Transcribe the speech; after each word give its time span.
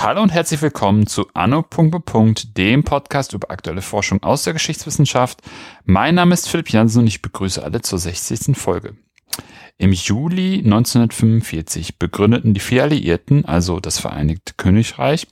Hallo 0.00 0.22
und 0.22 0.30
herzlich 0.30 0.62
willkommen 0.62 1.06
zu 1.06 1.26
Anno. 1.34 1.64
dem 2.56 2.84
Podcast 2.84 3.34
über 3.34 3.50
aktuelle 3.50 3.82
Forschung 3.82 4.22
aus 4.22 4.44
der 4.44 4.52
Geschichtswissenschaft. 4.52 5.42
Mein 5.84 6.14
Name 6.14 6.34
ist 6.34 6.48
Philipp 6.48 6.70
Jansen 6.70 7.00
und 7.00 7.06
ich 7.08 7.20
begrüße 7.20 7.62
alle 7.62 7.82
zur 7.82 7.98
60. 7.98 8.56
Folge. 8.56 8.94
Im 9.76 9.92
Juli 9.92 10.62
1945 10.64 11.98
begründeten 11.98 12.52
die 12.52 12.60
vier 12.60 12.82
Alliierten, 12.82 13.44
also 13.44 13.78
das 13.78 13.98
Vereinigte 13.98 14.54
Königreich, 14.56 15.28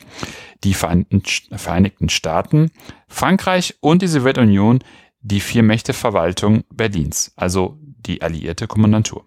die 0.65 0.75
Vereinigten 0.75 2.09
Staaten, 2.09 2.71
Frankreich 3.09 3.77
und 3.81 4.03
die 4.03 4.09
Sowjetunion 4.09 4.81
die 5.21 5.41
Vier-Mächte-Verwaltung 5.41 6.63
Berlins, 6.73 7.33
also 7.37 7.79
die 7.81 8.23
alliierte 8.23 8.69
Kommandantur. 8.69 9.25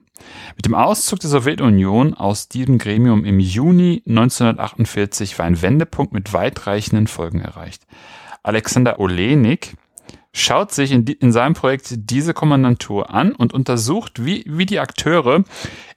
Mit 0.56 0.66
dem 0.66 0.76
Auszug 0.76 1.20
der 1.20 1.30
Sowjetunion 1.30 2.14
aus 2.14 2.48
diesem 2.48 2.78
Gremium 2.78 3.26
im 3.26 3.40
Juni 3.40 4.04
1948 4.08 5.38
war 5.38 5.46
ein 5.46 5.62
Wendepunkt 5.62 6.14
mit 6.14 6.34
weitreichenden 6.34 7.08
Folgen 7.08 7.42
erreicht. 7.42 7.86
Alexander 8.44 9.00
Olenik 9.00 9.76
schaut 10.32 10.72
sich 10.72 10.92
in, 10.92 11.06
die, 11.06 11.14
in 11.14 11.32
seinem 11.32 11.54
Projekt 11.54 11.94
diese 12.10 12.34
Kommandantur 12.34 13.14
an 13.14 13.34
und 13.34 13.54
untersucht, 13.54 14.24
wie, 14.24 14.44
wie 14.48 14.66
die 14.66 14.80
Akteure 14.80 15.44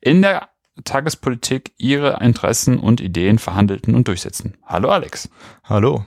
in 0.00 0.22
der 0.22 0.48
Tagespolitik 0.84 1.72
ihre 1.76 2.18
Interessen 2.20 2.78
und 2.78 3.00
Ideen 3.00 3.38
verhandelten 3.38 3.94
und 3.94 4.08
durchsetzen. 4.08 4.56
Hallo 4.64 4.90
Alex. 4.90 5.28
Hallo. 5.64 6.04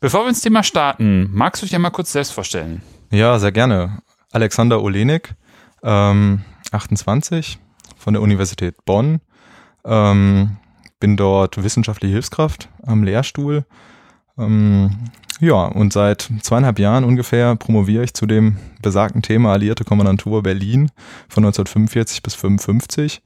Bevor 0.00 0.24
wir 0.24 0.28
ins 0.28 0.40
Thema 0.40 0.62
starten, 0.62 1.30
magst 1.32 1.62
du 1.62 1.66
dich 1.66 1.74
einmal 1.74 1.90
kurz 1.90 2.12
selbst 2.12 2.32
vorstellen? 2.32 2.82
Ja, 3.10 3.38
sehr 3.38 3.52
gerne. 3.52 4.02
Alexander 4.32 4.82
Olenik, 4.82 5.34
ähm, 5.82 6.42
28 6.72 7.58
von 7.96 8.14
der 8.14 8.22
Universität 8.22 8.84
Bonn. 8.84 9.20
Ähm, 9.84 10.56
bin 11.00 11.16
dort 11.16 11.62
wissenschaftliche 11.62 12.14
Hilfskraft 12.14 12.68
am 12.82 13.04
Lehrstuhl. 13.04 13.64
Ähm, 14.38 15.10
ja, 15.40 15.66
und 15.66 15.92
seit 15.92 16.30
zweieinhalb 16.42 16.78
Jahren 16.78 17.04
ungefähr 17.04 17.56
promoviere 17.56 18.04
ich 18.04 18.14
zu 18.14 18.26
dem 18.26 18.56
besagten 18.82 19.22
Thema 19.22 19.52
Alliierte 19.52 19.84
Kommandantur 19.84 20.42
Berlin 20.42 20.90
von 21.28 21.44
1945 21.44 22.22
bis 22.22 22.34
1955. 22.34 23.22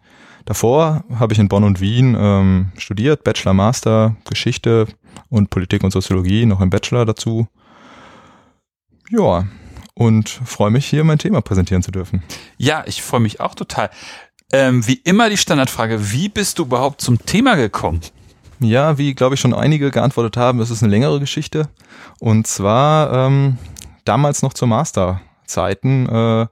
Davor 0.48 1.04
habe 1.14 1.34
ich 1.34 1.38
in 1.38 1.48
Bonn 1.48 1.62
und 1.62 1.78
Wien 1.78 2.16
ähm, 2.18 2.72
studiert, 2.78 3.22
Bachelor, 3.22 3.52
Master, 3.52 4.16
Geschichte 4.30 4.86
und 5.28 5.50
Politik 5.50 5.84
und 5.84 5.90
Soziologie, 5.90 6.46
noch 6.46 6.62
im 6.62 6.70
Bachelor 6.70 7.04
dazu. 7.04 7.48
Ja, 9.10 9.46
und 9.92 10.30
freue 10.30 10.70
mich 10.70 10.86
hier 10.86 11.04
mein 11.04 11.18
Thema 11.18 11.42
präsentieren 11.42 11.82
zu 11.82 11.90
dürfen. 11.90 12.22
Ja, 12.56 12.82
ich 12.86 13.02
freue 13.02 13.20
mich 13.20 13.40
auch 13.40 13.54
total. 13.54 13.90
Ähm, 14.50 14.86
wie 14.86 14.94
immer 14.94 15.28
die 15.28 15.36
Standardfrage, 15.36 16.12
wie 16.12 16.30
bist 16.30 16.58
du 16.58 16.62
überhaupt 16.62 17.02
zum 17.02 17.18
Thema 17.26 17.56
gekommen? 17.56 18.00
Ja, 18.58 18.96
wie 18.96 19.12
glaube 19.12 19.34
ich 19.34 19.42
schon 19.42 19.52
einige 19.52 19.90
geantwortet 19.90 20.38
haben, 20.38 20.60
es 20.60 20.70
ist 20.70 20.82
eine 20.82 20.90
längere 20.90 21.20
Geschichte. 21.20 21.68
Und 22.20 22.46
zwar 22.46 23.12
ähm, 23.12 23.58
damals 24.06 24.40
noch 24.40 24.54
zur 24.54 24.68
Masterzeiten 24.68 26.08
äh, 26.08 26.46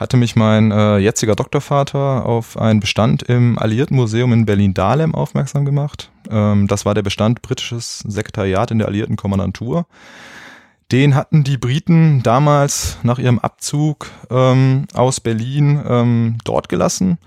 hatte 0.00 0.16
mich 0.16 0.34
mein 0.34 0.72
äh, 0.72 0.96
jetziger 0.96 1.36
Doktorvater 1.36 2.24
auf 2.24 2.56
einen 2.56 2.80
Bestand 2.80 3.22
im 3.22 3.58
Alliiertenmuseum 3.58 4.32
in 4.32 4.46
Berlin-Dahlem 4.46 5.14
aufmerksam 5.14 5.66
gemacht. 5.66 6.10
Ähm, 6.30 6.66
das 6.68 6.86
war 6.86 6.94
der 6.94 7.02
Bestand 7.02 7.42
britisches 7.42 7.98
Sekretariat 7.98 8.70
in 8.70 8.78
der 8.78 8.88
Alliierten 8.88 9.16
Kommandantur. 9.16 9.86
Den 10.90 11.14
hatten 11.14 11.44
die 11.44 11.58
Briten 11.58 12.22
damals 12.22 12.96
nach 13.02 13.18
ihrem 13.18 13.38
Abzug 13.38 14.10
ähm, 14.30 14.86
aus 14.94 15.20
Berlin 15.20 15.78
ähm, 15.86 16.38
dort 16.44 16.70
gelassen. 16.70 17.18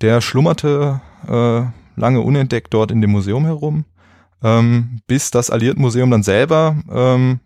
Der 0.00 0.22
schlummerte 0.22 1.02
äh, 1.28 2.00
lange 2.00 2.22
unentdeckt 2.22 2.72
dort 2.72 2.90
in 2.90 3.02
dem 3.02 3.10
Museum 3.10 3.44
herum, 3.44 3.84
ähm, 4.42 5.02
bis 5.06 5.30
das 5.30 5.50
Alliiertenmuseum 5.50 6.10
dann 6.10 6.22
selber 6.22 6.76
ähm, 6.90 7.40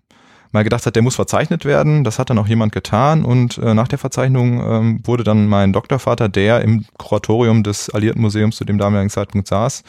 mal 0.52 0.64
gedacht 0.64 0.84
hat, 0.86 0.96
der 0.96 1.02
muss 1.02 1.14
verzeichnet 1.14 1.64
werden. 1.64 2.04
Das 2.04 2.18
hat 2.18 2.30
dann 2.30 2.38
auch 2.38 2.46
jemand 2.46 2.72
getan 2.72 3.24
und 3.24 3.58
äh, 3.58 3.74
nach 3.74 3.88
der 3.88 3.98
Verzeichnung 3.98 4.60
ähm, 4.60 5.00
wurde 5.04 5.24
dann 5.24 5.46
mein 5.46 5.72
Doktorvater, 5.72 6.28
der 6.28 6.62
im 6.62 6.84
Kuratorium 6.98 7.62
des 7.62 7.90
Alliiertenmuseums 7.90 8.56
zu 8.56 8.64
dem 8.64 8.78
damaligen 8.78 9.10
Zeitpunkt 9.10 9.48
saß, 9.48 9.84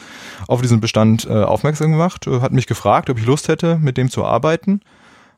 auf 0.46 0.62
diesen 0.62 0.80
Bestand 0.80 1.26
äh, 1.26 1.32
aufmerksam 1.32 1.90
gemacht, 1.90 2.26
äh, 2.26 2.40
hat 2.40 2.52
mich 2.52 2.66
gefragt, 2.66 3.10
ob 3.10 3.18
ich 3.18 3.26
Lust 3.26 3.48
hätte, 3.48 3.78
mit 3.78 3.96
dem 3.96 4.10
zu 4.10 4.24
arbeiten. 4.24 4.80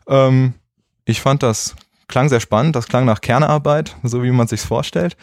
Ähm, 0.06 0.54
ich 1.04 1.20
fand 1.20 1.42
das 1.42 1.74
klang 2.08 2.28
sehr 2.28 2.40
spannend, 2.40 2.76
das 2.76 2.86
klang 2.86 3.06
nach 3.06 3.20
Kernarbeit, 3.20 3.96
so 4.02 4.22
wie 4.22 4.30
man 4.30 4.46
sich's 4.46 4.64
vorstellt. 4.64 5.16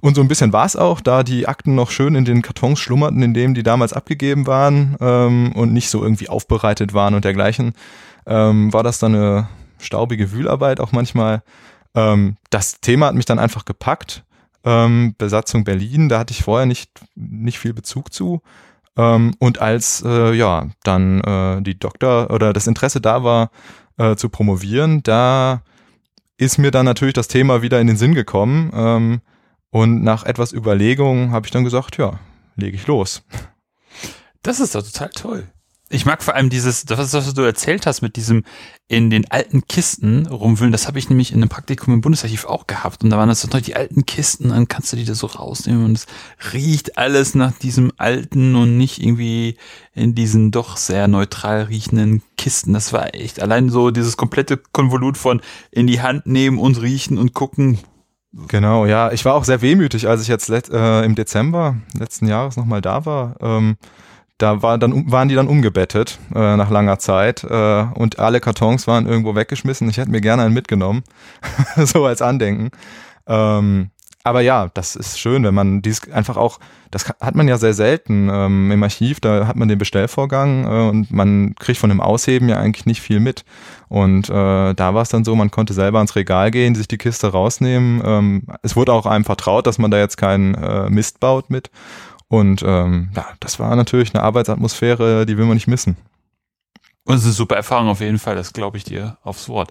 Und 0.00 0.16
so 0.16 0.20
ein 0.20 0.26
bisschen 0.26 0.52
war 0.52 0.66
es 0.66 0.74
auch, 0.74 1.00
da 1.00 1.22
die 1.22 1.46
Akten 1.46 1.76
noch 1.76 1.92
schön 1.92 2.16
in 2.16 2.24
den 2.24 2.42
Kartons 2.42 2.80
schlummerten, 2.80 3.22
in 3.22 3.34
denen 3.34 3.54
die 3.54 3.62
damals 3.62 3.92
abgegeben 3.92 4.48
waren 4.48 4.96
ähm, 5.00 5.52
und 5.52 5.72
nicht 5.72 5.90
so 5.90 6.02
irgendwie 6.02 6.28
aufbereitet 6.28 6.92
waren 6.92 7.14
und 7.14 7.24
dergleichen, 7.24 7.74
ähm, 8.26 8.72
war 8.72 8.82
das 8.82 8.98
dann 8.98 9.14
eine 9.14 9.48
staubige 9.78 10.32
Wühlarbeit 10.32 10.80
auch 10.80 10.92
manchmal. 10.92 11.42
Ähm, 11.94 12.36
das 12.50 12.80
Thema 12.80 13.06
hat 13.06 13.14
mich 13.14 13.24
dann 13.24 13.38
einfach 13.38 13.64
gepackt. 13.64 14.24
Ähm, 14.64 15.14
Besatzung 15.18 15.64
Berlin, 15.64 16.08
da 16.08 16.18
hatte 16.18 16.32
ich 16.32 16.42
vorher 16.42 16.66
nicht, 16.66 16.90
nicht 17.14 17.58
viel 17.58 17.74
Bezug 17.74 18.12
zu. 18.12 18.42
Ähm, 18.96 19.34
und 19.38 19.60
als 19.60 20.02
äh, 20.06 20.32
ja 20.32 20.68
dann 20.84 21.20
äh, 21.20 21.62
die 21.62 21.78
Doktor 21.78 22.30
oder 22.30 22.52
das 22.52 22.66
Interesse 22.66 23.00
da 23.00 23.24
war, 23.24 23.50
äh, 23.98 24.16
zu 24.16 24.28
promovieren, 24.28 25.02
da 25.02 25.62
ist 26.36 26.58
mir 26.58 26.70
dann 26.70 26.84
natürlich 26.84 27.14
das 27.14 27.28
Thema 27.28 27.62
wieder 27.62 27.80
in 27.80 27.86
den 27.86 27.96
Sinn 27.96 28.14
gekommen. 28.14 28.70
Ähm, 28.74 29.20
und 29.70 30.02
nach 30.02 30.24
etwas 30.24 30.52
Überlegung 30.52 31.30
habe 31.30 31.46
ich 31.46 31.50
dann 31.50 31.64
gesagt, 31.64 31.96
ja, 31.96 32.18
lege 32.56 32.76
ich 32.76 32.86
los. 32.86 33.22
Das 34.42 34.60
ist 34.60 34.74
doch 34.74 34.82
total 34.82 35.10
toll. 35.10 35.48
Ich 35.92 36.06
mag 36.06 36.22
vor 36.22 36.34
allem 36.34 36.48
dieses, 36.48 36.86
das, 36.86 37.12
was 37.12 37.34
du 37.34 37.42
erzählt 37.42 37.86
hast 37.86 38.00
mit 38.00 38.16
diesem 38.16 38.44
in 38.88 39.10
den 39.10 39.30
alten 39.30 39.66
Kisten 39.66 40.26
rumwühlen, 40.26 40.72
das 40.72 40.86
habe 40.86 40.98
ich 40.98 41.10
nämlich 41.10 41.32
in 41.32 41.38
einem 41.38 41.50
Praktikum 41.50 41.92
im 41.92 42.00
Bundesarchiv 42.00 42.46
auch 42.46 42.66
gehabt. 42.66 43.04
Und 43.04 43.10
da 43.10 43.18
waren 43.18 43.28
das 43.28 43.42
doch 43.42 43.60
die 43.60 43.76
alten 43.76 44.06
Kisten, 44.06 44.48
dann 44.48 44.68
kannst 44.68 44.92
du 44.92 44.96
die 44.96 45.04
da 45.04 45.14
so 45.14 45.26
rausnehmen 45.26 45.84
und 45.84 45.98
es 45.98 46.06
riecht 46.54 46.96
alles 46.96 47.34
nach 47.34 47.52
diesem 47.52 47.92
alten 47.98 48.54
und 48.56 48.78
nicht 48.78 49.02
irgendwie 49.02 49.58
in 49.92 50.14
diesen 50.14 50.50
doch 50.50 50.78
sehr 50.78 51.08
neutral 51.08 51.64
riechenden 51.64 52.22
Kisten. 52.38 52.72
Das 52.72 52.94
war 52.94 53.14
echt 53.14 53.42
allein 53.42 53.68
so 53.68 53.90
dieses 53.90 54.16
komplette 54.16 54.56
Konvolut 54.56 55.18
von 55.18 55.42
in 55.70 55.86
die 55.86 56.00
Hand 56.00 56.26
nehmen 56.26 56.58
und 56.58 56.80
riechen 56.80 57.18
und 57.18 57.34
gucken. 57.34 57.78
Genau, 58.48 58.86
ja. 58.86 59.12
Ich 59.12 59.26
war 59.26 59.34
auch 59.34 59.44
sehr 59.44 59.60
wehmütig, 59.60 60.08
als 60.08 60.22
ich 60.22 60.28
jetzt 60.28 60.48
äh, 60.48 61.02
im 61.02 61.14
Dezember 61.16 61.76
letzten 61.98 62.26
Jahres 62.26 62.56
nochmal 62.56 62.80
da 62.80 63.04
war. 63.04 63.36
Ähm 63.40 63.76
da 64.42 64.62
war 64.62 64.76
dann, 64.76 65.10
waren 65.10 65.28
die 65.28 65.34
dann 65.34 65.46
umgebettet 65.46 66.18
äh, 66.34 66.56
nach 66.56 66.70
langer 66.70 66.98
Zeit 66.98 67.44
äh, 67.44 67.84
und 67.94 68.18
alle 68.18 68.40
Kartons 68.40 68.86
waren 68.86 69.06
irgendwo 69.06 69.34
weggeschmissen. 69.36 69.88
Ich 69.88 69.98
hätte 69.98 70.10
mir 70.10 70.20
gerne 70.20 70.42
einen 70.42 70.54
mitgenommen, 70.54 71.04
so 71.76 72.04
als 72.04 72.22
Andenken. 72.22 72.70
Ähm, 73.26 73.90
aber 74.24 74.40
ja, 74.40 74.70
das 74.72 74.94
ist 74.94 75.18
schön, 75.18 75.42
wenn 75.42 75.54
man 75.54 75.82
dies 75.82 76.08
einfach 76.10 76.36
auch, 76.36 76.60
das 76.92 77.08
hat 77.08 77.34
man 77.34 77.48
ja 77.48 77.58
sehr 77.58 77.74
selten 77.74 78.28
ähm, 78.32 78.70
im 78.70 78.82
Archiv, 78.82 79.18
da 79.18 79.48
hat 79.48 79.56
man 79.56 79.66
den 79.68 79.78
Bestellvorgang 79.78 80.64
äh, 80.64 80.88
und 80.90 81.10
man 81.10 81.54
kriegt 81.58 81.78
von 81.78 81.88
dem 81.88 82.00
Ausheben 82.00 82.48
ja 82.48 82.58
eigentlich 82.58 82.86
nicht 82.86 83.00
viel 83.00 83.18
mit. 83.18 83.44
Und 83.88 84.30
äh, 84.30 84.74
da 84.74 84.94
war 84.94 85.02
es 85.02 85.08
dann 85.08 85.24
so, 85.24 85.34
man 85.34 85.50
konnte 85.50 85.72
selber 85.72 85.98
ans 85.98 86.14
Regal 86.14 86.50
gehen, 86.50 86.74
sich 86.74 86.86
die 86.86 86.98
Kiste 86.98 87.28
rausnehmen. 87.28 88.00
Ähm, 88.04 88.42
es 88.62 88.76
wurde 88.76 88.92
auch 88.92 89.06
einem 89.06 89.24
vertraut, 89.24 89.66
dass 89.66 89.78
man 89.78 89.90
da 89.90 89.98
jetzt 89.98 90.16
keinen 90.16 90.54
äh, 90.54 90.88
Mist 90.88 91.18
baut 91.18 91.50
mit. 91.50 91.70
Und 92.32 92.62
ähm, 92.64 93.10
ja, 93.14 93.26
das 93.40 93.58
war 93.58 93.76
natürlich 93.76 94.14
eine 94.14 94.22
Arbeitsatmosphäre, 94.22 95.26
die 95.26 95.36
will 95.36 95.44
man 95.44 95.52
nicht 95.52 95.66
missen. 95.66 95.98
Und 97.04 97.16
es 97.16 97.20
ist 97.20 97.26
eine 97.26 97.34
super 97.34 97.56
Erfahrung 97.56 97.88
auf 97.88 98.00
jeden 98.00 98.18
Fall, 98.18 98.36
das 98.36 98.54
glaube 98.54 98.78
ich 98.78 98.84
dir 98.84 99.18
aufs 99.22 99.50
Wort. 99.50 99.70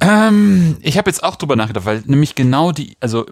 Ähm, 0.00 0.76
ich 0.80 0.98
habe 0.98 1.08
jetzt 1.08 1.22
auch 1.22 1.36
drüber 1.36 1.54
nachgedacht, 1.54 1.86
weil 1.86 2.02
nämlich 2.06 2.34
genau 2.34 2.72
die, 2.72 2.96
also 2.98 3.26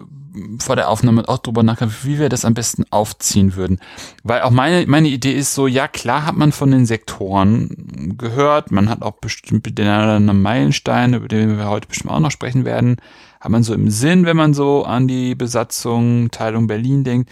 vor 0.59 0.77
der 0.77 0.87
Aufnahme 0.87 1.27
auch 1.27 1.39
drüber 1.39 1.61
nachgedacht, 1.61 2.05
wie 2.05 2.19
wir 2.19 2.29
das 2.29 2.45
am 2.45 2.53
besten 2.53 2.85
aufziehen 2.89 3.57
würden. 3.57 3.81
Weil 4.23 4.43
auch 4.43 4.51
meine, 4.51 4.87
meine 4.87 5.09
Idee 5.09 5.33
ist 5.33 5.53
so, 5.53 5.67
ja 5.67 5.89
klar 5.89 6.25
hat 6.25 6.37
man 6.37 6.53
von 6.53 6.71
den 6.71 6.85
Sektoren 6.85 8.15
gehört, 8.17 8.71
man 8.71 8.87
hat 8.87 9.01
auch 9.01 9.17
bestimmt 9.19 9.77
den 9.77 9.87
anderen 9.87 10.41
Meilenstein, 10.41 11.15
über 11.15 11.27
den 11.27 11.57
wir 11.57 11.67
heute 11.67 11.89
bestimmt 11.89 12.13
auch 12.13 12.21
noch 12.21 12.31
sprechen 12.31 12.63
werden, 12.63 12.95
hat 13.41 13.51
man 13.51 13.63
so 13.63 13.73
im 13.73 13.89
Sinn, 13.89 14.25
wenn 14.25 14.37
man 14.37 14.53
so 14.53 14.85
an 14.85 15.09
die 15.09 15.35
Besatzung, 15.35 16.31
Teilung 16.31 16.67
Berlin 16.67 17.03
denkt. 17.03 17.29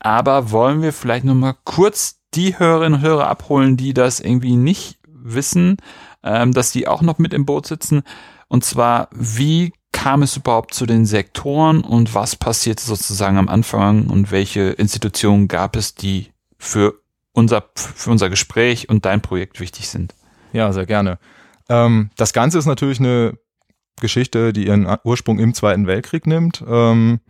Aber 0.00 0.50
wollen 0.50 0.82
wir 0.82 0.92
vielleicht 0.92 1.24
noch 1.24 1.34
mal 1.34 1.54
kurz 1.64 2.20
die 2.34 2.58
Hörerinnen 2.58 3.00
und 3.00 3.06
Hörer 3.06 3.28
abholen, 3.28 3.76
die 3.76 3.94
das 3.94 4.20
irgendwie 4.20 4.56
nicht 4.56 4.98
wissen, 5.06 5.76
ähm, 6.22 6.52
dass 6.52 6.72
die 6.72 6.88
auch 6.88 7.02
noch 7.02 7.18
mit 7.18 7.34
im 7.34 7.46
Boot 7.46 7.66
sitzen. 7.66 8.02
Und 8.48 8.64
zwar, 8.64 9.08
wie 9.12 9.72
kam 9.92 10.22
es 10.22 10.36
überhaupt 10.36 10.74
zu 10.74 10.86
den 10.86 11.04
Sektoren 11.04 11.82
und 11.82 12.14
was 12.14 12.36
passierte 12.36 12.82
sozusagen 12.82 13.36
am 13.36 13.48
Anfang 13.48 14.08
und 14.08 14.30
welche 14.30 14.70
Institutionen 14.70 15.48
gab 15.48 15.76
es, 15.76 15.94
die 15.94 16.32
für 16.58 16.94
unser, 17.32 17.64
für 17.74 18.10
unser 18.10 18.30
Gespräch 18.30 18.88
und 18.88 19.04
dein 19.04 19.20
Projekt 19.20 19.60
wichtig 19.60 19.88
sind? 19.88 20.14
Ja, 20.52 20.72
sehr 20.72 20.86
gerne. 20.86 21.18
Ähm, 21.68 22.10
das 22.16 22.32
Ganze 22.32 22.58
ist 22.58 22.66
natürlich 22.66 23.00
eine 23.00 23.38
Geschichte, 24.00 24.52
die 24.52 24.66
ihren 24.66 24.88
Ursprung 25.04 25.38
im 25.38 25.54
Zweiten 25.54 25.86
Weltkrieg 25.86 26.26
nimmt. 26.26 26.64
Ähm, 26.66 27.20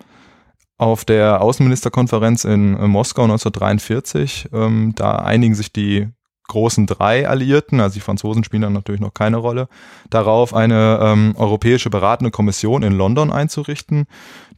auf 0.81 1.05
der 1.05 1.43
Außenministerkonferenz 1.43 2.44
in 2.44 2.75
äh, 2.75 2.88
Moskau 2.88 3.25
1943, 3.25 4.49
ähm, 4.53 4.94
da 4.97 5.17
einigen 5.17 5.55
sich 5.55 5.73
die 5.73 6.09
großen 6.49 6.87
drei 6.87 7.29
Alliierten, 7.29 7.81
also 7.81 7.94
die 7.94 8.00
Franzosen 8.00 8.44
spielen 8.44 8.62
dann 8.62 8.73
natürlich 8.73 9.00
noch 9.00 9.12
keine 9.12 9.37
Rolle, 9.37 9.69
darauf 10.09 10.55
eine 10.55 10.99
ähm, 11.03 11.35
europäische 11.37 11.91
beratende 11.91 12.31
Kommission 12.31 12.82
in 12.82 12.94
London 12.94 13.31
einzurichten. 13.31 14.06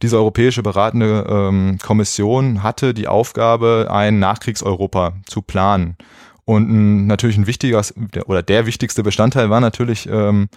Diese 0.01 0.15
europäische 0.15 0.63
beratende 0.63 1.25
ähm, 1.29 1.77
Kommission 1.83 2.63
hatte 2.63 2.93
die 2.93 3.09
Aufgabe, 3.09 3.89
ein 3.91 4.19
Nachkriegseuropa 4.19 5.13
zu 5.25 5.41
planen. 5.41 5.97
Und 6.45 6.69
ein, 6.69 7.05
natürlich 7.05 7.37
ein 7.37 7.47
wichtiger 7.47 7.81
oder 8.25 8.41
der 8.41 8.65
wichtigste 8.65 9.03
Bestandteil 9.03 9.49
war 9.49 9.59
natürlich 9.59 10.07
ähm, 10.09 10.47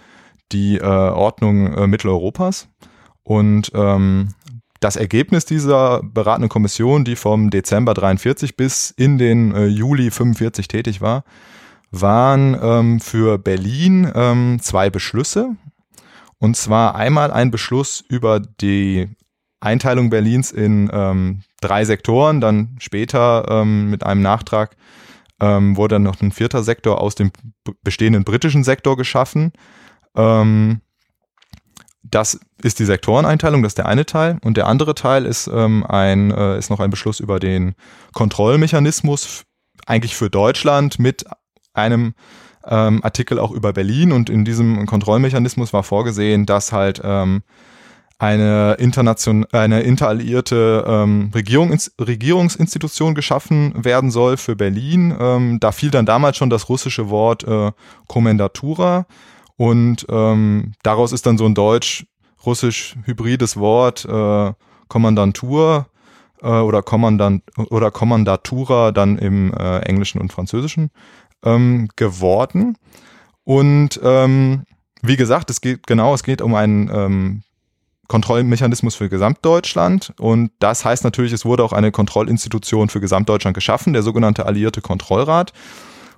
die 0.53 0.77
äh, 0.77 0.81
Ordnung 0.81 1.73
äh, 1.73 1.87
Mitteleuropas. 1.87 2.69
Und 3.23 3.71
ähm, 3.75 4.29
das 4.79 4.95
Ergebnis 4.95 5.45
dieser 5.45 6.01
beratenden 6.03 6.49
Kommission, 6.49 7.03
die 7.03 7.15
vom 7.15 7.49
Dezember 7.49 7.93
43 7.93 8.55
bis 8.55 8.91
in 8.91 9.17
den 9.17 9.53
äh, 9.53 9.65
Juli 9.65 10.11
45 10.11 10.67
tätig 10.67 11.01
war, 11.01 11.23
waren 11.91 12.57
ähm, 12.61 12.99
für 12.99 13.37
Berlin 13.37 14.11
ähm, 14.13 14.59
zwei 14.61 14.89
Beschlüsse. 14.89 15.55
Und 16.39 16.55
zwar 16.55 16.95
einmal 16.95 17.31
ein 17.31 17.49
Beschluss 17.49 18.03
über 18.07 18.39
die 18.39 19.07
Einteilung 19.59 20.09
Berlins 20.09 20.51
in 20.51 20.89
ähm, 20.93 21.41
drei 21.61 21.83
Sektoren, 21.85 22.41
dann 22.41 22.75
später 22.79 23.45
ähm, 23.49 23.89
mit 23.89 24.03
einem 24.03 24.21
Nachtrag 24.21 24.75
ähm, 25.41 25.77
wurde 25.77 25.95
dann 25.95 26.03
noch 26.03 26.21
ein 26.21 26.31
vierter 26.31 26.63
Sektor 26.63 27.01
aus 27.01 27.15
dem 27.15 27.31
bestehenden 27.83 28.23
britischen 28.23 28.63
Sektor 28.63 28.97
geschaffen. 28.97 29.51
Ähm, 30.15 30.81
das 32.09 32.39
ist 32.61 32.79
die 32.79 32.85
Sektoreneinteilung, 32.85 33.63
das 33.63 33.71
ist 33.71 33.77
der 33.77 33.87
eine 33.87 34.05
Teil. 34.05 34.37
Und 34.43 34.57
der 34.57 34.67
andere 34.67 34.95
Teil 34.95 35.25
ist, 35.25 35.47
ähm, 35.47 35.85
ein, 35.85 36.31
äh, 36.31 36.57
ist 36.57 36.69
noch 36.69 36.79
ein 36.79 36.89
Beschluss 36.89 37.19
über 37.19 37.39
den 37.39 37.75
Kontrollmechanismus, 38.13 39.43
eigentlich 39.85 40.15
für 40.15 40.29
Deutschland 40.29 40.99
mit 40.99 41.25
einem 41.73 42.13
ähm, 42.65 43.03
Artikel 43.03 43.39
auch 43.39 43.51
über 43.51 43.73
Berlin. 43.73 44.11
Und 44.11 44.29
in 44.29 44.45
diesem 44.45 44.85
Kontrollmechanismus 44.85 45.73
war 45.73 45.83
vorgesehen, 45.83 46.45
dass 46.45 46.71
halt 46.71 47.01
ähm, 47.03 47.43
eine, 48.19 48.73
internation 48.79 49.45
eine 49.51 49.81
interalliierte 49.81 50.85
ähm, 50.87 51.31
Regierung, 51.35 51.77
Regierungsinstitution 51.99 53.15
geschaffen 53.15 53.73
werden 53.83 54.11
soll 54.11 54.37
für 54.37 54.55
Berlin. 54.55 55.15
Ähm, 55.19 55.59
da 55.59 55.71
fiel 55.71 55.91
dann 55.91 56.05
damals 56.05 56.37
schon 56.37 56.49
das 56.49 56.67
russische 56.69 57.09
Wort 57.09 57.43
äh, 57.43 57.71
Kommendatura 58.07 59.05
und 59.57 60.05
ähm, 60.09 60.73
daraus 60.83 61.11
ist 61.11 61.25
dann 61.25 61.37
so 61.37 61.45
ein 61.45 61.55
deutsch-russisch-hybrides 61.55 63.57
Wort 63.57 64.05
äh, 64.05 64.53
Kommandantur 64.87 65.87
äh, 66.41 66.47
oder 66.47 66.83
Kommandant 66.83 67.43
oder 67.69 67.91
Kommandatura 67.91 68.91
dann 68.91 69.17
im 69.17 69.53
äh, 69.53 69.79
Englischen 69.79 70.21
und 70.21 70.31
Französischen 70.31 70.91
ähm, 71.43 71.89
geworden. 71.95 72.77
Und 73.43 73.99
ähm, 74.03 74.63
wie 75.01 75.17
gesagt, 75.17 75.49
es 75.49 75.61
geht 75.61 75.87
genau, 75.87 76.13
es 76.13 76.23
geht 76.23 76.41
um 76.41 76.53
einen 76.53 76.89
ähm, 76.93 77.43
Kontrollmechanismus 78.07 78.95
für 78.95 79.09
Gesamtdeutschland 79.09 80.13
und 80.19 80.51
das 80.59 80.85
heißt 80.85 81.03
natürlich, 81.03 81.33
es 81.33 81.45
wurde 81.45 81.63
auch 81.63 81.73
eine 81.73 81.91
Kontrollinstitution 81.91 82.89
für 82.89 83.01
Gesamtdeutschland 83.01 83.55
geschaffen, 83.55 83.93
der 83.93 84.03
sogenannte 84.03 84.45
Alliierte 84.45 84.81
Kontrollrat. 84.81 85.51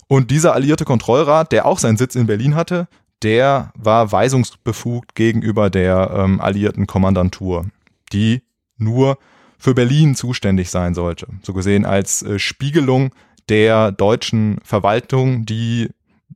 Und 0.07 0.31
dieser 0.31 0.53
Alliierte 0.53 0.85
Kontrollrat, 0.85 1.51
der 1.51 1.65
auch 1.65 1.79
seinen 1.79 1.97
Sitz 1.97 2.15
in 2.15 2.27
Berlin 2.27 2.55
hatte, 2.55 2.87
der 3.23 3.71
war 3.75 4.11
weisungsbefugt 4.11 5.15
gegenüber 5.15 5.69
der 5.69 6.11
ähm, 6.13 6.39
alliierten 6.39 6.87
Kommandantur, 6.87 7.65
die 8.13 8.41
nur 8.77 9.17
für 9.57 9.73
Berlin 9.73 10.15
zuständig 10.15 10.69
sein 10.69 10.93
sollte. 10.93 11.27
So 11.43 11.53
gesehen 11.53 11.85
als 11.85 12.23
äh, 12.23 12.39
Spiegelung 12.39 13.13
der 13.49 13.91
deutschen 13.91 14.59
Verwaltung, 14.63 15.45
die 15.45 15.89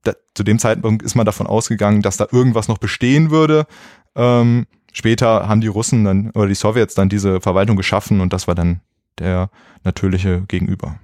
da, 0.04 0.14
zu 0.34 0.44
dem 0.44 0.60
Zeitpunkt 0.60 1.04
ist 1.04 1.16
man 1.16 1.26
davon 1.26 1.48
ausgegangen, 1.48 2.02
dass 2.02 2.18
da 2.18 2.28
irgendwas 2.32 2.68
noch 2.68 2.80
bestehen 2.80 3.32
würde. 3.32 3.66
Ähm, 4.16 4.66
später 4.92 5.48
haben 5.48 5.62
die 5.62 5.68
Russen 5.68 6.04
dann 6.04 6.32
oder 6.32 6.48
die 6.48 6.56
Sowjets 6.56 6.96
dann 6.96 7.10
diese 7.10 7.40
Verwaltung 7.40 7.78
geschaffen 7.78 8.20
und 8.20 8.34
das 8.34 8.48
war 8.48 8.56
dann 8.56 8.82
der 9.20 9.50
natürliche 9.84 10.42
Gegenüber. 10.48 11.00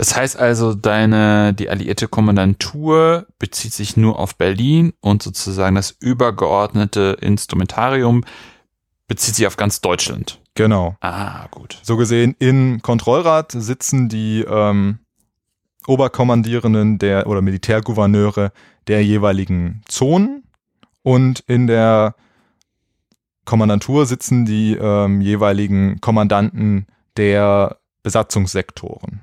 Das 0.00 0.16
heißt 0.16 0.38
also, 0.38 0.72
deine, 0.72 1.52
die 1.52 1.68
alliierte 1.68 2.08
Kommandantur 2.08 3.26
bezieht 3.38 3.74
sich 3.74 3.98
nur 3.98 4.18
auf 4.18 4.34
Berlin 4.34 4.94
und 5.00 5.22
sozusagen 5.22 5.76
das 5.76 5.94
übergeordnete 6.00 7.18
Instrumentarium 7.20 8.24
bezieht 9.08 9.34
sich 9.34 9.46
auf 9.46 9.58
ganz 9.58 9.82
Deutschland. 9.82 10.40
Genau. 10.54 10.96
Ah, 11.02 11.48
gut. 11.50 11.78
So 11.82 11.98
gesehen, 11.98 12.34
im 12.38 12.80
Kontrollrat 12.80 13.52
sitzen 13.52 14.08
die 14.08 14.40
ähm, 14.48 15.00
Oberkommandierenden 15.86 16.98
der 16.98 17.26
oder 17.26 17.42
Militärgouverneure 17.42 18.52
der 18.86 19.04
jeweiligen 19.04 19.82
Zonen 19.86 20.44
und 21.02 21.40
in 21.40 21.66
der 21.66 22.14
Kommandantur 23.44 24.06
sitzen 24.06 24.46
die 24.46 24.78
ähm, 24.80 25.20
jeweiligen 25.20 26.00
Kommandanten 26.00 26.86
der 27.18 27.76
Besatzungssektoren. 28.02 29.20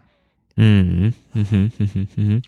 Mhm. 0.57 1.13
Mhm. 1.33 1.71
Mhm. 2.15 2.41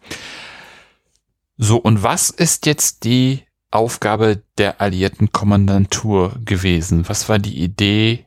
So, 1.58 1.78
und 1.78 2.04
was 2.04 2.30
ist 2.30 2.66
jetzt 2.66 3.04
die 3.04 3.44
Aufgabe 3.72 4.42
der 4.58 4.82
alliierten 4.82 5.32
Kommandantur 5.32 6.36
gewesen? 6.44 7.08
Was 7.08 7.30
war 7.30 7.40
die 7.40 7.62
Idee, 7.62 8.26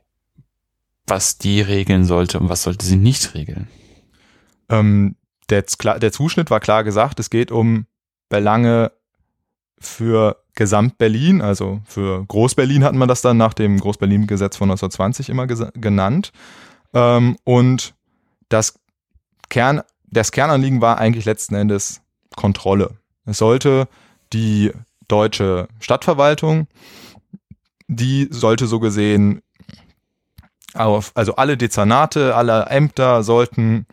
was 1.06 1.38
die 1.38 1.60
regeln 1.60 2.04
sollte 2.04 2.38
und 2.38 2.48
was 2.48 2.62
sollte 2.62 2.86
sie 2.86 2.96
nicht 2.96 3.34
regeln? 3.34 3.68
Ähm, 4.68 5.16
der, 5.50 5.62
der 5.98 6.12
Zuschnitt 6.12 6.50
war 6.50 6.60
klar 6.60 6.84
gesagt, 6.84 7.18
es 7.18 7.28
geht 7.28 7.50
um 7.50 7.86
Belange 8.28 8.92
für 9.78 10.42
Gesamt-Berlin, 10.54 11.40
also 11.40 11.80
für 11.84 12.24
Groß-Berlin 12.26 12.84
hatten 12.84 12.98
wir 12.98 13.06
das 13.06 13.22
dann 13.22 13.36
nach 13.36 13.54
dem 13.54 13.80
Groß-Berlin-Gesetz 13.80 14.56
von 14.56 14.70
1920 14.70 15.28
immer 15.28 15.46
genannt. 15.46 16.32
Ähm, 16.94 17.36
und 17.44 17.94
das 18.48 18.78
Kern, 19.52 19.82
das 20.06 20.32
Kernanliegen 20.32 20.80
war 20.80 20.96
eigentlich 20.96 21.26
letzten 21.26 21.54
Endes 21.54 22.00
Kontrolle. 22.36 22.96
Es 23.26 23.36
sollte 23.36 23.86
die 24.32 24.72
deutsche 25.08 25.68
Stadtverwaltung, 25.78 26.68
die 27.86 28.28
sollte 28.30 28.66
so 28.66 28.80
gesehen 28.80 29.42
auf, 30.72 31.12
also 31.14 31.36
alle 31.36 31.58
Dezernate, 31.58 32.34
alle 32.34 32.64
Ämter 32.70 33.22
sollten 33.22 33.84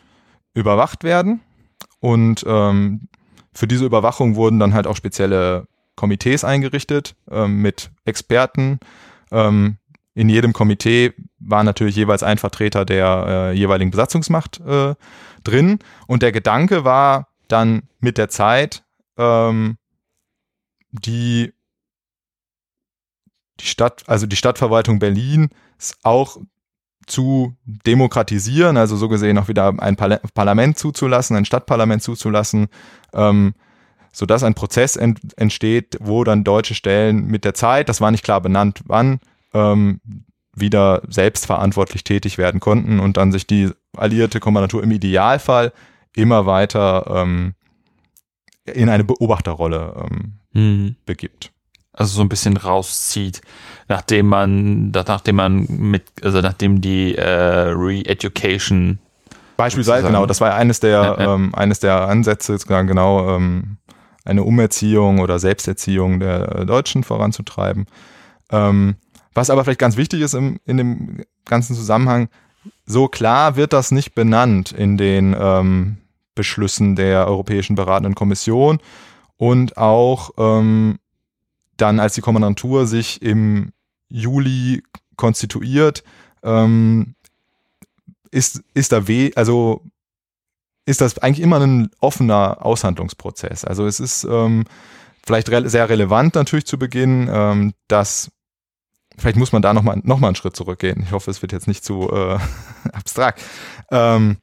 überwacht 0.53 1.03
werden. 1.03 1.41
Und 1.99 2.45
ähm, 2.47 3.09
für 3.51 3.67
diese 3.67 3.85
Überwachung 3.85 4.35
wurden 4.35 4.59
dann 4.59 4.73
halt 4.73 4.87
auch 4.87 4.95
spezielle 4.95 5.67
Komitees 5.97 6.45
eingerichtet 6.45 7.17
ähm, 7.29 7.61
mit 7.61 7.91
Experten. 8.05 8.79
Ähm, 9.29 9.75
in 10.19 10.27
jedem 10.27 10.51
Komitee 10.51 11.13
war 11.39 11.63
natürlich 11.63 11.95
jeweils 11.95 12.23
ein 12.23 12.37
Vertreter 12.37 12.83
der 12.83 13.25
äh, 13.25 13.53
jeweiligen 13.53 13.89
Besatzungsmacht 13.89 14.59
äh, 14.59 14.95
drin. 15.45 15.79
Und 16.07 16.23
der 16.23 16.33
Gedanke 16.33 16.83
war 16.83 17.29
dann 17.47 17.83
mit 18.01 18.17
der 18.17 18.27
Zeit, 18.27 18.83
ähm, 19.17 19.77
die, 20.91 21.53
die 23.61 23.65
Stadt, 23.65 24.03
also 24.07 24.25
die 24.25 24.35
Stadtverwaltung 24.35 24.99
Berlin 24.99 25.51
auch 26.03 26.35
zu 27.07 27.55
demokratisieren, 27.63 28.75
also 28.75 28.97
so 28.97 29.07
gesehen 29.07 29.37
auch 29.37 29.47
wieder 29.47 29.73
ein 29.79 29.95
Parlament 29.95 30.77
zuzulassen, 30.77 31.37
ein 31.37 31.45
Stadtparlament 31.45 32.03
zuzulassen, 32.03 32.67
ähm, 33.13 33.53
sodass 34.11 34.43
ein 34.43 34.53
Prozess 34.53 34.97
ent 34.97 35.21
entsteht, 35.37 35.97
wo 36.01 36.25
dann 36.25 36.43
deutsche 36.43 36.75
Stellen 36.75 37.27
mit 37.27 37.45
der 37.45 37.53
Zeit, 37.53 37.87
das 37.87 38.01
war 38.01 38.11
nicht 38.11 38.25
klar 38.25 38.41
benannt, 38.41 38.81
wann, 38.83 39.21
ähm, 39.53 40.01
wieder 40.53 41.01
selbstverantwortlich 41.07 42.03
tätig 42.03 42.37
werden 42.37 42.59
konnten 42.59 42.99
und 42.99 43.17
dann 43.17 43.31
sich 43.31 43.47
die 43.47 43.71
alliierte 43.95 44.39
Kommandatur 44.39 44.83
im 44.83 44.91
Idealfall 44.91 45.71
immer 46.15 46.45
weiter 46.45 47.05
ähm, 47.07 47.53
in 48.65 48.89
eine 48.89 49.03
Beobachterrolle 49.03 50.07
ähm, 50.09 50.33
mhm. 50.53 50.95
begibt. 51.05 51.51
Also 51.93 52.15
so 52.15 52.21
ein 52.21 52.29
bisschen 52.29 52.57
rauszieht, 52.57 53.41
nachdem 53.87 54.27
man, 54.27 54.91
nachdem 54.91 55.35
man 55.35 55.65
mit, 55.67 56.03
also 56.23 56.39
nachdem 56.41 56.81
die 56.81 57.15
äh, 57.15 57.69
Re-Education 57.69 58.99
Beispielsweise, 59.59 60.07
genau, 60.07 60.25
das 60.25 60.39
war 60.39 60.55
eines 60.55 60.79
der, 60.79 60.89
ja, 60.89 61.19
ja. 61.19 61.35
Ähm, 61.35 61.53
eines 61.53 61.81
der 61.81 62.07
Ansätze, 62.07 62.57
genau, 62.65 63.35
ähm, 63.35 63.75
eine 64.23 64.43
Umerziehung 64.43 65.19
oder 65.19 65.37
Selbsterziehung 65.37 66.21
der 66.21 66.63
Deutschen 66.63 67.03
voranzutreiben. 67.03 67.85
Ähm, 68.53 68.95
was 69.39 69.49
aber 69.49 69.63
vielleicht 69.63 69.79
ganz 69.79 69.95
wichtig 69.95 70.19
ist 70.19 70.33
im, 70.33 70.59
in 70.65 70.75
dem 70.75 71.23
ganzen 71.45 71.73
Zusammenhang, 71.73 72.27
so 72.85 73.07
klar 73.07 73.55
wird 73.55 73.71
das 73.71 73.91
nicht 73.91 74.13
benannt 74.13 74.73
in 74.73 74.97
den 74.97 75.33
ähm, 75.39 75.97
Beschlüssen 76.35 76.97
der 76.97 77.25
Europäischen 77.25 77.75
Beratenden 77.75 78.15
Kommission. 78.15 78.79
und 79.37 79.77
auch 79.77 80.31
ähm, 80.37 80.99
dann, 81.77 82.01
als 82.01 82.15
die 82.15 82.21
Kommandantur 82.21 82.85
sich 82.85 83.21
im 83.21 83.71
Juli 84.09 84.83
konstituiert, 85.15 86.03
ähm, 86.43 87.15
ist, 88.31 88.61
ist 88.73 88.91
da 88.91 89.07
weh, 89.07 89.31
also 89.35 89.81
ist 90.85 90.99
das 90.99 91.17
eigentlich 91.19 91.41
immer 91.41 91.61
ein 91.61 91.89
offener 92.01 92.65
Aushandlungsprozess. 92.65 93.63
Also 93.63 93.85
es 93.85 94.01
ist 94.01 94.25
ähm, 94.25 94.65
vielleicht 95.25 95.49
re 95.49 95.69
sehr 95.69 95.87
relevant 95.87 96.35
natürlich 96.35 96.65
zu 96.65 96.77
Beginn, 96.77 97.29
ähm, 97.31 97.73
dass 97.87 98.31
vielleicht 99.19 99.37
muss 99.37 99.51
man 99.51 99.61
da 99.61 99.73
nochmal 99.73 99.99
noch 100.03 100.19
mal 100.19 100.27
einen 100.27 100.35
Schritt 100.35 100.55
zurückgehen. 100.55 101.03
Ich 101.03 101.11
hoffe, 101.11 101.29
es 101.29 101.41
wird 101.41 101.51
jetzt 101.51 101.67
nicht 101.67 101.83
zu 101.83 102.09
äh, 102.11 102.37
abstrakt. 102.93 103.41
Ähm, 103.91 104.37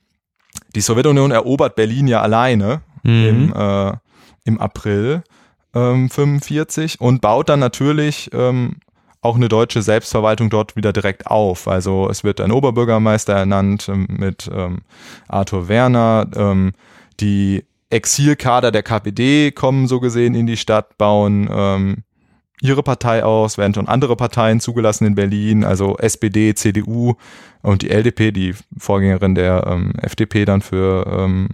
die 0.75 0.81
Sowjetunion 0.81 1.31
erobert 1.31 1.75
Berlin 1.75 2.07
ja 2.07 2.21
alleine 2.23 2.83
mhm. 3.03 3.25
im, 3.27 3.53
äh, 3.55 3.93
im 4.45 4.61
April 4.61 5.23
ähm, 5.75 6.09
45 6.11 7.01
und 7.01 7.21
baut 7.21 7.49
dann 7.49 7.61
natürlich 7.61 8.31
ähm, 8.33 8.77
auch 9.21 9.37
eine 9.37 9.49
deutsche 9.49 9.83
Selbstverwaltung 9.83 10.51
dort 10.51 10.77
wieder 10.77 10.93
direkt 10.93 11.27
auf. 11.27 11.69
Also 11.69 12.09
es 12.09 12.25
wird 12.25 12.41
ein 12.41 12.53
Oberbürgermeister 12.53 13.35
ernannt 13.35 13.89
ähm, 13.89 14.07
mit 14.09 14.49
ähm, 14.53 14.83
Arthur 15.29 15.69
Werner. 15.69 16.29
Ähm, 16.35 16.73
die 17.21 17.65
Exilkader 17.91 18.73
der 18.73 18.83
KPD 18.83 19.53
kommen 19.53 19.87
so 19.87 20.01
gesehen 20.01 20.35
in 20.35 20.47
die 20.47 20.57
Stadt, 20.57 20.99
bauen 20.99 21.49
ähm, 21.51 22.05
ihre 22.63 22.83
Partei 22.83 23.23
aus, 23.23 23.59
werden 23.59 23.75
schon 23.75 23.89
andere 23.89 24.17
Parteien 24.17 24.61
zugelassen 24.61 25.07
in 25.07 25.15
Berlin, 25.15 25.65
also 25.65 25.97
SPD, 25.99 26.55
CDU 26.55 27.15
und 27.63 27.83
die 27.83 27.91
LDP, 27.91 28.33
die 28.33 28.55
Vorgängerin 28.79 29.35
der 29.35 29.67
ähm, 29.67 29.93
FDP 30.01 30.45
dann 30.45 30.63
für, 30.63 31.07
ähm, 31.07 31.49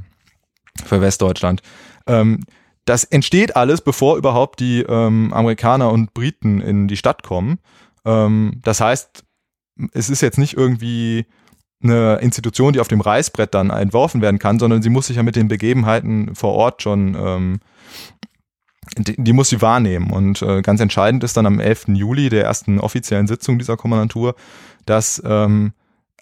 für 0.84 1.00
Westdeutschland. 1.00 1.62
Ähm, 2.06 2.44
das 2.84 3.04
entsteht 3.04 3.56
alles, 3.56 3.80
bevor 3.80 4.16
überhaupt 4.16 4.60
die 4.60 4.82
ähm, 4.82 5.32
Amerikaner 5.32 5.90
und 5.90 6.14
Briten 6.14 6.60
in 6.60 6.88
die 6.88 6.96
Stadt 6.96 7.22
kommen. 7.22 7.58
Ähm, 8.04 8.60
das 8.62 8.80
heißt, 8.80 9.24
es 9.92 10.10
ist 10.10 10.20
jetzt 10.20 10.38
nicht 10.38 10.56
irgendwie 10.56 11.26
eine 11.82 12.16
Institution, 12.16 12.72
die 12.72 12.80
auf 12.80 12.88
dem 12.88 13.00
Reißbrett 13.00 13.54
dann 13.54 13.70
entworfen 13.70 14.20
werden 14.20 14.38
kann, 14.38 14.58
sondern 14.58 14.82
sie 14.82 14.90
muss 14.90 15.08
sich 15.08 15.16
ja 15.16 15.22
mit 15.22 15.36
den 15.36 15.48
Begebenheiten 15.48 16.34
vor 16.34 16.54
Ort 16.54 16.82
schon, 16.82 17.16
ähm, 17.18 17.60
die, 18.98 19.14
die 19.16 19.32
muss 19.32 19.48
sie 19.48 19.62
wahrnehmen. 19.62 20.10
Und 20.10 20.42
äh, 20.42 20.62
ganz 20.62 20.80
entscheidend 20.80 21.24
ist 21.24 21.36
dann 21.36 21.46
am 21.46 21.60
11. 21.60 21.88
Juli, 21.88 22.28
der 22.28 22.44
ersten 22.44 22.80
offiziellen 22.80 23.26
Sitzung 23.26 23.58
dieser 23.58 23.76
Kommandantur, 23.76 24.34
dass 24.86 25.22
ähm, 25.24 25.72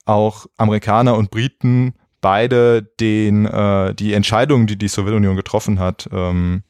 auch 0.05 0.47
Amerikaner 0.57 1.17
und 1.17 1.31
Briten 1.31 1.95
beide 2.21 2.83
den 2.83 3.47
äh, 3.47 3.95
die 3.95 4.13
Entscheidungen, 4.13 4.67
die 4.67 4.77
die 4.77 4.89
Sowjetunion 4.89 5.37
getroffen 5.37 5.79
hat, 5.79 6.09
ähm, 6.13 6.63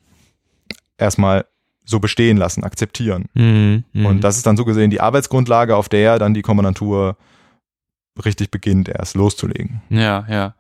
erstmal 0.97 1.47
so 1.85 1.99
bestehen 1.99 2.37
lassen, 2.37 2.63
akzeptieren. 2.63 3.27
Mhm, 3.35 3.85
mh. 3.93 4.09
Und 4.09 4.21
das 4.23 4.37
ist 4.37 4.47
dann 4.47 4.57
so 4.57 4.65
gesehen 4.65 4.91
die 4.91 5.01
Arbeitsgrundlage, 5.01 5.75
auf 5.75 5.89
der 5.89 6.19
dann 6.19 6.35
die 6.35 6.43
Kommandantur 6.43 7.17
richtig 8.25 8.51
beginnt, 8.51 8.89
erst 8.89 9.17
loszulegen. 9.17 9.83
Ja, 9.89 10.27
ja. 10.29 10.55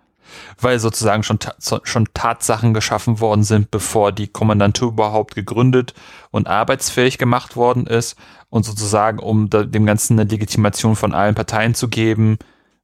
Weil 0.61 0.79
sozusagen 0.79 1.23
schon, 1.23 1.39
ta 1.39 1.55
schon 1.85 2.09
Tatsachen 2.15 2.75
geschaffen 2.75 3.21
worden 3.21 3.45
sind, 3.45 3.71
bevor 3.71 4.13
die 4.13 4.29
Kommandantur 4.29 4.89
überhaupt 4.89 5.35
gegründet 5.35 5.95
und 6.31 6.49
arbeitsfähig 6.49 7.19
gemacht 7.19 7.57
worden 7.57 7.87
ist. 7.87 8.17
Und 8.49 8.65
sozusagen, 8.65 9.19
um 9.19 9.49
dem 9.51 9.87
Ganzen 9.87 10.19
eine 10.19 10.29
Legitimation 10.29 10.97
von 10.97 11.15
allen 11.15 11.35
Parteien 11.35 11.75
zu 11.75 11.89
geben, 11.89 12.39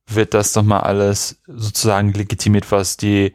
wird 0.08 0.34
das 0.34 0.52
doch 0.52 0.62
mal 0.62 0.80
alles 0.80 1.40
sozusagen 1.46 2.12
legitimiert, 2.12 2.70
was 2.70 2.96
die 2.96 3.34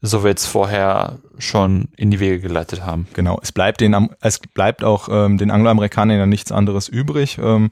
Sowjets 0.00 0.46
vorher 0.46 1.18
schon 1.38 1.88
in 1.96 2.10
die 2.10 2.20
Wege 2.20 2.40
geleitet 2.40 2.84
haben. 2.84 3.08
Genau, 3.14 3.38
es 3.42 3.52
bleibt 3.52 3.80
den, 3.80 4.10
es 4.20 4.38
bleibt 4.38 4.84
auch 4.84 5.08
ähm, 5.10 5.38
den 5.38 5.50
Angloamerikanern 5.50 6.18
ja 6.18 6.26
nichts 6.26 6.52
anderes 6.52 6.88
übrig. 6.88 7.38
Ähm, 7.42 7.70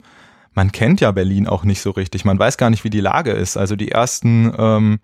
man 0.53 0.71
kennt 0.71 1.01
ja 1.01 1.11
Berlin 1.11 1.47
auch 1.47 1.63
nicht 1.63 1.81
so 1.81 1.91
richtig. 1.91 2.25
Man 2.25 2.39
weiß 2.39 2.57
gar 2.57 2.69
nicht, 2.69 2.83
wie 2.83 2.89
die 2.89 2.99
Lage 2.99 3.31
ist. 3.31 3.57
Also 3.57 3.75
die 3.75 3.91
ersten, 3.91 4.51
ähm, 4.57 4.99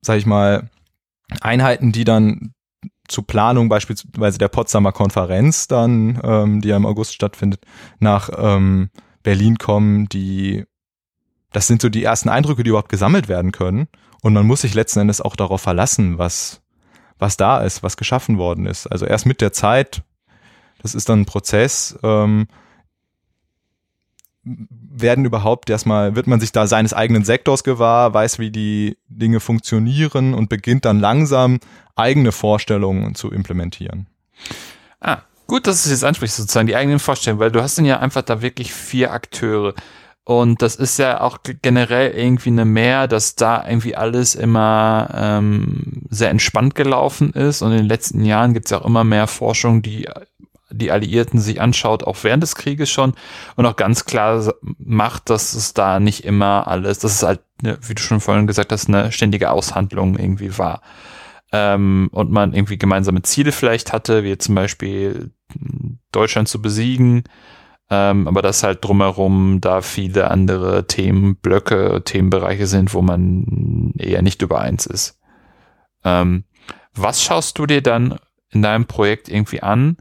sag 0.00 0.18
ich 0.18 0.26
mal, 0.26 0.70
Einheiten, 1.40 1.92
die 1.92 2.04
dann 2.04 2.52
zur 3.08 3.26
Planung 3.26 3.68
beispielsweise 3.68 4.38
der 4.38 4.48
Potsdamer 4.48 4.92
Konferenz 4.92 5.66
dann, 5.66 6.20
ähm, 6.22 6.60
die 6.60 6.68
ja 6.68 6.76
im 6.76 6.86
August 6.86 7.14
stattfindet, 7.14 7.64
nach 7.98 8.30
ähm, 8.36 8.90
Berlin 9.22 9.58
kommen, 9.58 10.08
die 10.08 10.64
das 11.52 11.66
sind 11.66 11.82
so 11.82 11.88
die 11.88 12.04
ersten 12.04 12.28
Eindrücke, 12.28 12.62
die 12.62 12.70
überhaupt 12.70 12.90
gesammelt 12.90 13.28
werden 13.28 13.52
können. 13.52 13.88
Und 14.22 14.34
man 14.34 14.46
muss 14.46 14.60
sich 14.60 14.74
letzten 14.74 15.00
Endes 15.00 15.20
auch 15.20 15.36
darauf 15.36 15.60
verlassen, 15.60 16.18
was, 16.18 16.62
was 17.18 17.36
da 17.36 17.60
ist, 17.60 17.82
was 17.82 17.96
geschaffen 17.96 18.38
worden 18.38 18.66
ist. 18.66 18.86
Also 18.86 19.06
erst 19.06 19.26
mit 19.26 19.40
der 19.40 19.52
Zeit, 19.52 20.02
das 20.82 20.94
ist 20.94 21.08
dann 21.08 21.22
ein 21.22 21.26
Prozess, 21.26 21.98
ähm, 22.02 22.46
werden 24.42 25.24
überhaupt 25.24 25.68
erstmal, 25.68 26.16
wird 26.16 26.26
man 26.26 26.40
sich 26.40 26.52
da 26.52 26.66
seines 26.66 26.94
eigenen 26.94 27.24
Sektors 27.24 27.64
gewahr, 27.64 28.14
weiß, 28.14 28.38
wie 28.38 28.50
die 28.50 28.96
Dinge 29.08 29.40
funktionieren 29.40 30.34
und 30.34 30.48
beginnt 30.48 30.84
dann 30.84 30.98
langsam 30.98 31.60
eigene 31.94 32.32
Vorstellungen 32.32 33.14
zu 33.14 33.30
implementieren. 33.30 34.06
Ah, 35.00 35.18
gut, 35.46 35.66
dass 35.66 35.82
du 35.82 35.88
es 35.88 35.92
jetzt 35.92 36.04
ansprichst, 36.04 36.36
sozusagen 36.36 36.66
die 36.66 36.76
eigenen 36.76 36.98
Vorstellungen, 36.98 37.40
weil 37.40 37.50
du 37.50 37.62
hast 37.62 37.76
dann 37.76 37.84
ja 37.84 37.98
einfach 37.98 38.22
da 38.22 38.40
wirklich 38.40 38.72
vier 38.72 39.12
Akteure. 39.12 39.74
Und 40.24 40.62
das 40.62 40.76
ist 40.76 40.98
ja 40.98 41.20
auch 41.20 41.38
generell 41.42 42.12
irgendwie 42.12 42.50
eine 42.50 42.64
Mehr, 42.64 43.08
dass 43.08 43.34
da 43.34 43.66
irgendwie 43.66 43.96
alles 43.96 44.34
immer 44.34 45.08
ähm, 45.12 46.04
sehr 46.08 46.30
entspannt 46.30 46.74
gelaufen 46.74 47.32
ist. 47.32 47.62
Und 47.62 47.72
in 47.72 47.78
den 47.78 47.88
letzten 47.88 48.24
Jahren 48.24 48.54
gibt 48.54 48.66
es 48.66 48.70
ja 48.70 48.80
auch 48.80 48.86
immer 48.86 49.02
mehr 49.02 49.26
Forschung, 49.26 49.82
die 49.82 50.08
die 50.80 50.90
Alliierten 50.90 51.40
sich 51.40 51.60
anschaut, 51.60 52.04
auch 52.04 52.16
während 52.22 52.42
des 52.42 52.56
Krieges 52.56 52.90
schon, 52.90 53.14
und 53.56 53.66
auch 53.66 53.76
ganz 53.76 54.04
klar 54.04 54.52
macht, 54.78 55.30
dass 55.30 55.54
es 55.54 55.74
da 55.74 56.00
nicht 56.00 56.24
immer 56.24 56.66
alles, 56.66 56.98
dass 56.98 57.14
es 57.14 57.22
halt, 57.22 57.40
wie 57.62 57.94
du 57.94 58.02
schon 58.02 58.20
vorhin 58.20 58.46
gesagt 58.46 58.72
hast, 58.72 58.88
eine 58.88 59.12
ständige 59.12 59.50
Aushandlung 59.50 60.18
irgendwie 60.18 60.58
war. 60.58 60.82
Ähm, 61.52 62.08
und 62.12 62.30
man 62.30 62.54
irgendwie 62.54 62.78
gemeinsame 62.78 63.22
Ziele 63.22 63.52
vielleicht 63.52 63.92
hatte, 63.92 64.24
wie 64.24 64.38
zum 64.38 64.54
Beispiel 64.54 65.32
Deutschland 66.12 66.48
zu 66.48 66.62
besiegen 66.62 67.24
ähm, 67.90 68.28
aber 68.28 68.40
dass 68.40 68.62
halt 68.62 68.84
drumherum 68.84 69.60
da 69.60 69.82
viele 69.82 70.30
andere 70.30 70.86
Themenblöcke, 70.86 72.02
Themenbereiche 72.04 72.68
sind, 72.68 72.94
wo 72.94 73.02
man 73.02 73.92
eher 73.98 74.22
nicht 74.22 74.40
übereins 74.42 74.86
ist. 74.86 75.18
Ähm, 76.04 76.44
was 76.94 77.22
schaust 77.22 77.58
du 77.58 77.66
dir 77.66 77.82
dann 77.82 78.18
in 78.50 78.62
deinem 78.62 78.86
Projekt 78.86 79.28
irgendwie 79.28 79.62
an 79.62 79.96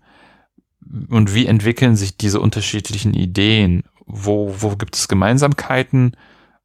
und 1.10 1.34
wie 1.34 1.46
entwickeln 1.46 1.96
sich 1.96 2.18
diese 2.18 2.40
unterschiedlichen 2.40 3.14
Ideen? 3.14 3.84
Wo, 4.06 4.56
wo 4.60 4.76
gibt 4.76 4.96
es 4.96 5.08
Gemeinsamkeiten 5.08 6.16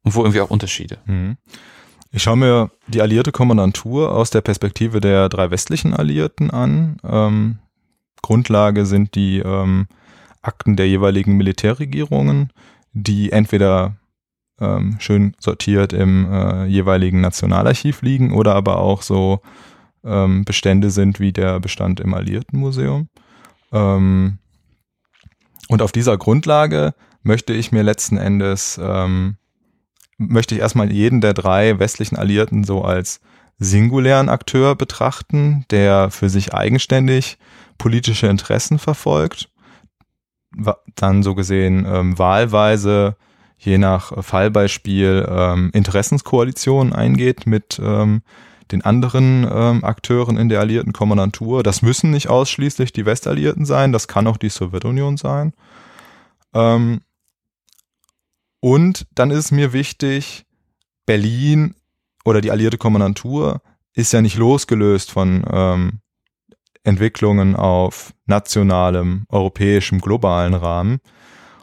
und 0.03 0.15
wo 0.15 0.21
irgendwie 0.21 0.41
auch 0.41 0.49
Unterschiede? 0.49 0.97
Mhm. 1.05 1.37
Ich 2.11 2.23
schaue 2.23 2.37
mir 2.37 2.71
die 2.87 3.01
alliierte 3.01 3.31
Kommandantur 3.31 4.13
aus 4.13 4.29
der 4.29 4.41
Perspektive 4.41 5.01
der 5.01 5.27
drei 5.29 5.51
westlichen 5.51 5.93
Alliierten 5.93 6.49
an. 6.49 6.97
Ähm, 7.03 7.59
Grundlage 8.21 8.85
sind 8.85 9.15
die 9.15 9.39
ähm, 9.39 9.87
Akten 10.41 10.75
der 10.75 10.87
jeweiligen 10.87 11.35
Militärregierungen, 11.35 12.53
die 12.93 13.31
entweder 13.31 13.97
ähm, 14.59 14.95
schön 14.99 15.35
sortiert 15.39 15.91
im 15.91 16.31
äh, 16.31 16.65
jeweiligen 16.65 17.21
Nationalarchiv 17.21 18.01
liegen 18.01 18.31
oder 18.31 18.55
aber 18.55 18.77
auch 18.77 19.01
so 19.01 19.41
ähm, 20.03 20.45
Bestände 20.45 20.91
sind 20.91 21.19
wie 21.19 21.33
der 21.33 21.59
Bestand 21.59 21.99
im 21.99 22.13
Alliiertenmuseum. 22.13 23.09
Ähm, 23.75 24.39
und 25.67 25.81
auf 25.81 25.91
dieser 25.91 26.17
Grundlage 26.17 26.93
möchte 27.21 27.53
ich 27.53 27.71
mir 27.71 27.83
letzten 27.83 28.17
Endes, 28.17 28.79
ähm, 28.81 29.35
möchte 30.17 30.55
ich 30.55 30.61
erstmal 30.61 30.91
jeden 30.91 31.21
der 31.21 31.33
drei 31.33 31.77
westlichen 31.77 32.15
Alliierten 32.15 32.63
so 32.63 32.83
als 32.83 33.19
singulären 33.57 34.29
Akteur 34.29 34.75
betrachten, 34.75 35.65
der 35.71 36.09
für 36.09 36.29
sich 36.29 36.53
eigenständig 36.53 37.37
politische 37.77 38.27
Interessen 38.27 38.79
verfolgt. 38.79 39.49
Dann 40.95 41.23
so 41.23 41.35
gesehen 41.35 41.85
ähm, 41.87 42.17
wahlweise 42.17 43.17
je 43.57 43.77
nach 43.77 44.23
Fallbeispiel 44.23 45.27
ähm, 45.29 45.71
Interessenskoalitionen 45.73 46.93
eingeht 46.93 47.45
mit 47.47 47.79
ähm, 47.83 48.21
den 48.71 48.83
anderen 48.83 49.47
ähm, 49.49 49.83
Akteuren 49.83 50.37
in 50.37 50.49
der 50.49 50.59
alliierten 50.59 50.93
Kommandantur. 50.93 51.63
Das 51.63 51.81
müssen 51.81 52.11
nicht 52.11 52.29
ausschließlich 52.29 52.93
die 52.93 53.05
Westalliierten 53.05 53.65
sein, 53.65 53.91
das 53.91 54.07
kann 54.07 54.27
auch 54.27 54.37
die 54.37 54.49
Sowjetunion 54.49 55.17
sein. 55.17 55.53
Ähm, 56.53 57.01
und 58.59 59.05
dann 59.13 59.31
ist 59.31 59.51
mir 59.51 59.73
wichtig, 59.73 60.45
Berlin 61.05 61.75
oder 62.23 62.41
die 62.41 62.51
alliierte 62.51 62.77
Kommandantur 62.77 63.61
ist 63.93 64.11
ja 64.11 64.21
nicht 64.21 64.37
losgelöst 64.37 65.11
von 65.11 65.45
ähm, 65.51 65.99
Entwicklungen 66.83 67.55
auf 67.55 68.13
nationalem, 68.25 69.25
europäischem, 69.29 69.99
globalen 69.99 70.53
Rahmen. 70.53 70.99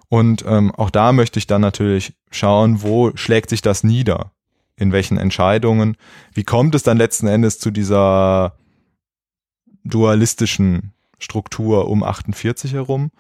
Und 0.09 0.45
ähm, 0.47 0.73
auch 0.75 0.91
da 0.91 1.13
möchte 1.13 1.39
ich 1.39 1.47
dann 1.47 1.61
natürlich 1.61 2.15
schauen, 2.31 2.83
wo 2.83 3.13
schlägt 3.17 3.51
sich 3.51 3.63
das 3.63 3.83
nieder? 3.83 4.33
In 4.77 4.93
welchen 4.93 5.19
Entscheidungen? 5.19 5.97
Wie 6.33 6.45
kommt 6.45 6.75
es 6.75 6.83
dann 6.83 6.97
letzten 6.97 7.27
Endes 7.27 7.59
zu 7.59 7.71
dieser 7.71 8.57
dualistischen 9.85 10.93
Struktur 11.19 11.89
um 11.89 12.03
48 12.03 12.75
herum. 12.75 13.11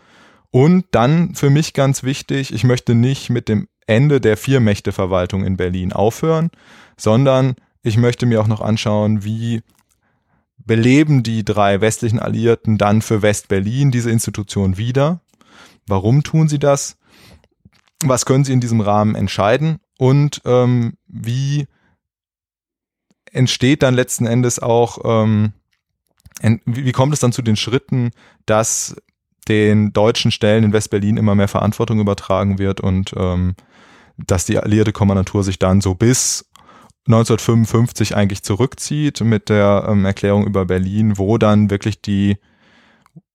Und 0.51 0.85
dann 0.91 1.35
für 1.35 1.51
mich 1.51 1.73
ganz 1.73 2.03
wichtig, 2.03 2.53
ich 2.53 2.65
möchte 2.65 2.95
nicht 2.95 3.31
mit 3.31 3.49
dem 3.49 3.69
Ende 3.87 4.21
der 4.21 4.37
Viermächteverwaltung 4.37 5.45
in 5.45 5.57
Berlin 5.57 5.93
aufhören, 5.93 6.51
sondern 6.97 7.55
ich 7.83 7.97
möchte 7.97 8.27
mir 8.27 8.41
auch 8.41 8.47
noch 8.47 8.61
anschauen, 8.61 9.25
wie 9.25 9.63
beleben 10.59 11.23
die 11.23 11.45
drei 11.45 11.81
westlichen 11.81 12.21
Alliierten 12.21 12.79
dann 12.79 13.03
für 13.03 13.23
West-Berlin 13.23 13.91
diese 13.91 14.11
Institution 14.11 14.77
wieder? 14.77 15.21
Warum 15.87 16.23
tun 16.23 16.49
sie 16.49 16.61
das? 16.61 16.99
Was 18.05 18.27
können 18.27 18.45
sie 18.45 18.53
in 18.53 18.61
diesem 18.61 18.81
Rahmen 18.81 19.15
entscheiden? 19.15 19.81
Und 20.03 20.43
ähm, 20.47 20.95
wie 21.07 21.69
entsteht 23.31 23.85
dann 23.85 23.95
letzten 23.95 24.27
Endes 24.27 24.59
auch, 24.59 24.99
ähm, 25.05 25.53
wie, 26.65 26.91
kommt 26.91 27.15
es 27.15 27.21
dann 27.21 27.31
zu 27.31 27.41
den 27.41 27.55
Schritten, 27.55 28.11
dass 28.45 28.97
den 29.47 29.93
deutschen 29.93 30.33
Stellen 30.33 30.65
in 30.65 30.73
West-Berlin 30.73 31.19
immer 31.19 31.37
mehr 31.37 31.47
Verantwortung 31.47 32.01
übertragen 32.01 32.59
wird 32.59 32.81
und 32.81 33.15
ähm, 33.17 33.55
dass 34.17 34.45
die 34.45 34.59
alliierte 34.59 34.91
Kommandantur 34.91 35.45
sich 35.45 35.61
dann 35.61 35.81
so 35.81 35.95
bis 35.95 36.51
1955 37.07 38.17
eigentlich 38.17 38.43
zurückzieht 38.43 39.21
mit 39.21 39.51
der 39.51 39.87
ähm, 39.89 40.05
Erklärung 40.05 40.49
über 40.49 40.65
Berlin, 40.65 41.17
wo 41.17 41.39
dann 41.39 41.71
wirklich 41.71 42.03
die 42.03 42.39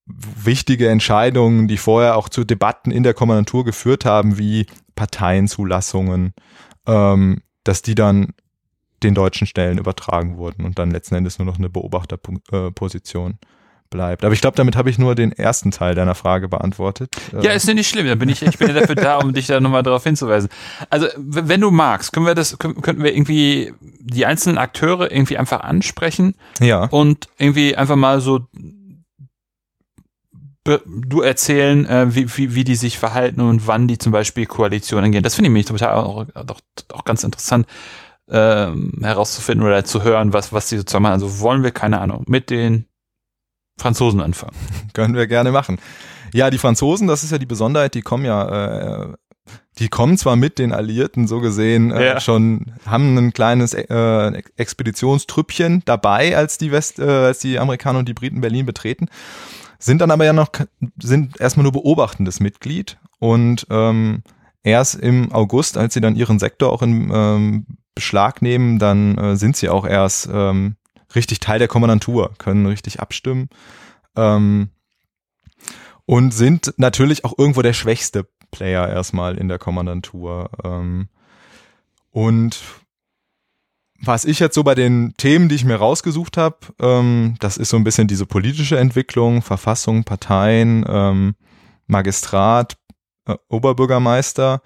wichtige 0.07 0.89
Entscheidungen, 0.89 1.67
die 1.67 1.77
vorher 1.77 2.15
auch 2.15 2.29
zu 2.29 2.43
Debatten 2.43 2.91
in 2.91 3.03
der 3.03 3.13
Kommandantur 3.13 3.65
geführt 3.65 4.05
haben, 4.05 4.37
wie 4.37 4.65
Parteienzulassungen, 4.95 6.33
ähm, 6.85 7.41
dass 7.63 7.81
die 7.81 7.95
dann 7.95 8.33
den 9.03 9.13
deutschen 9.13 9.45
Stellen 9.45 9.77
übertragen 9.77 10.37
wurden 10.37 10.65
und 10.65 10.79
dann 10.79 10.91
letzten 10.91 11.15
Endes 11.15 11.37
nur 11.37 11.45
noch 11.45 11.57
eine 11.57 11.69
Beobachterposition. 11.69 13.31
Äh, 13.33 13.45
bleibt. 13.89 14.23
Aber 14.23 14.33
ich 14.33 14.41
glaube, 14.41 14.55
damit 14.55 14.75
habe 14.75 14.89
ich 14.89 14.97
nur 14.97 15.15
den 15.15 15.31
ersten 15.31 15.71
Teil 15.71 15.95
deiner 15.95 16.15
Frage 16.15 16.47
beantwortet. 16.47 17.15
Ja, 17.41 17.51
ist 17.51 17.67
ja 17.67 17.73
nicht 17.73 17.89
schlimm. 17.89 18.07
Da 18.07 18.15
bin 18.15 18.29
ich, 18.29 18.41
ich 18.41 18.57
bin 18.57 18.67
ja 18.67 18.73
dafür 18.73 18.95
da, 18.95 19.17
um 19.17 19.33
dich 19.33 19.47
da 19.47 19.59
nochmal 19.59 19.83
darauf 19.83 20.03
hinzuweisen. 20.03 20.49
Also, 20.89 21.07
wenn 21.17 21.61
du 21.61 21.71
magst, 21.71 22.13
können 22.13 22.25
wir 22.25 22.35
das, 22.35 22.57
könnten 22.57 23.03
wir 23.03 23.15
irgendwie 23.15 23.73
die 23.79 24.25
einzelnen 24.25 24.57
Akteure 24.57 25.11
irgendwie 25.11 25.37
einfach 25.37 25.61
ansprechen. 25.61 26.35
Ja. 26.59 26.85
Und 26.85 27.27
irgendwie 27.37 27.75
einfach 27.75 27.95
mal 27.95 28.21
so 28.21 28.47
du 30.85 31.21
erzählen, 31.21 31.85
äh, 31.85 32.15
wie, 32.15 32.37
wie, 32.37 32.55
wie 32.55 32.63
die 32.63 32.75
sich 32.75 32.97
verhalten 32.97 33.41
und 33.41 33.67
wann 33.67 33.87
die 33.87 33.97
zum 33.97 34.11
Beispiel 34.11 34.45
Koalitionen 34.45 35.11
gehen. 35.11 35.23
Das 35.23 35.35
finde 35.35 35.49
ich 35.49 35.53
mich 35.53 35.65
total 35.65 35.93
auch, 35.93 36.27
auch, 36.35 36.59
auch 36.93 37.05
ganz 37.05 37.23
interessant 37.23 37.67
ähm, 38.29 38.99
herauszufinden 39.01 39.65
oder 39.65 39.85
zu 39.85 40.03
hören, 40.03 40.33
was, 40.33 40.51
was 40.53 40.69
die 40.69 40.77
sozusagen 40.77 41.03
machen. 41.03 41.13
Also 41.13 41.39
wollen 41.39 41.63
wir, 41.63 41.71
keine 41.71 41.99
Ahnung, 41.99 42.23
mit 42.27 42.49
den 42.49 42.85
Franzosen 43.79 44.21
anfangen. 44.21 44.55
Können 44.93 45.15
wir 45.15 45.27
gerne 45.27 45.51
machen. 45.51 45.79
Ja, 46.33 46.49
die 46.49 46.57
Franzosen, 46.57 47.07
das 47.07 47.23
ist 47.23 47.31
ja 47.31 47.37
die 47.37 47.45
Besonderheit, 47.45 47.93
die 47.93 48.01
kommen 48.01 48.25
ja, 48.25 49.03
äh, 49.03 49.13
die 49.79 49.87
kommen 49.87 50.17
zwar 50.17 50.35
mit 50.35 50.59
den 50.59 50.73
Alliierten 50.73 51.27
so 51.27 51.39
gesehen 51.39 51.91
äh, 51.91 52.05
ja. 52.05 52.19
schon, 52.19 52.73
haben 52.85 53.17
ein 53.17 53.31
kleines 53.31 53.73
äh, 53.73 54.41
Expeditionstrüppchen 54.57 55.83
dabei, 55.85 56.35
als 56.35 56.57
die 56.57 56.71
West, 56.71 56.99
äh, 56.99 57.03
als 57.03 57.39
die 57.39 57.59
Amerikaner 57.59 57.99
und 57.99 58.09
die 58.09 58.13
Briten 58.13 58.41
Berlin 58.41 58.65
betreten, 58.65 59.07
sind 59.79 60.01
dann 60.01 60.11
aber 60.11 60.25
ja 60.25 60.33
noch, 60.33 60.49
sind 61.01 61.39
erstmal 61.39 61.63
nur 61.63 61.73
beobachtendes 61.73 62.39
Mitglied 62.39 62.97
und 63.19 63.67
ähm, 63.69 64.23
erst 64.63 64.95
im 64.95 65.31
August, 65.31 65.77
als 65.77 65.93
sie 65.93 66.01
dann 66.01 66.15
ihren 66.15 66.39
Sektor 66.39 66.71
auch 66.71 66.81
in 66.81 67.11
ähm, 67.13 67.65
Beschlag 67.95 68.41
nehmen, 68.41 68.79
dann 68.79 69.17
äh, 69.17 69.35
sind 69.35 69.57
sie 69.57 69.69
auch 69.69 69.85
erst 69.85 70.29
ähm, 70.31 70.75
richtig 71.15 71.39
Teil 71.39 71.59
der 71.59 71.67
Kommandantur, 71.67 72.33
können 72.37 72.65
richtig 72.65 72.99
abstimmen 72.99 73.49
ähm, 74.15 74.69
und 76.05 76.33
sind 76.33 76.73
natürlich 76.77 77.25
auch 77.25 77.37
irgendwo 77.37 77.61
der 77.61 77.73
schwächste 77.73 78.27
Player 78.51 78.87
erstmal 78.87 79.37
in 79.37 79.47
der 79.47 79.59
Kommandantur. 79.59 80.49
Ähm, 80.63 81.09
und 82.11 82.63
was 84.01 84.25
ich 84.25 84.39
jetzt 84.39 84.55
so 84.55 84.63
bei 84.63 84.75
den 84.75 85.13
Themen, 85.17 85.49
die 85.49 85.55
ich 85.55 85.65
mir 85.65 85.75
rausgesucht 85.75 86.37
habe, 86.37 86.57
ähm, 86.79 87.35
das 87.39 87.57
ist 87.57 87.69
so 87.69 87.77
ein 87.77 87.83
bisschen 87.83 88.07
diese 88.07 88.25
politische 88.25 88.77
Entwicklung, 88.77 89.41
Verfassung, 89.41 90.03
Parteien, 90.03 90.85
ähm, 90.87 91.35
Magistrat, 91.87 92.77
äh, 93.25 93.35
Oberbürgermeister 93.49 94.61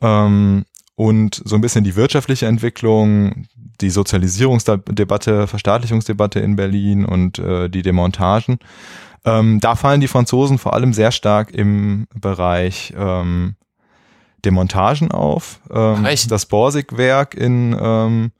ähm, 0.00 0.64
und 0.96 1.42
so 1.44 1.54
ein 1.54 1.60
bisschen 1.60 1.84
die 1.84 1.96
wirtschaftliche 1.96 2.46
Entwicklung, 2.46 3.46
die 3.80 3.90
Sozialisierungsdebatte, 3.90 5.46
Verstaatlichungsdebatte 5.46 6.40
in 6.40 6.56
Berlin 6.56 7.04
und 7.04 7.38
äh, 7.38 7.68
die 7.68 7.82
Demontagen. 7.82 8.58
Ähm, 9.24 9.60
da 9.60 9.76
fallen 9.76 10.00
die 10.00 10.08
Franzosen 10.08 10.58
vor 10.58 10.74
allem 10.74 10.92
sehr 10.92 11.12
stark 11.12 11.52
im 11.52 12.06
Bereich 12.14 12.92
ähm, 12.96 13.56
Demontagen 14.44 15.10
auf. 15.10 15.60
Ähm, 15.70 16.06
das 16.28 16.46
Borsig-Werk 16.46 17.34
in, 17.34 17.76
ähm, 17.80 18.32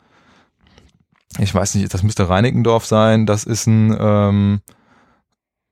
ich 1.38 1.54
weiß 1.54 1.74
nicht, 1.74 1.92
das 1.92 2.02
müsste 2.02 2.28
Reinickendorf 2.28 2.86
sein. 2.86 3.26
Das 3.26 3.44
ist 3.44 3.66
ein 3.66 3.96
ähm, 3.98 4.60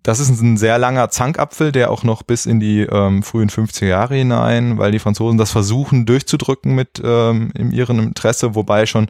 das 0.06 0.20
ist 0.20 0.40
ein 0.40 0.56
sehr 0.56 0.78
langer 0.78 1.10
Zankapfel, 1.10 1.72
der 1.72 1.90
auch 1.90 2.04
noch 2.04 2.22
bis 2.22 2.46
in 2.46 2.60
die 2.60 2.82
ähm, 2.82 3.24
frühen 3.24 3.50
50er 3.50 3.86
Jahre 3.86 4.14
hinein, 4.14 4.78
weil 4.78 4.92
die 4.92 5.00
Franzosen 5.00 5.36
das 5.36 5.50
versuchen 5.50 6.06
durchzudrücken 6.06 6.76
mit 6.76 7.02
ähm, 7.02 7.50
in 7.56 7.72
ihrem 7.72 7.98
Interesse, 7.98 8.54
wobei 8.54 8.86
schon 8.86 9.06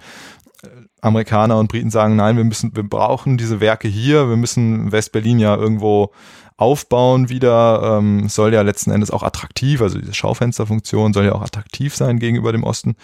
äh, 0.63 0.69
Amerikaner 1.03 1.59
und 1.59 1.69
Briten 1.69 1.91
sagen, 1.91 2.17
nein, 2.17 2.39
wir 2.39 2.45
müssen, 2.45 2.75
wir 2.75 2.83
brauchen 2.83 3.37
diese 3.37 3.61
Werke 3.61 3.89
hier, 3.89 4.31
wir 4.31 4.37
müssen 4.37 4.91
West-Berlin 4.91 5.39
ja 5.39 5.55
irgendwo 5.55 6.13
aufbauen 6.57 7.29
wieder, 7.29 7.99
ähm, 7.99 8.31
soll 8.31 8.55
ja 8.55 8.63
letzten 8.63 8.91
Endes 8.91 9.11
auch 9.11 9.23
attraktiv, 9.23 9.83
also 9.83 9.99
diese 9.99 10.15
Schaufensterfunktion 10.15 11.13
soll 11.13 11.27
ja 11.27 11.35
auch 11.35 11.43
attraktiv 11.43 11.95
sein 11.95 12.19
gegenüber 12.19 12.53
dem 12.53 12.65
Osten, 12.65 12.97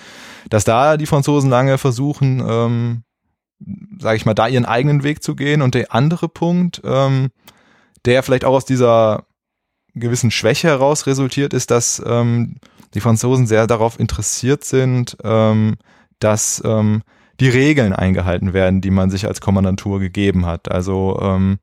dass 0.48 0.64
da 0.64 0.96
die 0.96 1.05
Franzosen 1.05 1.50
lange 1.50 1.76
versuchen, 1.76 2.42
ähm, 2.48 3.02
sage 3.98 4.16
ich 4.16 4.27
mal, 4.27 4.35
da 4.35 4.48
ihren 4.48 4.64
eigenen 4.64 5.03
Weg 5.03 5.22
zu 5.22 5.35
gehen. 5.35 5.62
Und 5.62 5.75
der 5.75 5.94
andere 5.94 6.29
Punkt, 6.29 6.81
ähm, 6.85 7.31
der 8.05 8.22
vielleicht 8.22 8.44
auch 8.44 8.55
aus 8.55 8.64
dieser 8.64 9.25
gewissen 9.94 10.31
Schwäche 10.31 10.68
heraus 10.68 11.07
resultiert, 11.07 11.53
ist, 11.53 11.70
dass 11.70 12.03
ähm, 12.05 12.57
die 12.94 13.01
Franzosen 13.01 13.46
sehr 13.46 13.66
darauf 13.66 13.98
interessiert 13.98 14.64
sind, 14.64 15.16
ähm, 15.22 15.77
dass 16.18 16.62
ähm, 16.64 17.03
die 17.40 17.48
Regeln 17.48 17.92
eingehalten 17.92 18.53
werden, 18.53 18.81
die 18.81 18.90
man 18.90 19.11
sich 19.11 19.27
als 19.27 19.40
Kommandantur 19.40 20.01
gegeben 20.01 20.46
hat. 20.46 20.70
Also 20.70 21.18
ähm, 21.20 21.59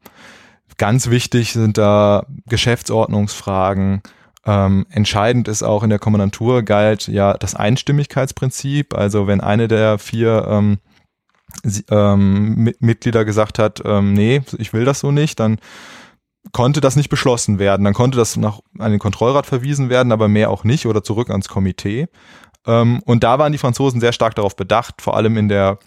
ganz 0.77 1.09
wichtig 1.09 1.53
sind 1.53 1.77
da 1.77 2.25
Geschäftsordnungsfragen. 2.47 4.01
Ähm, 4.45 4.85
entscheidend 4.89 5.47
ist 5.47 5.63
auch 5.63 5.83
in 5.83 5.89
der 5.89 5.99
Kommandantur 5.99 6.63
galt 6.63 7.07
ja 7.07 7.33
das 7.33 7.55
Einstimmigkeitsprinzip. 7.55 8.93
Also 8.95 9.27
wenn 9.27 9.41
eine 9.41 9.67
der 9.67 9.99
vier 9.99 10.47
ähm, 10.49 10.79
ähm, 11.89 12.72
Mitglieder 12.80 13.26
gesagt 13.26 13.60
hat, 13.60 13.82
ähm, 13.86 14.13
nee, 14.13 14.41
ich 14.58 14.74
will 14.74 14.86
das 14.86 15.00
so 15.00 15.12
nicht, 15.12 15.39
dann 15.39 15.60
konnte 16.52 16.82
das 16.82 16.95
nicht 16.95 17.10
beschlossen 17.10 17.60
werden. 17.60 17.84
Dann 17.84 17.93
konnte 17.93 18.17
das 18.17 18.38
nach 18.38 18.60
an 18.78 18.91
den 18.91 19.00
Kontrollrat 19.00 19.45
verwiesen 19.45 19.89
werden, 19.89 20.12
aber 20.12 20.28
mehr 20.28 20.50
auch 20.50 20.63
nicht 20.63 20.86
oder 20.86 21.04
zurück 21.04 21.30
ans 21.30 21.50
Komitee. 21.50 22.08
Ähm, 22.65 23.02
und 23.06 23.24
da 23.24 23.39
waren 23.39 23.52
die 23.52 23.58
Franzosen 23.58 24.02
sehr 24.02 24.13
stark 24.13 24.36
darauf 24.36 24.56
bedacht, 24.56 25.02
vor 25.02 25.15
allem 25.15 25.38
in 25.38 25.50
der 25.50 25.80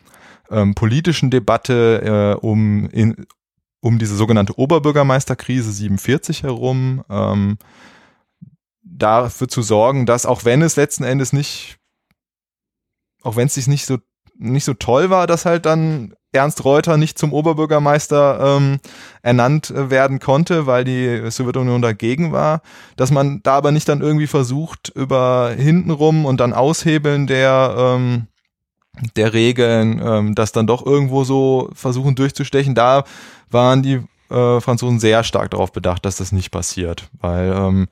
ähm, 0.50 0.74
politischen 0.74 1.30
Debatte 1.30 2.36
äh, 2.40 2.46
um, 2.46 2.88
in, 2.90 3.26
um 3.80 3.98
diese 3.98 4.16
sogenannte 4.16 4.58
Oberbürgermeisterkrise 4.58 5.72
47 5.72 6.42
herum, 6.42 7.04
ähm, 7.10 7.58
dafür 8.82 9.48
zu 9.48 9.62
sorgen, 9.62 10.06
dass 10.06 10.26
auch 10.26 10.44
wenn 10.44 10.62
es 10.62 10.76
letzten 10.76 11.04
Endes 11.04 11.32
nicht, 11.32 11.78
auch 13.22 13.36
wenn 13.36 13.46
es 13.46 13.54
sich 13.54 13.66
nicht 13.66 13.86
so 13.86 13.98
nicht 14.38 14.64
so 14.64 14.74
toll 14.74 15.10
war, 15.10 15.26
dass 15.26 15.44
halt 15.44 15.66
dann 15.66 16.14
Ernst 16.32 16.64
Reuter 16.64 16.96
nicht 16.96 17.18
zum 17.18 17.32
Oberbürgermeister 17.32 18.56
ähm, 18.56 18.78
ernannt 19.22 19.70
äh, 19.70 19.90
werden 19.90 20.18
konnte, 20.18 20.66
weil 20.66 20.84
die 20.84 21.30
Sowjetunion 21.30 21.82
dagegen 21.82 22.32
war, 22.32 22.62
dass 22.96 23.10
man 23.10 23.42
da 23.42 23.56
aber 23.56 23.70
nicht 23.70 23.88
dann 23.88 24.00
irgendwie 24.00 24.26
versucht, 24.26 24.90
über 24.94 25.50
hintenrum 25.56 26.24
und 26.24 26.40
dann 26.40 26.54
Aushebeln 26.54 27.26
der, 27.26 27.74
ähm, 27.76 28.28
der 29.16 29.34
Regeln, 29.34 30.00
ähm, 30.02 30.34
das 30.34 30.52
dann 30.52 30.66
doch 30.66 30.84
irgendwo 30.84 31.24
so 31.24 31.70
versuchen 31.74 32.14
durchzustechen. 32.14 32.74
Da 32.74 33.04
waren 33.50 33.82
die 33.82 34.00
äh, 34.30 34.60
Franzosen 34.60 35.00
sehr 35.00 35.24
stark 35.24 35.50
darauf 35.50 35.70
bedacht, 35.70 36.06
dass 36.06 36.16
das 36.16 36.32
nicht 36.32 36.50
passiert, 36.50 37.10
weil 37.20 37.52
ähm, 37.54 37.88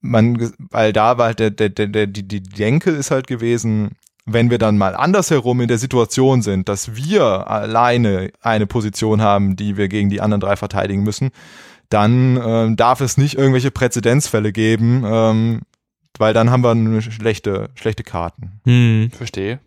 man, 0.00 0.52
weil 0.58 0.92
da 0.92 1.18
war 1.18 1.26
halt 1.26 1.38
der, 1.38 1.50
der, 1.50 1.68
der, 1.68 1.86
der, 1.86 2.06
die, 2.08 2.26
die 2.26 2.42
Denke 2.42 2.90
ist 2.90 3.12
halt 3.12 3.28
gewesen, 3.28 3.96
wenn 4.26 4.50
wir 4.50 4.58
dann 4.58 4.78
mal 4.78 4.94
andersherum 4.94 5.60
in 5.60 5.68
der 5.68 5.78
Situation 5.78 6.42
sind, 6.42 6.68
dass 6.68 6.94
wir 6.94 7.48
alleine 7.48 8.30
eine 8.42 8.66
Position 8.66 9.22
haben, 9.22 9.56
die 9.56 9.76
wir 9.76 9.88
gegen 9.88 10.10
die 10.10 10.20
anderen 10.20 10.40
drei 10.40 10.56
verteidigen 10.56 11.02
müssen, 11.02 11.30
dann 11.88 12.36
äh, 12.36 12.76
darf 12.76 13.00
es 13.00 13.16
nicht 13.16 13.36
irgendwelche 13.36 13.70
Präzedenzfälle 13.70 14.52
geben, 14.52 15.02
ähm, 15.04 15.60
weil 16.18 16.34
dann 16.34 16.50
haben 16.50 16.62
wir 16.62 16.70
eine 16.70 17.02
schlechte, 17.02 17.70
schlechte 17.74 18.04
Karten. 18.04 18.60
Hm, 18.64 19.10
verstehe. 19.10 19.58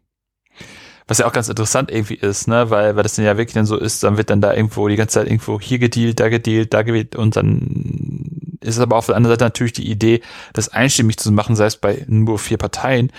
Was 1.07 1.17
ja 1.17 1.25
auch 1.25 1.33
ganz 1.33 1.49
interessant 1.49 1.91
irgendwie 1.91 2.15
ist, 2.15 2.47
ne, 2.47 2.69
weil, 2.69 2.95
weil 2.95 3.03
das 3.03 3.15
dann 3.15 3.25
ja 3.25 3.37
wirklich 3.37 3.55
dann 3.55 3.65
so 3.65 3.77
ist, 3.77 4.03
dann 4.03 4.15
wird 4.15 4.29
dann 4.29 4.39
da 4.39 4.53
irgendwo 4.53 4.87
die 4.87 4.95
ganze 4.95 5.15
Zeit 5.15 5.27
irgendwo 5.27 5.59
hier 5.59 5.79
gedealt, 5.79 6.19
da 6.19 6.29
gedealt, 6.29 6.73
da 6.73 6.83
gewählt 6.83 7.17
und 7.17 7.35
dann 7.35 8.57
ist 8.61 8.79
aber 8.79 8.95
auf 8.95 9.07
der 9.07 9.17
anderen 9.17 9.33
Seite 9.33 9.43
natürlich 9.43 9.73
die 9.73 9.89
Idee, 9.89 10.21
das 10.53 10.69
einstimmig 10.69 11.17
zu 11.17 11.33
machen, 11.33 11.57
sei 11.57 11.65
es 11.65 11.75
bei 11.75 12.05
nur 12.07 12.39
vier 12.39 12.57
Parteien, 12.57 13.11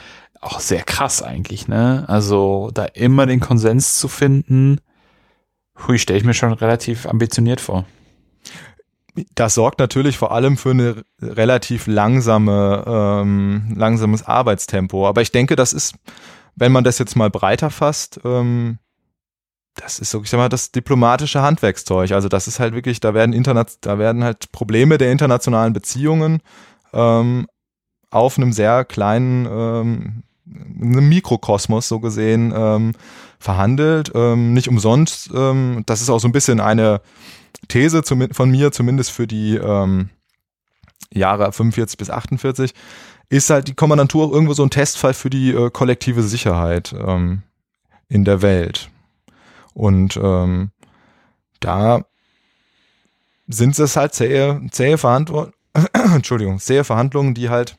auch 0.44 0.60
sehr 0.60 0.82
krass 0.82 1.22
eigentlich, 1.22 1.68
ne? 1.68 2.04
Also 2.06 2.70
da 2.72 2.84
immer 2.84 3.26
den 3.26 3.40
Konsens 3.40 3.98
zu 3.98 4.08
finden, 4.08 4.80
hui, 5.86 5.98
stelle 5.98 6.18
ich 6.18 6.24
mir 6.24 6.34
schon 6.34 6.52
relativ 6.52 7.06
ambitioniert 7.06 7.60
vor. 7.60 7.84
Das 9.34 9.54
sorgt 9.54 9.78
natürlich 9.78 10.18
vor 10.18 10.32
allem 10.32 10.56
für 10.56 10.70
eine 10.70 11.04
relativ 11.22 11.86
langsame, 11.86 12.84
ähm, 12.86 13.72
langsames 13.76 14.24
Arbeitstempo. 14.24 15.06
Aber 15.08 15.22
ich 15.22 15.30
denke, 15.30 15.54
das 15.56 15.72
ist, 15.72 15.94
wenn 16.56 16.72
man 16.72 16.84
das 16.84 16.98
jetzt 16.98 17.14
mal 17.14 17.30
breiter 17.30 17.70
fasst, 17.70 18.20
ähm, 18.24 18.78
das 19.76 19.98
ist 19.98 20.10
so, 20.10 20.22
ich 20.22 20.30
sag 20.30 20.38
mal, 20.38 20.48
das 20.48 20.72
diplomatische 20.72 21.42
Handwerkszeug. 21.42 22.12
Also 22.12 22.28
das 22.28 22.48
ist 22.48 22.60
halt 22.60 22.74
wirklich, 22.74 23.00
da 23.00 23.14
werden 23.14 23.32
Internet, 23.32 23.78
da 23.80 23.98
werden 23.98 24.22
halt 24.22 24.52
Probleme 24.52 24.98
der 24.98 25.10
internationalen 25.10 25.72
Beziehungen 25.72 26.40
ähm, 26.92 27.46
auf 28.10 28.38
einem 28.38 28.52
sehr 28.52 28.84
kleinen 28.84 29.46
ähm, 29.50 30.22
einem 30.46 31.08
Mikrokosmos 31.08 31.88
so 31.88 32.00
gesehen 32.00 32.52
ähm, 32.54 32.92
verhandelt. 33.38 34.12
Ähm, 34.14 34.52
nicht 34.52 34.68
umsonst. 34.68 35.30
Ähm, 35.34 35.82
das 35.86 36.02
ist 36.02 36.10
auch 36.10 36.18
so 36.18 36.28
ein 36.28 36.32
bisschen 36.32 36.60
eine 36.60 37.00
These 37.68 38.02
von 38.02 38.50
mir, 38.50 38.72
zumindest 38.72 39.10
für 39.10 39.26
die 39.26 39.56
ähm, 39.56 40.10
Jahre 41.10 41.52
45 41.52 41.96
bis 41.96 42.10
48, 42.10 42.74
ist 43.28 43.50
halt 43.50 43.68
die 43.68 43.74
Kommandantur 43.74 44.32
irgendwo 44.32 44.54
so 44.54 44.62
ein 44.62 44.70
Testfall 44.70 45.14
für 45.14 45.30
die 45.30 45.50
äh, 45.50 45.70
kollektive 45.70 46.22
Sicherheit 46.22 46.94
ähm, 46.98 47.42
in 48.08 48.24
der 48.24 48.42
Welt. 48.42 48.90
Und 49.72 50.18
ähm, 50.22 50.70
da 51.60 52.04
sind 53.46 53.78
es 53.78 53.96
halt 53.96 54.14
zähe, 54.14 54.60
zähe 54.70 54.98
Verhandlungen, 54.98 55.52
Entschuldigung, 55.92 56.58
zähe 56.58 56.84
Verhandlungen, 56.84 57.34
die 57.34 57.48
halt 57.48 57.76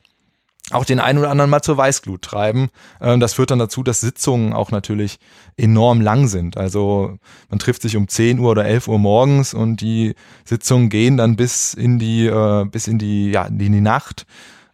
auch 0.72 0.84
den 0.84 0.98
einen 0.98 1.18
oder 1.18 1.30
anderen 1.30 1.50
mal 1.50 1.62
zur 1.62 1.76
Weißglut 1.76 2.22
treiben. 2.22 2.70
Ähm, 3.00 3.20
das 3.20 3.34
führt 3.34 3.50
dann 3.50 3.58
dazu, 3.58 3.82
dass 3.82 4.00
Sitzungen 4.00 4.52
auch 4.52 4.70
natürlich 4.70 5.18
enorm 5.56 6.00
lang 6.00 6.26
sind. 6.26 6.56
Also 6.56 7.18
man 7.48 7.58
trifft 7.58 7.82
sich 7.82 7.96
um 7.96 8.08
10 8.08 8.40
Uhr 8.40 8.50
oder 8.50 8.64
11 8.64 8.88
Uhr 8.88 8.98
morgens 8.98 9.54
und 9.54 9.80
die 9.80 10.14
Sitzungen 10.44 10.88
gehen 10.88 11.16
dann 11.16 11.36
bis 11.36 11.72
in 11.72 11.98
die, 11.98 12.26
äh, 12.26 12.64
bis 12.64 12.88
in 12.88 12.98
die, 12.98 13.30
ja, 13.30 13.44
in 13.44 13.58
die 13.58 13.80
Nacht. 13.80 14.26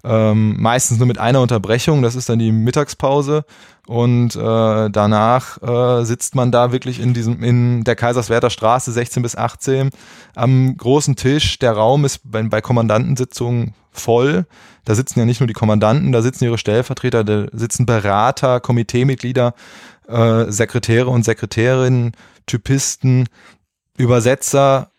Ähm, 0.05 0.57
meistens 0.61 0.99
nur 0.99 1.07
mit 1.07 1.19
einer 1.19 1.41
Unterbrechung, 1.41 2.03
das 2.03 2.17
ist 2.17 2.29
dann 2.29 2.41
die 2.41 2.51
Mittagspause 2.51 3.45
und 3.87 4.35
äh, 4.35 4.91
danach 4.91 5.63
äh, 5.63 6.05
sitzt 6.05 6.35
man 6.35 6.51
da 6.51 6.73
wirklich 6.73 7.01
in 7.01 7.15
diesem 7.15 7.43
in 7.43 7.85
der 7.85 7.97
Kaiserswerther 7.97 8.51
Straße 8.51 8.91
16 8.91 9.23
bis 9.23 9.37
18 9.37 9.91
am 10.35 10.77
großen 10.77 11.17
Tisch. 11.17 11.59
Der 11.59 11.73
Raum 11.73 12.05
ist 12.05 12.21
bei, 12.25 12.43
bei 12.43 12.61
Kommandantensitzungen 12.61 13.75
voll. 13.93 14.47
Da 14.85 14.95
sitzen 14.95 15.19
ja 15.21 15.25
nicht 15.25 15.41
nur 15.41 15.47
die 15.47 15.53
Kommandanten, 15.53 16.13
da 16.13 16.23
sitzen 16.23 16.45
ihre 16.45 16.59
Stellvertreter, 16.59 17.23
da 17.23 17.47
sitzen 17.53 17.87
Berater, 17.87 18.61
Komiteemitglieder, 18.61 19.55
äh, 20.09 20.51
Sekretäre 20.51 21.11
und 21.11 21.25
Sekretärinnen, 21.25 22.13
Typisten, 22.47 23.29
Übersetzer. 23.97 24.92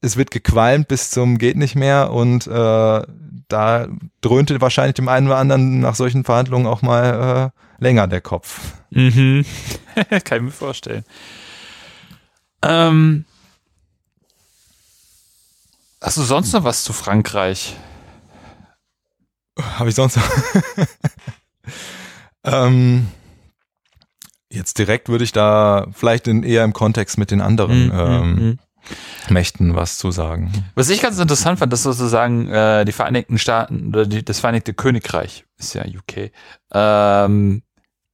Es 0.00 0.16
wird 0.16 0.30
gequalmt 0.30 0.88
bis 0.88 1.10
zum 1.10 1.38
geht 1.38 1.56
nicht 1.56 1.76
mehr 1.76 2.10
und 2.10 2.46
äh, 2.46 3.02
da 3.48 3.88
dröhnte 4.20 4.60
wahrscheinlich 4.60 4.94
dem 4.94 5.08
einen 5.08 5.26
oder 5.26 5.36
anderen 5.36 5.80
nach 5.80 5.94
solchen 5.94 6.24
Verhandlungen 6.24 6.66
auch 6.66 6.82
mal 6.82 7.52
äh, 7.52 7.82
länger 7.82 8.06
der 8.06 8.20
Kopf. 8.20 8.74
Mhm. 8.90 9.44
Kann 10.24 10.38
ich 10.38 10.42
mir 10.42 10.50
vorstellen. 10.50 11.04
Ähm, 12.62 13.24
hast 16.00 16.16
du 16.16 16.22
sonst 16.22 16.52
noch 16.52 16.64
was 16.64 16.84
zu 16.84 16.92
Frankreich? 16.92 17.76
Habe 19.58 19.90
ich 19.90 19.94
sonst 19.94 20.16
noch? 20.16 20.30
ähm, 22.44 23.08
jetzt 24.50 24.78
direkt 24.78 25.08
würde 25.08 25.24
ich 25.24 25.32
da 25.32 25.86
vielleicht 25.92 26.26
in, 26.28 26.42
eher 26.42 26.64
im 26.64 26.72
Kontext 26.72 27.18
mit 27.18 27.30
den 27.30 27.40
anderen 27.40 27.86
mhm, 27.86 27.92
ähm, 27.92 28.34
mhm. 28.34 28.58
Mächten 29.28 29.76
was 29.76 29.98
zu 29.98 30.10
sagen. 30.10 30.52
Was 30.74 30.90
ich 30.90 31.02
ganz 31.02 31.18
interessant 31.18 31.58
fand, 31.58 31.72
dass 31.72 31.82
sozusagen 31.82 32.48
äh, 32.48 32.84
die 32.84 32.92
Vereinigten 32.92 33.38
Staaten 33.38 33.88
oder 33.88 34.06
die, 34.06 34.24
das 34.24 34.40
Vereinigte 34.40 34.74
Königreich, 34.74 35.44
ist 35.58 35.74
ja 35.74 35.84
UK, 35.84 36.32
ähm, 36.72 37.62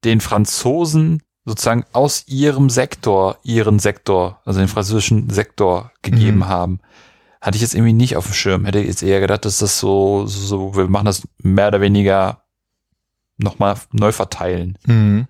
den 0.05 0.21
Franzosen 0.21 1.23
sozusagen 1.45 1.85
aus 1.93 2.25
ihrem 2.27 2.71
Sektor, 2.71 3.39
ihren 3.43 3.79
Sektor, 3.79 4.41
also 4.45 4.59
den 4.59 4.69
französischen 4.69 5.31
Sektor 5.31 5.93
gegeben 6.03 6.39
mhm. 6.39 6.49
haben 6.49 6.81
hatte 7.47 7.57
ich 7.57 7.63
jetzt 7.63 7.75
irgendwie 7.75 7.93
nicht 7.93 8.17
auf 8.17 8.27
dem 8.27 8.35
Schirm. 8.35 8.65
Hätte 8.65 8.81
ich 8.81 8.89
jetzt 8.89 9.05
eher 9.05 9.21
gedacht, 9.21 9.45
dass 9.45 9.59
das 9.59 9.79
so, 9.79 10.27
so 10.27 10.75
wir 10.75 10.89
machen 10.89 11.05
das 11.05 11.29
mehr 11.39 11.69
oder 11.69 11.81
weniger 11.81 12.43
nochmal 13.37 13.77
neu 13.93 14.11
verteilen. 14.11 14.77
Mhm. 14.85 15.29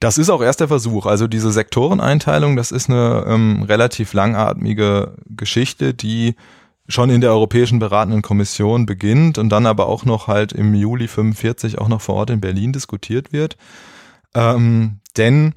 Das 0.00 0.18
ist 0.18 0.28
auch 0.28 0.42
erst 0.42 0.60
der 0.60 0.68
Versuch. 0.68 1.06
Also 1.06 1.26
diese 1.26 1.50
Sektoreneinteilung, 1.50 2.56
das 2.56 2.70
ist 2.70 2.90
eine 2.90 3.24
ähm, 3.26 3.62
relativ 3.62 4.12
langatmige 4.12 5.16
Geschichte, 5.28 5.94
die 5.94 6.36
schon 6.88 7.10
in 7.10 7.20
der 7.20 7.30
Europäischen 7.30 7.78
Beratenden 7.78 8.22
Kommission 8.22 8.86
beginnt 8.86 9.38
und 9.38 9.48
dann 9.48 9.66
aber 9.66 9.86
auch 9.86 10.04
noch 10.04 10.28
halt 10.28 10.52
im 10.52 10.74
Juli 10.74 11.08
45 11.08 11.78
auch 11.78 11.88
noch 11.88 12.00
vor 12.00 12.16
Ort 12.16 12.30
in 12.30 12.40
Berlin 12.40 12.72
diskutiert 12.72 13.32
wird. 13.32 13.56
Ähm, 14.34 15.00
denn 15.16 15.54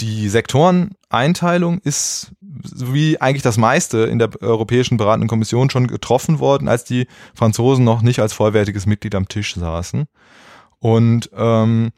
die 0.00 0.28
Sektoreneinteilung 0.28 1.78
ist 1.78 2.32
wie 2.40 3.20
eigentlich 3.20 3.42
das 3.42 3.56
meiste 3.56 3.98
in 3.98 4.18
der 4.18 4.30
Europäischen 4.40 4.96
Beratenden 4.96 5.28
Kommission 5.28 5.70
schon 5.70 5.86
getroffen 5.86 6.38
worden, 6.38 6.68
als 6.68 6.84
die 6.84 7.06
Franzosen 7.34 7.84
noch 7.84 8.02
nicht 8.02 8.20
als 8.20 8.32
vollwertiges 8.32 8.86
Mitglied 8.86 9.14
am 9.14 9.28
Tisch 9.28 9.54
saßen. 9.54 10.06
Und 10.80 11.30
ähm, 11.36 11.90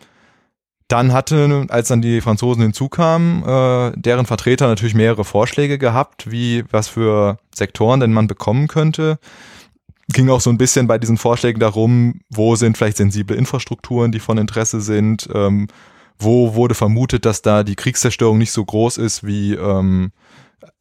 dann 0.93 1.13
hatte, 1.13 1.67
als 1.69 1.89
dann 1.89 2.03
die 2.03 2.21
Franzosen 2.21 2.63
hinzukamen, 2.63 3.43
äh, 3.45 3.93
deren 3.97 4.27
Vertreter 4.27 4.67
natürlich 4.67 4.95
mehrere 4.95 5.25
Vorschläge 5.25 5.79
gehabt, 5.79 6.31
wie 6.31 6.65
was 6.71 6.89
für 6.89 7.39
Sektoren 7.55 8.01
denn 8.01 8.13
man 8.13 8.27
bekommen 8.27 8.67
könnte. 8.69 9.19
Ging 10.13 10.29
auch 10.29 10.41
so 10.41 10.51
ein 10.51 10.59
bisschen 10.59 10.89
bei 10.89 10.99
diesen 10.99 11.17
Vorschlägen 11.17 11.61
darum, 11.61 12.21
wo 12.29 12.57
sind 12.57 12.77
vielleicht 12.77 12.97
sensible 12.97 13.37
Infrastrukturen, 13.37 14.11
die 14.11 14.19
von 14.19 14.39
Interesse 14.39 14.81
sind, 14.81 15.29
ähm, 15.33 15.69
wo 16.19 16.55
wurde 16.55 16.75
vermutet, 16.75 17.25
dass 17.25 17.43
da 17.43 17.63
die 17.63 17.77
Kriegszerstörung 17.77 18.37
nicht 18.37 18.53
so 18.53 18.65
groß 18.65 18.99
ist 18.99 19.25
wie, 19.25 19.55
ähm, 19.55 20.11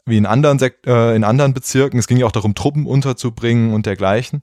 wie 0.05 0.17
in, 0.17 0.25
anderen 0.25 0.57
Sek 0.57 0.79
äh, 0.87 1.15
in 1.15 1.23
anderen 1.23 1.53
Bezirken. 1.53 1.99
Es 1.99 2.07
ging 2.07 2.17
ja 2.17 2.25
auch 2.25 2.31
darum, 2.31 2.55
Truppen 2.55 2.87
unterzubringen 2.87 3.73
und 3.73 3.85
dergleichen. 3.85 4.41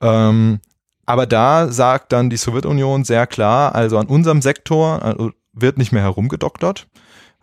Ähm, 0.00 0.60
aber 1.06 1.26
da 1.26 1.68
sagt 1.68 2.12
dann 2.12 2.30
die 2.30 2.36
Sowjetunion 2.36 3.04
sehr 3.04 3.26
klar, 3.26 3.74
also 3.74 3.98
an 3.98 4.06
unserem 4.06 4.42
Sektor 4.42 5.02
also 5.02 5.32
wird 5.52 5.78
nicht 5.78 5.92
mehr 5.92 6.02
herumgedoktert. 6.02 6.86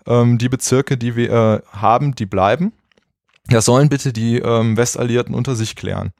Ähm, 0.07 0.37
die 0.37 0.49
Bezirke, 0.49 0.97
die 0.97 1.15
wir 1.15 1.31
äh, 1.31 1.61
haben, 1.71 2.15
die 2.15 2.25
bleiben. 2.25 2.73
Das 3.47 3.65
sollen 3.65 3.89
bitte 3.89 4.13
die 4.13 4.37
ähm, 4.39 4.77
Westalliierten 4.77 5.35
unter 5.35 5.55
sich 5.55 5.75
klären. 5.75 6.11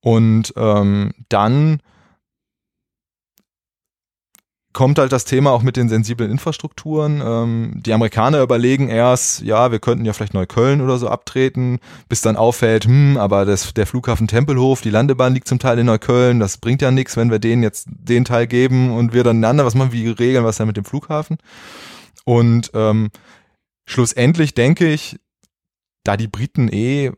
Und 0.00 0.52
ähm, 0.56 1.12
dann 1.28 1.80
kommt 4.72 4.98
halt 4.98 5.12
das 5.12 5.24
Thema 5.24 5.50
auch 5.50 5.62
mit 5.62 5.76
den 5.76 5.88
sensiblen 5.88 6.30
Infrastrukturen. 6.30 7.22
Ähm, 7.24 7.72
die 7.76 7.92
Amerikaner 7.92 8.42
überlegen 8.42 8.88
erst, 8.88 9.40
ja, 9.42 9.72
wir 9.72 9.78
könnten 9.78 10.04
ja 10.04 10.12
vielleicht 10.12 10.34
Neukölln 10.34 10.80
oder 10.80 10.98
so 10.98 11.08
abtreten, 11.08 11.78
bis 12.08 12.20
dann 12.20 12.36
auffällt, 12.36 12.84
hm, 12.84 13.16
aber 13.16 13.44
das, 13.44 13.72
der 13.74 13.86
Flughafen 13.86 14.28
Tempelhof, 14.28 14.80
die 14.80 14.90
Landebahn 14.90 15.34
liegt 15.34 15.48
zum 15.48 15.58
Teil 15.58 15.78
in 15.78 15.86
Neukölln, 15.86 16.38
das 16.38 16.58
bringt 16.58 16.82
ja 16.82 16.90
nichts, 16.90 17.16
wenn 17.16 17.30
wir 17.30 17.38
denen 17.38 17.62
jetzt 17.62 17.88
den 17.88 18.24
Teil 18.24 18.46
geben 18.46 18.92
und 18.92 19.12
wir 19.12 19.24
dann 19.24 19.38
einander, 19.38 19.64
was 19.64 19.74
machen 19.74 19.92
wir, 19.92 20.18
regeln 20.18 20.44
was 20.44 20.58
dann 20.58 20.66
mit 20.66 20.76
dem 20.76 20.84
Flughafen. 20.84 21.38
Und 22.24 22.70
ähm, 22.74 23.08
schlussendlich 23.86 24.54
denke 24.54 24.86
ich, 24.86 25.18
da 26.04 26.16
die 26.16 26.28
Briten 26.28 26.68
eh 26.68 27.12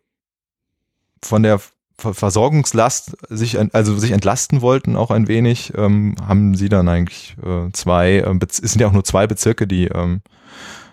von 1.23 1.43
der 1.43 1.61
Versorgungslast 2.01 3.17
sich 3.29 3.59
also 3.75 3.97
sich 3.97 4.11
entlasten 4.11 4.61
wollten 4.61 4.97
auch 4.97 5.11
ein 5.11 5.29
wenig, 5.29 5.73
ähm, 5.77 6.17
haben 6.27 6.55
sie 6.55 6.69
dann 6.69 6.89
eigentlich 6.89 7.37
äh, 7.45 7.71
zwei, 7.73 8.19
äh, 8.19 8.39
es 8.43 8.57
sind 8.57 8.81
ja 8.81 8.89
auch 8.89 8.93
nur 8.93 9.05
zwei 9.05 9.27
Bezirke, 9.27 9.67
die 9.67 9.87
ähm, 9.87 10.23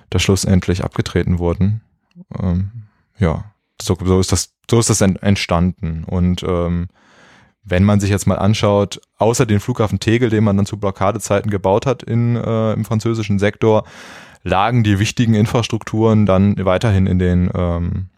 da 0.09 0.19
schlussendlich 0.19 0.83
abgetreten 0.83 1.39
wurden. 1.39 1.81
Ähm, 2.39 2.71
ja, 3.17 3.45
so, 3.81 3.97
so 4.03 4.19
ist 4.19 4.31
das, 4.31 4.53
so 4.69 4.79
ist 4.79 4.89
das 4.89 5.01
entstanden. 5.01 6.03
Und 6.03 6.43
ähm, 6.43 6.87
wenn 7.63 7.83
man 7.83 7.99
sich 7.99 8.09
jetzt 8.09 8.27
mal 8.27 8.39
anschaut, 8.39 9.01
außer 9.17 9.45
den 9.45 9.59
Flughafen 9.59 9.99
Tegel, 9.99 10.29
den 10.29 10.43
man 10.43 10.55
dann 10.55 10.65
zu 10.65 10.77
Blockadezeiten 10.77 11.51
gebaut 11.51 11.85
hat 11.85 12.03
in, 12.03 12.35
äh, 12.35 12.73
im 12.73 12.85
französischen 12.85 13.39
Sektor, 13.39 13.83
lagen 14.43 14.83
die 14.83 14.99
wichtigen 14.99 15.33
Infrastrukturen 15.33 16.25
dann 16.25 16.55
weiterhin 16.63 17.07
in 17.07 17.19
den 17.19 17.49
ähm, 17.53 18.09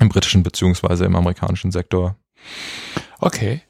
im 0.00 0.08
britischen 0.08 0.42
beziehungsweise 0.42 1.04
im 1.04 1.16
amerikanischen 1.16 1.70
Sektor. 1.70 2.16
Okay, 3.18 3.62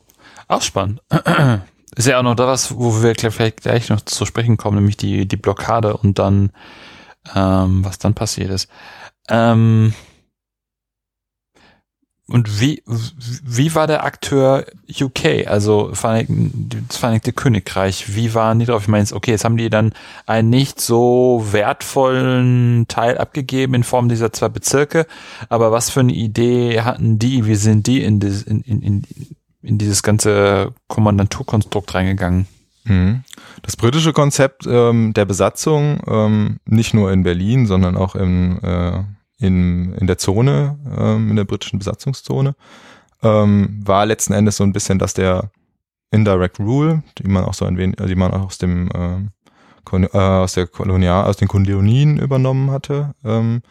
auch 0.49 0.63
spannend. 0.63 1.03
Ist 1.97 2.07
ja 2.09 2.19
auch 2.19 2.23
noch 2.23 2.35
da 2.35 2.47
was, 2.47 2.77
wo 2.77 3.03
wir 3.03 3.15
vielleicht 3.15 3.63
gleich 3.63 3.89
noch 3.89 4.03
zu 4.03 4.27
sprechen 4.27 4.59
kommen, 4.59 4.77
nämlich 4.77 4.99
die, 4.99 5.27
die 5.27 5.37
Blockade 5.37 5.97
und 5.97 6.19
dann, 6.19 6.51
ähm, 7.35 7.85
was 7.85 7.99
dann 7.99 8.13
passiert 8.15 8.51
ist. 8.51 8.69
Ähm, 9.31 9.95
und 12.29 12.61
wie, 12.61 12.83
wie 12.87 13.75
war 13.77 13.87
der 13.87 14.05
Akteur 14.05 14.65
UK, 14.89 15.47
also 15.47 15.93
das 15.93 16.97
Vereinigte 16.97 17.33
Königreich? 17.33 18.17
Wie 18.17 18.35
waren 18.35 18.59
die 18.59 18.67
drauf? 18.67 18.83
Ich 18.83 18.89
meine, 18.89 19.07
okay, 19.13 19.31
jetzt 19.31 19.45
haben 19.45 19.57
die 19.57 19.71
dann 19.71 19.93
einen 20.27 20.51
nicht 20.51 20.81
so 20.81 21.47
wertvollen 21.51 22.87
Teil 22.89 23.17
abgegeben 23.19 23.75
in 23.75 23.85
Form 23.85 24.09
dieser 24.09 24.33
zwei 24.33 24.49
Bezirke, 24.49 25.07
aber 25.49 25.71
was 25.71 25.91
für 25.91 26.01
eine 26.01 26.15
Idee 26.15 26.81
hatten 26.81 27.21
die? 27.21 27.47
Wie 27.47 27.55
sind 27.55 27.87
die 27.87 28.03
in, 28.03 28.21
in, 28.21 28.61
in, 28.63 28.83
in, 28.83 29.07
in 29.63 29.79
dieses 29.79 30.03
ganze 30.03 30.73
Kommandanturkonstrukt 30.89 31.95
reingegangen? 31.95 32.49
Mhm. 32.83 33.23
Das 33.63 33.77
britische 33.77 34.13
Konzept 34.13 34.67
ähm, 34.67 35.15
der 35.15 35.27
Besatzung, 35.27 36.01
ähm, 36.09 36.59
nicht 36.65 36.93
nur 36.93 37.13
in 37.13 37.23
Berlin, 37.23 37.67
sondern 37.67 37.97
auch 37.97 38.17
im 38.17 38.59
äh, 38.63 39.05
in, 39.39 39.93
in 39.95 40.07
der 40.07 40.19
Zone, 40.19 40.79
ähm, 40.97 41.31
in 41.31 41.37
der 41.37 41.45
britischen 41.45 41.79
Besatzungszone, 41.79 42.55
ähm, 43.23 43.81
war 43.85 44.07
letzten 44.07 44.33
Endes 44.33 44.57
so 44.57 44.65
ein 44.65 44.73
bisschen, 44.73 44.99
dass 44.99 45.15
der 45.15 45.51
Indirect 46.11 46.61
Rule, 46.61 47.03
die 47.19 47.29
man 47.29 47.45
auch 47.45 47.55
so 47.55 47.65
ein 47.65 47.77
wenig, 47.77 47.97
die 47.97 48.15
man 48.15 48.33
auch 48.33 48.47
aus 48.47 48.59
dem 48.59 48.89
äh, 48.91 49.29
äh, 49.93 50.19
aus 50.19 50.55
der 50.55 50.67
Kolonial, 50.67 51.27
aus 51.27 51.37
den 51.37 51.49
Kolonien 51.49 52.19
übernommen 52.19 52.71
hatte. 52.71 53.15
Ähm, 53.25 53.63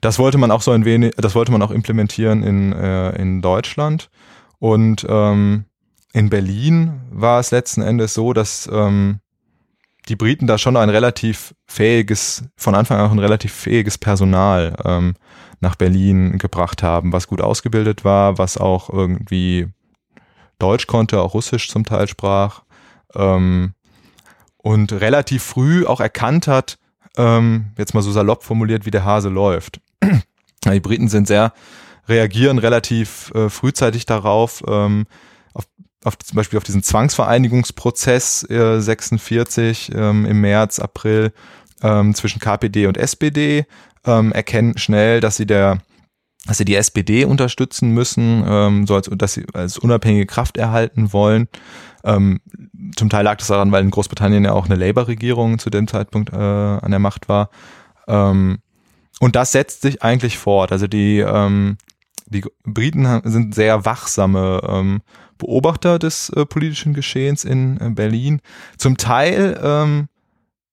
das 0.00 0.18
wollte 0.18 0.38
man 0.38 0.50
auch 0.50 0.62
so 0.62 0.72
ein 0.72 0.84
wenig, 0.84 1.14
das 1.16 1.34
wollte 1.34 1.52
man 1.52 1.62
auch 1.62 1.70
implementieren 1.70 2.42
in, 2.42 2.72
äh, 2.72 3.10
in 3.20 3.40
Deutschland. 3.40 4.10
Und 4.58 5.06
ähm, 5.08 5.64
in 6.12 6.28
Berlin 6.28 7.00
war 7.10 7.40
es 7.40 7.52
letzten 7.52 7.82
Endes 7.82 8.14
so, 8.14 8.32
dass 8.32 8.68
ähm, 8.72 9.20
die 10.08 10.16
Briten 10.16 10.46
da 10.46 10.58
schon 10.58 10.76
ein 10.76 10.90
relativ 10.90 11.54
fähiges, 11.66 12.44
von 12.56 12.74
Anfang 12.74 12.98
an 12.98 13.06
auch 13.06 13.12
ein 13.12 13.18
relativ 13.18 13.52
fähiges 13.52 13.98
Personal 13.98 14.74
ähm, 14.84 15.14
nach 15.60 15.76
Berlin 15.76 16.38
gebracht 16.38 16.82
haben, 16.82 17.12
was 17.12 17.28
gut 17.28 17.40
ausgebildet 17.40 18.04
war, 18.04 18.38
was 18.38 18.58
auch 18.58 18.90
irgendwie 18.90 19.68
Deutsch 20.58 20.86
konnte, 20.86 21.20
auch 21.20 21.34
Russisch 21.34 21.68
zum 21.68 21.84
Teil 21.84 22.08
sprach 22.08 22.62
ähm, 23.14 23.74
und 24.56 24.92
relativ 24.92 25.42
früh 25.42 25.86
auch 25.86 26.00
erkannt 26.00 26.48
hat, 26.48 26.78
ähm, 27.16 27.72
jetzt 27.78 27.94
mal 27.94 28.02
so 28.02 28.10
salopp 28.10 28.42
formuliert, 28.42 28.86
wie 28.86 28.90
der 28.90 29.04
Hase 29.04 29.28
läuft. 29.28 29.80
die 30.64 30.80
Briten 30.80 31.08
sind 31.08 31.28
sehr, 31.28 31.52
reagieren 32.08 32.58
relativ 32.58 33.30
äh, 33.34 33.48
frühzeitig 33.48 34.06
darauf, 34.06 34.62
ähm, 34.66 35.06
auf, 36.04 36.18
zum 36.18 36.36
Beispiel 36.36 36.56
auf 36.56 36.64
diesen 36.64 36.82
Zwangsvereinigungsprozess 36.82 38.48
äh, 38.50 38.80
46 38.80 39.92
ähm, 39.94 40.26
im 40.26 40.40
März, 40.40 40.78
April 40.78 41.32
ähm, 41.82 42.14
zwischen 42.14 42.40
KPD 42.40 42.86
und 42.86 42.96
SPD, 42.96 43.66
ähm, 44.04 44.32
erkennen 44.32 44.78
schnell, 44.78 45.20
dass 45.20 45.36
sie 45.36 45.46
der 45.46 45.78
dass 46.46 46.58
sie 46.58 46.64
die 46.64 46.74
SPD 46.74 47.24
unterstützen 47.24 47.90
müssen, 47.90 48.44
ähm, 48.46 48.86
so 48.86 48.96
als, 48.96 49.08
dass 49.12 49.34
sie 49.34 49.46
als 49.54 49.78
unabhängige 49.78 50.26
Kraft 50.26 50.56
erhalten 50.56 51.12
wollen. 51.12 51.46
Ähm, 52.02 52.40
zum 52.96 53.10
Teil 53.10 53.24
lag 53.24 53.36
das 53.36 53.46
daran, 53.46 53.70
weil 53.70 53.84
in 53.84 53.90
Großbritannien 53.90 54.44
ja 54.44 54.52
auch 54.52 54.66
eine 54.66 54.74
Labour-Regierung 54.74 55.60
zu 55.60 55.70
dem 55.70 55.86
Zeitpunkt 55.86 56.32
äh, 56.32 56.36
an 56.36 56.90
der 56.90 56.98
Macht 56.98 57.28
war. 57.28 57.50
Ähm, 58.08 58.58
und 59.20 59.36
das 59.36 59.52
setzt 59.52 59.82
sich 59.82 60.02
eigentlich 60.02 60.36
fort. 60.36 60.72
Also 60.72 60.88
die, 60.88 61.20
ähm, 61.20 61.76
die 62.26 62.44
Briten 62.64 63.20
sind 63.22 63.54
sehr 63.54 63.84
wachsame 63.84 64.60
ähm, 64.68 65.02
Beobachter 65.42 65.98
des 65.98 66.30
äh, 66.30 66.46
politischen 66.46 66.94
Geschehens 66.94 67.44
in 67.44 67.80
äh, 67.80 67.90
Berlin. 67.90 68.40
Zum 68.78 68.96
Teil 68.96 69.60
ähm, 69.62 70.08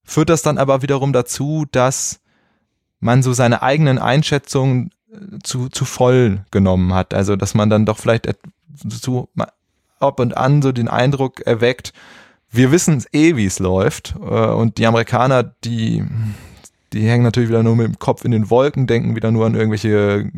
führt 0.04 0.30
das 0.30 0.44
dann 0.44 0.60
aber 0.60 0.84
wiederum 0.84 1.12
dazu, 1.12 1.66
dass 1.72 2.22
man 3.00 3.24
so 3.24 3.34
seine 3.34 3.64
eigenen 3.64 3.98
Einschätzungen 3.98 4.92
äh, 5.12 5.40
zu, 5.44 5.70
zu 5.70 5.86
voll 5.86 6.46
genommen 6.52 6.94
hat. 6.94 7.16
Also, 7.16 7.36
dass 7.36 7.56
man 7.56 7.72
dann 7.72 7.88
doch 7.88 7.98
vielleicht 7.98 8.30
zu 8.88 9.30
ab 10.00 10.20
und 10.20 10.38
an 10.38 10.62
so 10.62 10.72
den 10.72 10.88
Eindruck 10.88 11.42
erweckt, 11.42 11.92
wir 12.52 12.72
wissen 12.72 13.04
eh, 13.12 13.36
wie 13.36 13.46
es 13.46 13.58
läuft. 13.60 14.16
Äh, 14.22 14.52
und 14.52 14.78
die 14.78 14.86
Amerikaner, 14.86 15.44
die, 15.44 16.04
die 16.94 17.08
hängen 17.08 17.24
natürlich 17.24 17.50
wieder 17.50 17.64
nur 17.64 17.76
mit 17.76 17.88
dem 17.88 18.00
Kopf 18.00 18.24
in 18.24 18.32
den 18.32 18.52
Wolken, 18.52 18.86
denken 18.86 19.16
wieder 19.16 19.32
nur 19.32 19.48
an 19.48 19.56
irgendwelche, 19.56 20.30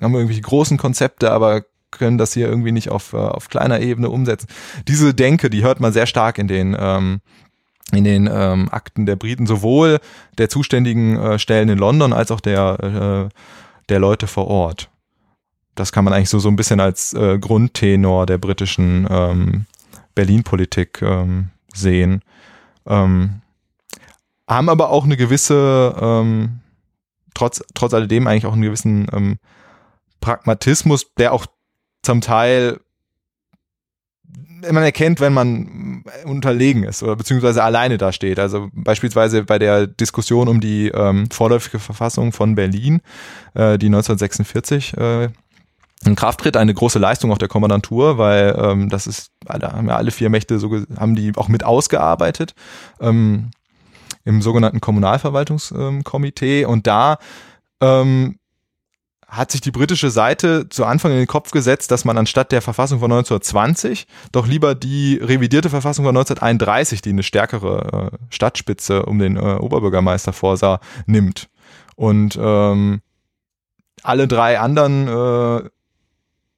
haben 0.00 0.14
irgendwelche 0.14 0.42
großen 0.42 0.76
Konzepte, 0.76 1.32
aber 1.32 1.62
können 1.90 2.18
das 2.18 2.32
hier 2.32 2.48
irgendwie 2.48 2.72
nicht 2.72 2.90
auf, 2.90 3.12
äh, 3.12 3.16
auf 3.16 3.48
kleiner 3.48 3.80
Ebene 3.80 4.10
umsetzen. 4.10 4.48
Diese 4.88 5.14
Denke, 5.14 5.50
die 5.50 5.62
hört 5.62 5.80
man 5.80 5.92
sehr 5.92 6.06
stark 6.06 6.38
in 6.38 6.48
den 6.48 6.76
ähm, 6.78 7.20
in 7.92 8.04
den 8.04 8.28
ähm, 8.32 8.68
Akten 8.70 9.06
der 9.06 9.16
Briten, 9.16 9.46
sowohl 9.46 9.98
der 10.38 10.48
zuständigen 10.48 11.16
äh, 11.16 11.38
Stellen 11.38 11.68
in 11.68 11.78
London 11.78 12.12
als 12.12 12.30
auch 12.30 12.40
der, 12.40 13.30
äh, 13.30 13.34
der 13.88 13.98
Leute 13.98 14.26
vor 14.26 14.46
Ort. 14.46 14.90
Das 15.74 15.92
kann 15.92 16.04
man 16.04 16.12
eigentlich 16.12 16.30
so, 16.30 16.38
so 16.38 16.48
ein 16.48 16.56
bisschen 16.56 16.80
als 16.80 17.14
äh, 17.14 17.38
Grundtenor 17.38 18.26
der 18.26 18.38
britischen 18.38 19.06
ähm, 19.10 19.66
Berlin-Politik 20.14 21.00
ähm, 21.02 21.50
sehen. 21.74 22.22
Ähm, 22.86 23.40
haben 24.46 24.68
aber 24.68 24.90
auch 24.90 25.04
eine 25.04 25.16
gewisse, 25.16 25.94
ähm, 26.00 26.60
trotz, 27.34 27.62
trotz 27.74 27.94
alledem 27.94 28.26
eigentlich 28.26 28.46
auch 28.46 28.52
einen 28.52 28.62
gewissen 28.62 29.06
ähm, 29.12 29.38
Pragmatismus, 30.20 31.14
der 31.14 31.32
auch 31.32 31.46
zum 32.02 32.20
Teil 32.20 32.80
man 34.70 34.82
erkennt, 34.82 35.20
wenn 35.20 35.32
man 35.32 36.04
unterlegen 36.24 36.84
ist 36.84 37.02
oder 37.02 37.16
beziehungsweise 37.16 37.62
alleine 37.62 37.98
da 37.98 38.12
steht. 38.12 38.38
Also 38.38 38.68
beispielsweise 38.72 39.44
bei 39.44 39.58
der 39.58 39.86
Diskussion 39.86 40.48
um 40.48 40.60
die 40.60 40.88
ähm, 40.88 41.30
vorläufige 41.30 41.78
Verfassung 41.78 42.32
von 42.32 42.54
Berlin, 42.54 43.00
äh, 43.54 43.78
die 43.78 43.86
1946 43.86 44.96
äh, 44.96 45.28
in 46.04 46.16
Kraft 46.16 46.40
tritt, 46.40 46.56
eine 46.56 46.72
große 46.72 46.98
Leistung 46.98 47.30
auch 47.32 47.38
der 47.38 47.48
Kommandantur, 47.48 48.18
weil 48.18 48.56
ähm, 48.58 48.88
das 48.88 49.06
ist, 49.06 49.30
alle, 49.46 49.72
haben 49.72 49.88
ja 49.88 49.96
alle 49.96 50.10
vier 50.10 50.30
Mächte 50.30 50.58
so 50.58 50.70
haben 50.98 51.14
die 51.14 51.32
auch 51.36 51.48
mit 51.48 51.64
ausgearbeitet 51.64 52.54
ähm, 53.00 53.50
im 54.24 54.42
sogenannten 54.42 54.80
Kommunalverwaltungskomitee 54.80 56.64
und 56.64 56.86
da 56.86 57.18
ähm, 57.80 58.39
hat 59.30 59.52
sich 59.52 59.60
die 59.60 59.70
britische 59.70 60.10
Seite 60.10 60.68
zu 60.68 60.84
Anfang 60.84 61.12
in 61.12 61.18
den 61.18 61.26
Kopf 61.28 61.52
gesetzt, 61.52 61.92
dass 61.92 62.04
man 62.04 62.18
anstatt 62.18 62.50
der 62.50 62.62
Verfassung 62.62 62.98
von 62.98 63.12
1920 63.12 64.06
doch 64.32 64.46
lieber 64.46 64.74
die 64.74 65.20
revidierte 65.22 65.70
Verfassung 65.70 66.04
von 66.04 66.16
1931, 66.16 67.00
die 67.00 67.10
eine 67.10 67.22
stärkere 67.22 68.10
äh, 68.12 68.18
Stadtspitze 68.28 69.06
um 69.06 69.20
den 69.20 69.36
äh, 69.36 69.40
Oberbürgermeister 69.40 70.32
vorsah, 70.32 70.80
nimmt. 71.06 71.48
Und 71.94 72.36
ähm, 72.42 73.02
alle 74.02 74.26
drei 74.26 74.58
anderen 74.58 75.06
äh, 75.06 75.68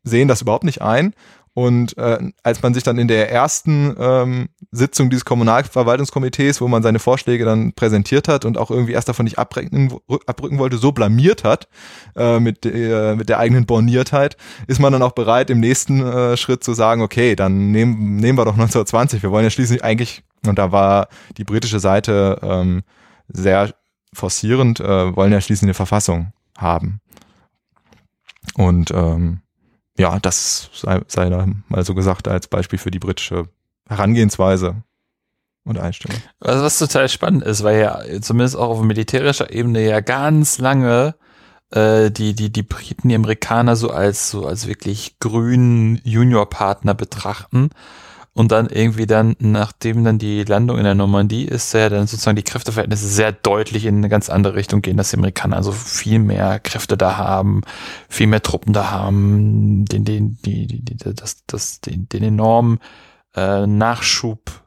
sehen 0.02 0.28
das 0.28 0.40
überhaupt 0.40 0.64
nicht 0.64 0.80
ein 0.80 1.14
und 1.54 1.98
äh, 1.98 2.18
als 2.42 2.62
man 2.62 2.72
sich 2.72 2.82
dann 2.82 2.98
in 2.98 3.08
der 3.08 3.30
ersten 3.30 3.94
ähm, 3.98 4.48
Sitzung 4.70 5.10
dieses 5.10 5.26
Kommunalverwaltungskomitees, 5.26 6.62
wo 6.62 6.68
man 6.68 6.82
seine 6.82 6.98
Vorschläge 6.98 7.44
dann 7.44 7.74
präsentiert 7.74 8.26
hat 8.26 8.46
und 8.46 8.56
auch 8.56 8.70
irgendwie 8.70 8.92
erst 8.92 9.10
davon 9.10 9.24
nicht 9.24 9.38
abrücken, 9.38 9.92
abrücken 10.26 10.58
wollte, 10.58 10.78
so 10.78 10.92
blamiert 10.92 11.44
hat 11.44 11.68
äh, 12.16 12.40
mit, 12.40 12.64
der, 12.64 13.16
mit 13.16 13.28
der 13.28 13.38
eigenen 13.38 13.66
Borniertheit, 13.66 14.38
ist 14.66 14.80
man 14.80 14.94
dann 14.94 15.02
auch 15.02 15.12
bereit, 15.12 15.50
im 15.50 15.60
nächsten 15.60 16.00
äh, 16.00 16.36
Schritt 16.38 16.64
zu 16.64 16.72
sagen, 16.72 17.02
okay, 17.02 17.36
dann 17.36 17.70
nehmen, 17.70 18.16
nehmen 18.16 18.38
wir 18.38 18.46
doch 18.46 18.54
1920. 18.54 19.22
Wir 19.22 19.30
wollen 19.30 19.44
ja 19.44 19.50
schließlich 19.50 19.84
eigentlich, 19.84 20.22
und 20.46 20.58
da 20.58 20.72
war 20.72 21.08
die 21.36 21.44
britische 21.44 21.80
Seite 21.80 22.38
ähm, 22.42 22.82
sehr 23.28 23.74
forcierend, 24.14 24.80
äh, 24.80 25.14
wollen 25.14 25.32
ja 25.32 25.40
schließlich 25.40 25.66
eine 25.66 25.74
Verfassung 25.74 26.32
haben. 26.56 27.00
Und 28.54 28.90
ähm, 28.90 29.42
ja, 29.98 30.18
das 30.20 30.70
sei, 30.72 31.00
sei 31.06 31.28
da 31.28 31.46
mal 31.68 31.84
so 31.84 31.94
gesagt 31.94 32.28
als 32.28 32.48
Beispiel 32.48 32.78
für 32.78 32.90
die 32.90 32.98
britische 32.98 33.48
Herangehensweise 33.88 34.82
und 35.64 35.78
Einstellung. 35.78 36.20
Also 36.40 36.64
was 36.64 36.78
total 36.78 37.08
spannend 37.08 37.44
ist, 37.44 37.62
weil 37.62 37.80
ja 37.80 38.00
zumindest 38.20 38.56
auch 38.56 38.70
auf 38.70 38.82
militärischer 38.82 39.52
Ebene 39.52 39.86
ja 39.86 40.00
ganz 40.00 40.58
lange 40.58 41.14
äh, 41.70 42.10
die 42.10 42.34
die 42.34 42.50
die 42.50 42.62
Briten, 42.62 43.08
die 43.08 43.14
Amerikaner 43.14 43.76
so 43.76 43.90
als 43.90 44.30
so 44.30 44.46
als 44.46 44.66
wirklich 44.66 45.18
grünen 45.20 46.00
Juniorpartner 46.04 46.94
betrachten 46.94 47.70
und 48.34 48.50
dann 48.50 48.68
irgendwie 48.68 49.06
dann, 49.06 49.36
nachdem 49.40 50.04
dann 50.04 50.18
die 50.18 50.44
Landung 50.44 50.78
in 50.78 50.84
der 50.84 50.94
Normandie 50.94 51.44
ist, 51.44 51.74
ja 51.74 51.90
dann 51.90 52.06
sozusagen 52.06 52.36
die 52.36 52.42
Kräfteverhältnisse 52.42 53.06
sehr 53.06 53.32
deutlich 53.32 53.84
in 53.84 53.98
eine 53.98 54.08
ganz 54.08 54.30
andere 54.30 54.54
Richtung 54.54 54.80
gehen, 54.80 54.96
dass 54.96 55.10
die 55.10 55.18
Amerikaner 55.18 55.56
also 55.56 55.72
viel 55.72 56.18
mehr 56.18 56.58
Kräfte 56.58 56.96
da 56.96 57.18
haben, 57.18 57.60
viel 58.08 58.26
mehr 58.26 58.42
Truppen 58.42 58.72
da 58.72 58.90
haben, 58.90 59.84
den, 59.84 60.04
den, 60.04 60.38
die, 60.44 60.66
die, 60.66 60.82
die 60.82 60.96
das, 60.96 61.44
das, 61.46 61.80
den, 61.82 62.08
den 62.08 62.22
enormen 62.22 62.78
äh, 63.36 63.66
Nachschub 63.66 64.62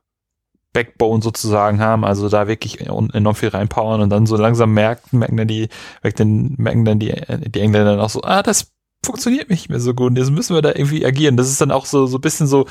Backbone 0.74 1.24
sozusagen 1.24 1.80
haben, 1.80 2.04
also 2.04 2.28
da 2.28 2.48
wirklich 2.48 2.82
enorm 2.82 3.36
viel 3.36 3.50
reinpowern 3.50 4.02
und 4.02 4.10
dann 4.10 4.26
so 4.26 4.36
langsam 4.36 4.74
merken, 4.74 5.20
merken 5.20 5.38
dann 5.38 5.48
die, 5.48 5.70
merken 6.04 6.84
dann 6.84 7.00
die, 7.00 7.14
die 7.14 7.62
Engländer 7.62 7.92
dann 7.92 8.02
auch 8.02 8.10
so, 8.10 8.22
ah, 8.24 8.44
das 8.44 8.74
funktioniert 9.06 9.50
nicht 9.50 9.70
mehr 9.70 9.80
so 9.80 9.94
gut 9.94 10.18
jetzt 10.18 10.32
müssen 10.32 10.56
wir 10.56 10.62
da 10.62 10.70
irgendwie 10.70 11.06
agieren. 11.06 11.38
Das 11.38 11.48
ist 11.50 11.62
dann 11.62 11.72
auch 11.72 11.86
so, 11.86 12.08
so 12.08 12.18
ein 12.18 12.22
bisschen 12.22 12.46
so, 12.46 12.66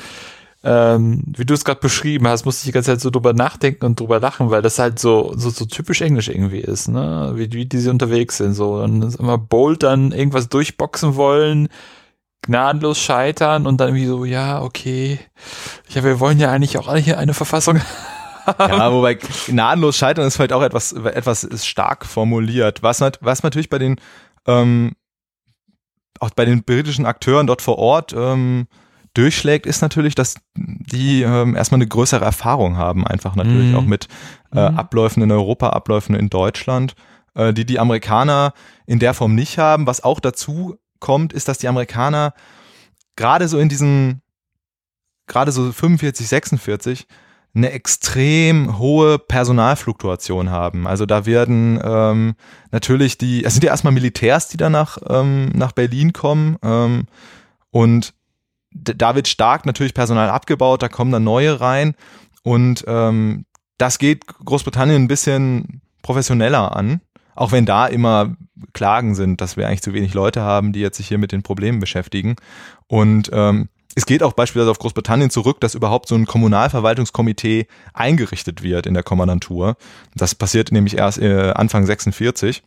ähm, 0.64 1.22
wie 1.26 1.44
du 1.44 1.52
es 1.52 1.64
gerade 1.64 1.80
beschrieben 1.80 2.26
hast, 2.26 2.46
musste 2.46 2.62
ich 2.62 2.66
die 2.66 2.72
ganze 2.72 2.92
Zeit 2.92 3.00
so 3.00 3.10
drüber 3.10 3.34
nachdenken 3.34 3.84
und 3.84 4.00
drüber 4.00 4.18
lachen, 4.18 4.50
weil 4.50 4.62
das 4.62 4.78
halt 4.78 4.98
so, 4.98 5.34
so, 5.36 5.50
so 5.50 5.66
typisch 5.66 6.00
Englisch 6.00 6.28
irgendwie 6.28 6.60
ist, 6.60 6.88
ne? 6.88 7.32
Wie, 7.34 7.52
wie 7.52 7.66
die 7.66 7.78
sie 7.78 7.90
unterwegs 7.90 8.38
sind. 8.38 8.54
So, 8.54 8.80
dann 8.80 9.02
ist 9.02 9.20
immer 9.20 9.36
bold 9.36 9.82
dann 9.82 10.12
irgendwas 10.12 10.48
durchboxen 10.48 11.16
wollen, 11.16 11.68
gnadenlos 12.42 12.98
scheitern 12.98 13.66
und 13.66 13.78
dann 13.78 13.88
irgendwie 13.88 14.06
so, 14.06 14.24
ja, 14.24 14.62
okay. 14.62 15.18
Ja, 15.90 16.02
wir 16.02 16.18
wollen 16.18 16.40
ja 16.40 16.50
eigentlich 16.50 16.78
auch 16.78 16.94
hier 16.96 17.18
eine 17.18 17.34
Verfassung 17.34 17.80
Ja, 18.58 18.92
wobei 18.92 19.14
gnadenlos 19.14 19.96
scheitern 19.96 20.26
ist 20.26 20.36
vielleicht 20.36 20.52
auch 20.52 20.62
etwas, 20.62 20.92
etwas 20.92 21.66
stark 21.66 22.04
formuliert. 22.04 22.82
Was, 22.82 23.00
was 23.20 23.42
natürlich 23.42 23.68
bei 23.68 23.78
den, 23.78 23.96
ähm, 24.46 24.92
auch 26.20 26.30
bei 26.30 26.44
den 26.44 26.64
britischen 26.64 27.06
Akteuren 27.06 27.46
dort 27.46 27.62
vor 27.62 27.78
Ort 27.78 28.14
ähm, 28.16 28.66
durchschlägt, 29.14 29.66
ist 29.66 29.80
natürlich, 29.80 30.14
dass 30.14 30.34
die 30.56 31.22
ähm, 31.22 31.56
erstmal 31.56 31.78
eine 31.78 31.88
größere 31.88 32.24
Erfahrung 32.24 32.76
haben, 32.76 33.06
einfach 33.06 33.36
natürlich 33.36 33.70
mhm. 33.70 33.76
auch 33.76 33.84
mit 33.84 34.08
äh, 34.52 34.70
mhm. 34.70 34.78
Abläufen 34.78 35.22
in 35.22 35.30
Europa, 35.30 35.70
Abläufen 35.70 36.14
in 36.14 36.28
Deutschland, 36.28 36.94
äh, 37.34 37.52
die 37.52 37.64
die 37.64 37.78
Amerikaner 37.78 38.52
in 38.86 38.98
der 38.98 39.14
Form 39.14 39.34
nicht 39.34 39.58
haben. 39.58 39.86
Was 39.86 40.02
auch 40.02 40.20
dazu 40.20 40.76
kommt, 40.98 41.32
ist, 41.32 41.48
dass 41.48 41.58
die 41.58 41.68
Amerikaner 41.68 42.34
gerade 43.16 43.48
so 43.48 43.58
in 43.58 43.68
diesen, 43.68 44.20
gerade 45.26 45.52
so 45.52 45.70
45, 45.72 46.28
46, 46.28 47.06
eine 47.54 47.70
extrem 47.70 48.78
hohe 48.78 49.18
Personalfluktuation 49.18 50.50
haben. 50.50 50.88
Also 50.88 51.06
da 51.06 51.24
werden 51.24 51.80
ähm, 51.84 52.34
natürlich 52.72 53.16
die, 53.16 53.44
es 53.44 53.54
sind 53.54 53.62
ja 53.62 53.70
erstmal 53.70 53.92
Militärs, 53.92 54.48
die 54.48 54.56
danach 54.56 54.98
ähm, 55.08 55.50
nach 55.54 55.70
Berlin 55.70 56.12
kommen 56.12 56.56
ähm, 56.62 57.06
und 57.70 58.12
da 58.74 59.14
wird 59.14 59.28
stark 59.28 59.66
natürlich 59.66 59.94
Personal 59.94 60.28
abgebaut, 60.28 60.82
da 60.82 60.88
kommen 60.88 61.12
dann 61.12 61.24
neue 61.24 61.60
rein 61.60 61.94
und 62.42 62.84
ähm, 62.86 63.46
das 63.78 63.98
geht 63.98 64.26
Großbritannien 64.26 65.02
ein 65.02 65.08
bisschen 65.08 65.80
professioneller 66.02 66.76
an, 66.76 67.00
auch 67.34 67.52
wenn 67.52 67.66
da 67.66 67.86
immer 67.86 68.36
Klagen 68.72 69.14
sind, 69.14 69.40
dass 69.40 69.56
wir 69.56 69.66
eigentlich 69.66 69.82
zu 69.82 69.94
wenig 69.94 70.14
Leute 70.14 70.42
haben, 70.42 70.72
die 70.72 70.80
jetzt 70.80 70.96
sich 70.96 71.08
hier 71.08 71.18
mit 71.18 71.32
den 71.32 71.42
Problemen 71.42 71.80
beschäftigen. 71.80 72.36
Und 72.86 73.30
ähm, 73.32 73.68
es 73.96 74.06
geht 74.06 74.22
auch 74.22 74.32
beispielsweise 74.32 74.70
auf 74.70 74.78
Großbritannien 74.78 75.30
zurück, 75.30 75.60
dass 75.60 75.74
überhaupt 75.74 76.08
so 76.08 76.14
ein 76.14 76.26
Kommunalverwaltungskomitee 76.26 77.66
eingerichtet 77.92 78.62
wird 78.62 78.86
in 78.86 78.94
der 78.94 79.02
Kommandantur. 79.02 79.76
Das 80.14 80.34
passiert 80.34 80.72
nämlich 80.72 80.96
erst 80.96 81.18
äh, 81.18 81.52
Anfang 81.54 81.86
46. 81.86 82.62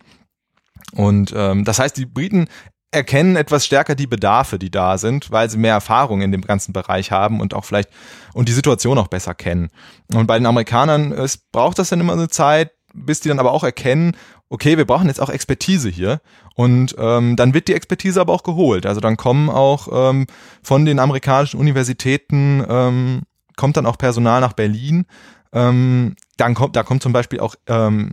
Und 0.93 1.33
ähm, 1.35 1.65
das 1.65 1.79
heißt, 1.79 1.97
die 1.97 2.05
Briten 2.05 2.47
erkennen 2.91 3.35
etwas 3.35 3.65
stärker 3.65 3.95
die 3.95 4.07
Bedarfe, 4.07 4.57
die 4.57 4.71
da 4.71 4.97
sind, 4.97 5.29
weil 5.31 5.49
sie 5.49 5.57
mehr 5.57 5.73
Erfahrung 5.73 6.21
in 6.21 6.31
dem 6.31 6.41
ganzen 6.41 6.73
Bereich 6.73 7.11
haben 7.11 7.41
und 7.41 7.53
auch 7.53 7.65
vielleicht 7.65 7.89
und 8.33 8.47
die 8.47 8.53
Situation 8.53 8.97
auch 8.97 9.07
besser 9.07 9.35
kennen. 9.35 9.69
Und 10.13 10.27
bei 10.27 10.37
den 10.37 10.45
Amerikanern 10.45 11.11
es 11.11 11.37
braucht 11.37 11.79
das 11.79 11.89
dann 11.89 11.99
immer 11.99 12.13
eine 12.13 12.29
Zeit, 12.29 12.71
bis 12.93 13.19
die 13.19 13.29
dann 13.29 13.39
aber 13.39 13.51
auch 13.51 13.63
erkennen, 13.63 14.15
okay, 14.49 14.77
wir 14.77 14.85
brauchen 14.85 15.07
jetzt 15.07 15.19
auch 15.19 15.29
Expertise 15.29 15.89
hier. 15.89 16.21
Und 16.55 16.95
ähm, 16.97 17.35
dann 17.35 17.53
wird 17.53 17.67
die 17.67 17.73
Expertise 17.73 18.21
aber 18.21 18.33
auch 18.33 18.43
geholt. 18.43 18.85
Also 18.85 19.01
dann 19.01 19.17
kommen 19.17 19.49
auch 19.49 19.89
ähm, 19.91 20.25
von 20.63 20.85
den 20.85 20.99
amerikanischen 20.99 21.59
Universitäten, 21.59 22.63
ähm, 22.67 23.23
kommt 23.57 23.77
dann 23.77 23.85
auch 23.85 23.97
Personal 23.97 24.41
nach 24.41 24.53
Berlin. 24.53 25.05
Ähm, 25.51 26.15
dann 26.37 26.53
kommt, 26.53 26.75
da 26.75 26.83
kommt 26.83 27.03
zum 27.03 27.13
Beispiel 27.13 27.39
auch 27.39 27.55
ähm, 27.67 28.11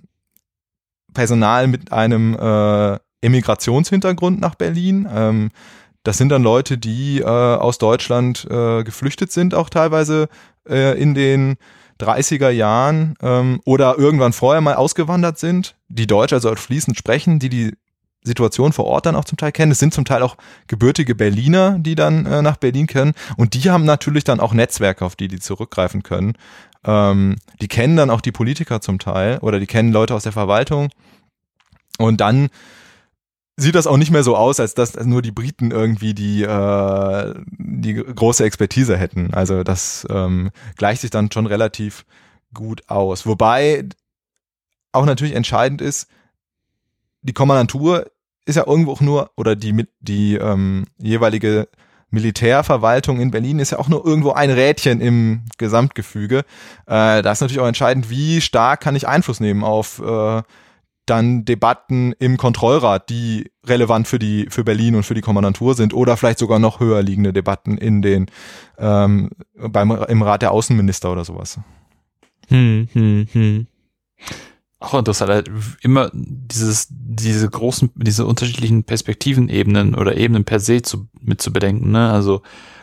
Personal 1.12 1.68
mit 1.68 1.92
einem 1.92 2.34
äh, 2.34 2.98
Emigrationshintergrund 3.24 4.40
nach 4.40 4.54
Berlin. 4.54 5.08
Ähm, 5.12 5.50
das 6.04 6.18
sind 6.18 6.28
dann 6.28 6.42
Leute, 6.42 6.76
die 6.78 7.20
äh, 7.20 7.24
aus 7.24 7.78
Deutschland 7.78 8.46
äh, 8.50 8.84
geflüchtet 8.84 9.32
sind, 9.32 9.54
auch 9.54 9.70
teilweise 9.70 10.28
äh, 10.68 11.00
in 11.00 11.14
den 11.14 11.56
30er 12.00 12.50
Jahren 12.50 13.14
ähm, 13.22 13.60
oder 13.64 13.98
irgendwann 13.98 14.32
vorher 14.32 14.60
mal 14.60 14.74
ausgewandert 14.74 15.38
sind, 15.38 15.76
die 15.88 16.06
Deutsch 16.06 16.32
also 16.32 16.54
fließend 16.54 16.98
sprechen, 16.98 17.38
die 17.38 17.48
die 17.48 17.72
Situation 18.22 18.72
vor 18.72 18.86
Ort 18.86 19.06
dann 19.06 19.16
auch 19.16 19.24
zum 19.24 19.38
Teil 19.38 19.52
kennen. 19.52 19.72
Es 19.72 19.78
sind 19.78 19.94
zum 19.94 20.04
Teil 20.04 20.22
auch 20.22 20.36
gebürtige 20.66 21.14
Berliner, 21.14 21.78
die 21.78 21.94
dann 21.94 22.26
äh, 22.26 22.42
nach 22.42 22.56
Berlin 22.56 22.86
können. 22.86 23.12
Und 23.36 23.54
die 23.54 23.70
haben 23.70 23.84
natürlich 23.84 24.24
dann 24.24 24.40
auch 24.40 24.54
Netzwerke, 24.54 25.04
auf 25.04 25.14
die 25.14 25.28
die 25.28 25.40
zurückgreifen 25.40 26.02
können. 26.02 26.32
Ähm, 26.84 27.36
die 27.60 27.68
kennen 27.68 27.96
dann 27.96 28.10
auch 28.10 28.22
die 28.22 28.32
Politiker 28.32 28.80
zum 28.80 28.98
Teil 28.98 29.38
oder 29.38 29.60
die 29.60 29.66
kennen 29.66 29.92
Leute 29.92 30.14
aus 30.14 30.22
der 30.22 30.32
Verwaltung. 30.32 30.88
Und 31.98 32.20
dann 32.20 32.48
sieht 33.56 33.74
das 33.74 33.86
auch 33.86 33.96
nicht 33.96 34.10
mehr 34.10 34.24
so 34.24 34.36
aus, 34.36 34.58
als 34.58 34.74
dass 34.74 34.96
nur 35.04 35.22
die 35.22 35.30
Briten 35.30 35.70
irgendwie 35.70 36.14
die, 36.14 36.42
äh, 36.42 37.34
die 37.46 37.94
große 37.94 38.44
Expertise 38.44 38.96
hätten. 38.96 39.32
Also 39.32 39.62
das 39.62 40.06
ähm, 40.10 40.50
gleicht 40.76 41.02
sich 41.02 41.10
dann 41.10 41.30
schon 41.30 41.46
relativ 41.46 42.04
gut 42.52 42.82
aus. 42.88 43.26
Wobei 43.26 43.88
auch 44.92 45.04
natürlich 45.06 45.34
entscheidend 45.34 45.80
ist, 45.80 46.08
die 47.22 47.32
Kommandantur 47.32 48.06
ist 48.44 48.56
ja 48.56 48.66
irgendwo 48.66 48.92
auch 48.92 49.00
nur, 49.00 49.30
oder 49.36 49.56
die, 49.56 49.86
die 50.00 50.34
ähm, 50.34 50.84
jeweilige 50.98 51.68
Militärverwaltung 52.10 53.20
in 53.20 53.30
Berlin 53.30 53.58
ist 53.58 53.70
ja 53.70 53.78
auch 53.78 53.88
nur 53.88 54.04
irgendwo 54.04 54.32
ein 54.32 54.50
Rädchen 54.50 55.00
im 55.00 55.44
Gesamtgefüge. 55.58 56.38
Äh, 56.86 57.22
da 57.22 57.32
ist 57.32 57.40
natürlich 57.40 57.60
auch 57.60 57.66
entscheidend, 57.66 58.10
wie 58.10 58.40
stark 58.40 58.80
kann 58.80 58.96
ich 58.96 59.08
Einfluss 59.08 59.40
nehmen 59.40 59.64
auf 59.64 60.00
äh, 60.00 60.42
dann 61.06 61.44
Debatten 61.44 62.12
im 62.18 62.36
Kontrollrat, 62.36 63.10
die 63.10 63.50
relevant 63.66 64.08
für 64.08 64.18
die 64.18 64.46
für 64.48 64.64
Berlin 64.64 64.94
und 64.94 65.02
für 65.04 65.14
die 65.14 65.20
Kommandantur 65.20 65.74
sind, 65.74 65.94
oder 65.94 66.16
vielleicht 66.16 66.38
sogar 66.38 66.58
noch 66.58 66.80
höher 66.80 67.02
liegende 67.02 67.32
Debatten 67.32 67.76
in 67.78 68.02
den 68.02 68.26
ähm, 68.78 69.30
beim 69.54 69.90
im 69.90 70.22
Rat 70.22 70.42
der 70.42 70.52
Außenminister 70.52 71.12
oder 71.12 71.24
sowas. 71.24 71.58
Hm, 72.48 72.88
hm, 72.92 73.26
hm. 73.32 73.66
Auch 74.78 74.94
interessant, 74.94 75.30
halt 75.30 75.50
immer 75.82 76.10
dieses 76.12 76.88
diese 76.90 77.48
großen 77.48 77.90
diese 77.96 78.26
unterschiedlichen 78.26 78.84
Perspektivenebenen 78.84 79.94
oder 79.94 80.16
Ebenen 80.16 80.44
per 80.44 80.60
se 80.60 80.82
zu, 80.82 81.08
mit 81.20 81.40
zu 81.40 81.52
bedenken. 81.52 81.90
Ne? 81.90 82.10
Also 82.10 82.42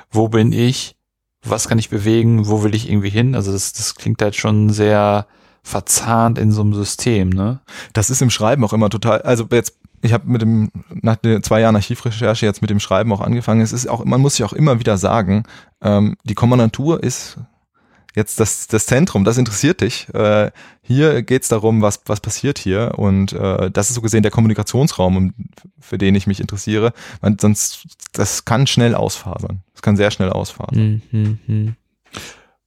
wo 0.10 0.30
bin 0.30 0.52
ich? 0.52 0.96
Was 1.44 1.68
kann 1.68 1.80
ich 1.80 1.90
bewegen? 1.90 2.48
Wo 2.48 2.64
will 2.64 2.76
ich 2.76 2.90
irgendwie 2.90 3.10
hin? 3.10 3.36
Also 3.36 3.52
das 3.52 3.74
das 3.74 3.96
klingt 3.96 4.22
halt 4.22 4.36
schon 4.36 4.70
sehr 4.70 5.28
verzahnt 5.64 6.38
in 6.38 6.52
so 6.52 6.62
einem 6.62 6.74
System, 6.74 7.30
ne? 7.30 7.60
Das 7.94 8.10
ist 8.10 8.22
im 8.22 8.30
Schreiben 8.30 8.64
auch 8.64 8.74
immer 8.74 8.90
total, 8.90 9.22
also 9.22 9.48
jetzt 9.52 9.78
ich 10.02 10.14
habe 10.14 10.28
mit 10.28 10.42
dem 10.42 10.72
nach 10.90 11.16
den 11.16 11.44
zwei 11.44 11.62
Jahren 11.62 11.76
Archivrecherche 11.76 12.46
jetzt 12.46 12.62
mit 12.62 12.70
dem 12.70 12.80
Schreiben 12.80 13.14
auch 13.14 13.22
angefangen. 13.22 13.62
Es 13.62 13.72
ist 13.72 13.88
auch, 13.88 14.04
man 14.04 14.20
muss 14.22 14.36
sich 14.36 14.44
auch 14.44 14.54
immer 14.54 14.80
wieder 14.80 14.98
sagen, 14.98 15.44
ähm, 15.82 16.18
die 16.24 16.34
Kommandantur 16.34 17.04
ist 17.04 17.38
jetzt 18.16 18.40
das, 18.40 18.68
das 18.68 18.86
Zentrum, 18.86 19.24
das 19.24 19.38
interessiert 19.38 19.82
dich. 19.82 20.14
Äh, 20.14 20.52
hier 20.82 21.22
geht's 21.24 21.48
darum, 21.48 21.82
was, 21.82 22.02
was 22.06 22.20
passiert 22.20 22.58
hier. 22.58 22.94
Und 22.98 23.34
äh, 23.34 23.72
das 23.72 23.90
ist 23.90 23.96
so 23.96 24.02
gesehen 24.02 24.24
der 24.24 24.32
Kommunikationsraum, 24.32 25.34
für 25.80 25.98
den 25.98 26.16
ich 26.16 26.28
mich 26.28 26.40
interessiere. 26.40 26.94
Man, 27.22 27.38
sonst, 27.40 27.88
das 28.12 28.46
kann 28.46 28.68
schnell 28.68 28.96
ausfasern. 28.96 29.62
Das 29.74 29.82
kann 29.82 29.96
sehr 29.96 30.12
schnell 30.12 30.30
ausfasern. 30.30 31.02
Mhm. 31.12 31.76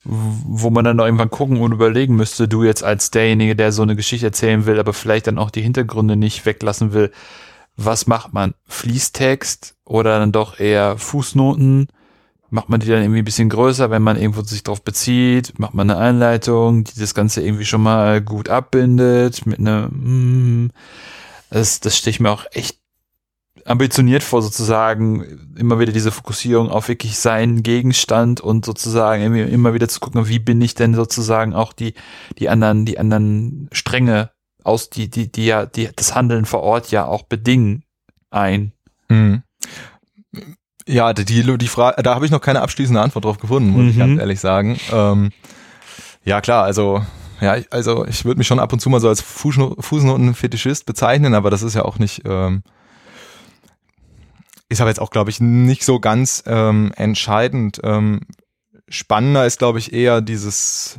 Wo 0.04 0.70
man 0.70 0.84
dann 0.84 0.98
irgendwann 0.98 1.30
gucken 1.30 1.60
und 1.60 1.72
überlegen 1.72 2.16
müsste, 2.16 2.46
du 2.46 2.62
jetzt 2.62 2.84
als 2.84 3.10
derjenige, 3.10 3.56
der 3.56 3.72
so 3.72 3.82
eine 3.82 3.96
Geschichte 3.96 4.26
erzählen 4.26 4.66
will, 4.66 4.78
aber 4.78 4.92
vielleicht 4.92 5.26
dann 5.26 5.38
auch 5.38 5.50
die 5.50 5.62
Hintergründe 5.62 6.16
nicht 6.16 6.44
weglassen 6.44 6.92
will, 6.92 7.10
was 7.76 8.06
macht 8.06 8.32
man? 8.32 8.54
Fließtext 8.66 9.76
oder 9.84 10.18
dann 10.18 10.32
doch 10.32 10.60
eher 10.60 10.98
Fußnoten? 10.98 11.88
Macht 12.50 12.68
man 12.68 12.78
die 12.78 12.86
dann 12.86 13.02
irgendwie 13.02 13.20
ein 13.20 13.24
bisschen 13.24 13.48
größer, 13.48 13.90
wenn 13.90 14.02
man 14.02 14.16
irgendwo 14.16 14.42
sich 14.42 14.62
drauf 14.62 14.82
bezieht? 14.82 15.58
Macht 15.58 15.74
man 15.74 15.90
eine 15.90 15.98
Einleitung, 15.98 16.84
die 16.84 17.00
das 17.00 17.14
Ganze 17.14 17.42
irgendwie 17.42 17.64
schon 17.64 17.82
mal 17.82 18.20
gut 18.20 18.48
abbindet 18.48 19.44
mit 19.46 19.58
einer, 19.58 19.88
mm, 19.88 20.70
das, 21.50 21.80
das 21.80 21.96
stehe 21.96 22.12
ich 22.12 22.20
mir 22.20 22.30
auch 22.30 22.44
echt 22.52 22.78
ambitioniert 23.64 24.22
vor, 24.22 24.42
sozusagen 24.42 25.24
immer 25.56 25.78
wieder 25.78 25.92
diese 25.92 26.12
Fokussierung 26.12 26.68
auf 26.68 26.88
wirklich 26.88 27.18
seinen 27.18 27.62
Gegenstand 27.62 28.40
und 28.40 28.64
sozusagen 28.64 29.34
immer 29.34 29.74
wieder 29.74 29.88
zu 29.88 30.00
gucken, 30.00 30.28
wie 30.28 30.38
bin 30.38 30.60
ich 30.60 30.74
denn 30.74 30.94
sozusagen 30.94 31.54
auch 31.54 31.72
die, 31.72 31.94
die 32.38 32.48
anderen, 32.48 32.84
die 32.84 32.98
anderen 32.98 33.68
Stränge 33.72 34.30
aus, 34.62 34.90
die, 34.90 35.08
die, 35.08 35.30
die 35.30 35.46
ja, 35.46 35.66
die 35.66 35.88
das 35.94 36.14
Handeln 36.14 36.44
vor 36.44 36.62
Ort 36.62 36.90
ja 36.90 37.06
auch 37.06 37.22
bedingen 37.22 37.84
ein. 38.30 38.72
Mhm. 39.08 39.42
Ja, 40.86 41.14
die, 41.14 41.24
die 41.24 41.68
Frage, 41.68 42.02
da 42.02 42.14
habe 42.14 42.26
ich 42.26 42.30
noch 42.30 42.40
keine 42.40 42.60
abschließende 42.60 43.00
Antwort 43.00 43.24
drauf 43.24 43.38
gefunden, 43.38 43.70
muss 43.70 43.82
mhm. 43.82 43.88
ich 43.90 43.98
ganz 43.98 44.20
ehrlich 44.20 44.40
sagen. 44.40 44.78
Ähm, 44.92 45.30
ja, 46.24 46.40
klar, 46.40 46.64
also 46.64 47.02
ja, 47.40 47.56
also 47.70 48.06
ich 48.06 48.24
würde 48.24 48.38
mich 48.38 48.46
schon 48.46 48.60
ab 48.60 48.72
und 48.72 48.80
zu 48.80 48.90
mal 48.90 49.00
so 49.00 49.08
als 49.08 49.22
Fußnoten-Fetischist 49.22 50.86
bezeichnen, 50.86 51.34
aber 51.34 51.50
das 51.50 51.62
ist 51.62 51.74
ja 51.74 51.84
auch 51.84 51.98
nicht, 51.98 52.22
ähm, 52.24 52.62
ist 54.74 54.80
aber 54.80 54.90
jetzt 54.90 55.00
auch, 55.00 55.10
glaube 55.10 55.30
ich, 55.30 55.40
nicht 55.40 55.84
so 55.84 56.00
ganz 56.00 56.42
ähm, 56.46 56.92
entscheidend. 56.96 57.80
Ähm, 57.82 58.20
spannender 58.88 59.46
ist, 59.46 59.58
glaube 59.58 59.78
ich, 59.78 59.92
eher 59.92 60.20
dieses 60.20 60.98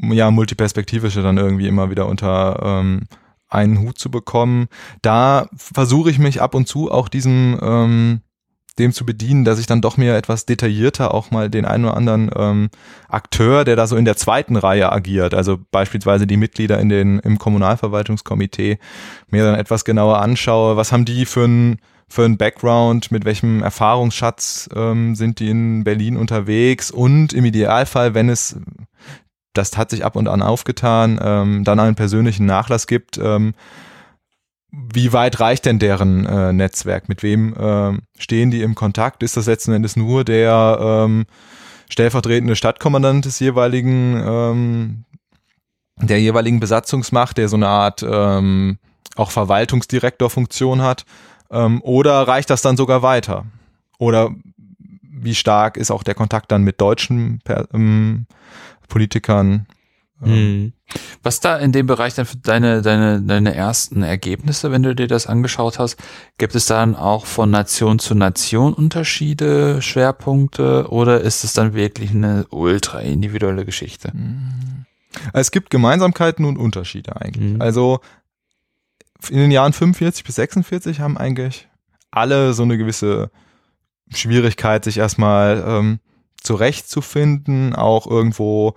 ja 0.00 0.30
multiperspektivische 0.30 1.22
dann 1.22 1.38
irgendwie 1.38 1.68
immer 1.68 1.90
wieder 1.90 2.06
unter 2.06 2.60
ähm, 2.62 3.08
einen 3.48 3.80
Hut 3.80 3.98
zu 3.98 4.10
bekommen. 4.10 4.68
Da 5.02 5.48
versuche 5.56 6.10
ich 6.10 6.18
mich 6.18 6.40
ab 6.42 6.54
und 6.54 6.68
zu 6.68 6.90
auch 6.90 7.08
diesem 7.08 7.58
ähm, 7.62 8.20
dem 8.78 8.92
zu 8.92 9.06
bedienen, 9.06 9.44
dass 9.44 9.58
ich 9.58 9.66
dann 9.66 9.80
doch 9.80 9.96
mir 9.96 10.16
etwas 10.16 10.46
detaillierter 10.46 11.14
auch 11.14 11.30
mal 11.30 11.48
den 11.48 11.64
einen 11.64 11.84
oder 11.84 11.96
anderen 11.96 12.30
ähm, 12.34 12.70
Akteur, 13.08 13.64
der 13.64 13.76
da 13.76 13.86
so 13.86 13.96
in 13.96 14.04
der 14.04 14.16
zweiten 14.16 14.56
Reihe 14.56 14.90
agiert, 14.90 15.32
also 15.32 15.58
beispielsweise 15.70 16.26
die 16.26 16.36
Mitglieder 16.36 16.80
in 16.80 16.88
den, 16.88 17.20
im 17.20 17.38
Kommunalverwaltungskomitee, 17.38 18.78
mir 19.28 19.44
dann 19.44 19.54
etwas 19.54 19.84
genauer 19.84 20.20
anschaue, 20.20 20.76
was 20.76 20.90
haben 20.90 21.04
die 21.04 21.24
für 21.24 21.44
ein 21.44 21.78
für 22.08 22.24
ein 22.24 22.36
Background, 22.36 23.10
mit 23.10 23.24
welchem 23.24 23.62
Erfahrungsschatz 23.62 24.68
ähm, 24.74 25.14
sind 25.14 25.40
die 25.40 25.50
in 25.50 25.84
Berlin 25.84 26.16
unterwegs 26.16 26.90
und 26.90 27.32
im 27.32 27.44
Idealfall, 27.44 28.14
wenn 28.14 28.28
es, 28.28 28.56
das 29.52 29.76
hat 29.76 29.90
sich 29.90 30.04
ab 30.04 30.16
und 30.16 30.28
an 30.28 30.42
aufgetan, 30.42 31.18
ähm, 31.22 31.64
dann 31.64 31.80
einen 31.80 31.96
persönlichen 31.96 32.46
Nachlass 32.46 32.86
gibt, 32.86 33.18
ähm, 33.18 33.54
wie 34.92 35.12
weit 35.12 35.40
reicht 35.40 35.66
denn 35.66 35.78
deren 35.78 36.26
äh, 36.26 36.52
Netzwerk? 36.52 37.08
Mit 37.08 37.22
wem 37.22 37.54
äh, 37.54 37.98
stehen 38.18 38.50
die 38.50 38.62
im 38.62 38.74
Kontakt? 38.74 39.22
Ist 39.22 39.36
das 39.36 39.46
letzten 39.46 39.72
Endes 39.72 39.96
nur 39.96 40.24
der 40.24 40.78
ähm, 40.80 41.26
stellvertretende 41.88 42.56
Stadtkommandant 42.56 43.24
des 43.24 43.38
jeweiligen, 43.38 44.20
ähm, 44.26 45.04
der 45.96 46.20
jeweiligen 46.20 46.60
Besatzungsmacht, 46.60 47.38
der 47.38 47.48
so 47.48 47.56
eine 47.56 47.68
Art 47.68 48.04
ähm, 48.08 48.78
auch 49.16 49.30
Verwaltungsdirektorfunktion 49.30 50.82
hat? 50.82 51.04
Ähm, 51.54 51.80
oder 51.82 52.26
reicht 52.26 52.50
das 52.50 52.62
dann 52.62 52.76
sogar 52.76 53.02
weiter? 53.02 53.46
Oder 53.98 54.34
wie 55.02 55.34
stark 55.34 55.76
ist 55.76 55.90
auch 55.90 56.02
der 56.02 56.14
Kontakt 56.14 56.52
dann 56.52 56.62
mit 56.62 56.80
deutschen 56.80 57.40
per 57.44 57.68
ähm, 57.72 58.26
Politikern? 58.88 59.66
Hm. 60.20 60.72
Was 61.22 61.40
da 61.40 61.56
in 61.56 61.72
dem 61.72 61.86
Bereich 61.86 62.14
dann 62.14 62.26
für 62.26 62.36
deine, 62.36 62.82
deine, 62.82 63.20
deine 63.20 63.54
ersten 63.54 64.02
Ergebnisse, 64.02 64.70
wenn 64.70 64.82
du 64.82 64.94
dir 64.94 65.06
das 65.06 65.26
angeschaut 65.26 65.78
hast, 65.78 65.96
gibt 66.38 66.54
es 66.54 66.66
dann 66.66 66.94
auch 66.94 67.26
von 67.26 67.50
Nation 67.50 67.98
zu 67.98 68.14
Nation 68.14 68.74
Unterschiede, 68.74 69.82
Schwerpunkte 69.82 70.88
oder 70.90 71.20
ist 71.20 71.44
es 71.44 71.52
dann 71.52 71.74
wirklich 71.74 72.10
eine 72.10 72.46
ultra 72.50 73.00
individuelle 73.00 73.64
Geschichte? 73.64 74.12
Hm. 74.12 74.86
Es 75.32 75.50
gibt 75.50 75.70
Gemeinsamkeiten 75.70 76.44
und 76.44 76.58
Unterschiede 76.58 77.20
eigentlich. 77.20 77.54
Mhm. 77.54 77.62
Also 77.62 78.00
in 79.30 79.38
den 79.38 79.50
Jahren 79.50 79.72
45 79.72 80.24
bis 80.24 80.36
46 80.36 81.00
haben 81.00 81.18
eigentlich 81.18 81.68
alle 82.10 82.54
so 82.54 82.62
eine 82.62 82.78
gewisse 82.78 83.30
Schwierigkeit, 84.10 84.84
sich 84.84 84.98
erstmal 84.98 85.64
ähm, 85.66 86.00
zurechtzufinden, 86.40 87.74
auch 87.74 88.06
irgendwo 88.06 88.74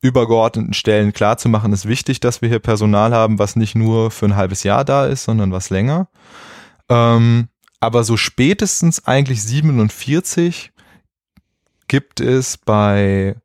übergeordneten 0.00 0.72
Stellen 0.72 1.12
klarzumachen, 1.12 1.72
ist 1.72 1.86
wichtig, 1.86 2.20
dass 2.20 2.40
wir 2.40 2.48
hier 2.48 2.58
Personal 2.58 3.12
haben, 3.12 3.38
was 3.38 3.56
nicht 3.56 3.74
nur 3.74 4.10
für 4.10 4.26
ein 4.26 4.36
halbes 4.36 4.62
Jahr 4.62 4.84
da 4.84 5.06
ist, 5.06 5.24
sondern 5.24 5.52
was 5.52 5.68
länger. 5.70 6.08
Ähm, 6.88 7.48
aber 7.80 8.04
so 8.04 8.16
spätestens 8.16 9.06
eigentlich 9.06 9.42
47 9.42 10.72
gibt 11.88 12.20
es 12.20 12.56
bei 12.56 13.36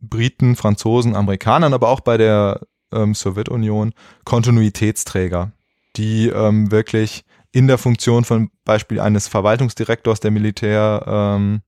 Briten, 0.00 0.56
Franzosen, 0.56 1.16
Amerikanern, 1.16 1.72
aber 1.72 1.88
auch 1.88 2.00
bei 2.00 2.16
der 2.18 2.60
ähm, 2.92 3.14
Sowjetunion 3.14 3.92
Kontinuitätsträger, 4.24 5.52
die 5.96 6.28
ähm, 6.28 6.70
wirklich 6.70 7.24
in 7.52 7.66
der 7.66 7.78
Funktion 7.78 8.24
von 8.24 8.50
Beispiel 8.64 9.00
eines 9.00 9.28
Verwaltungsdirektors 9.28 10.20
der 10.20 10.30
Militär 10.30 11.04
ähm, 11.06 11.62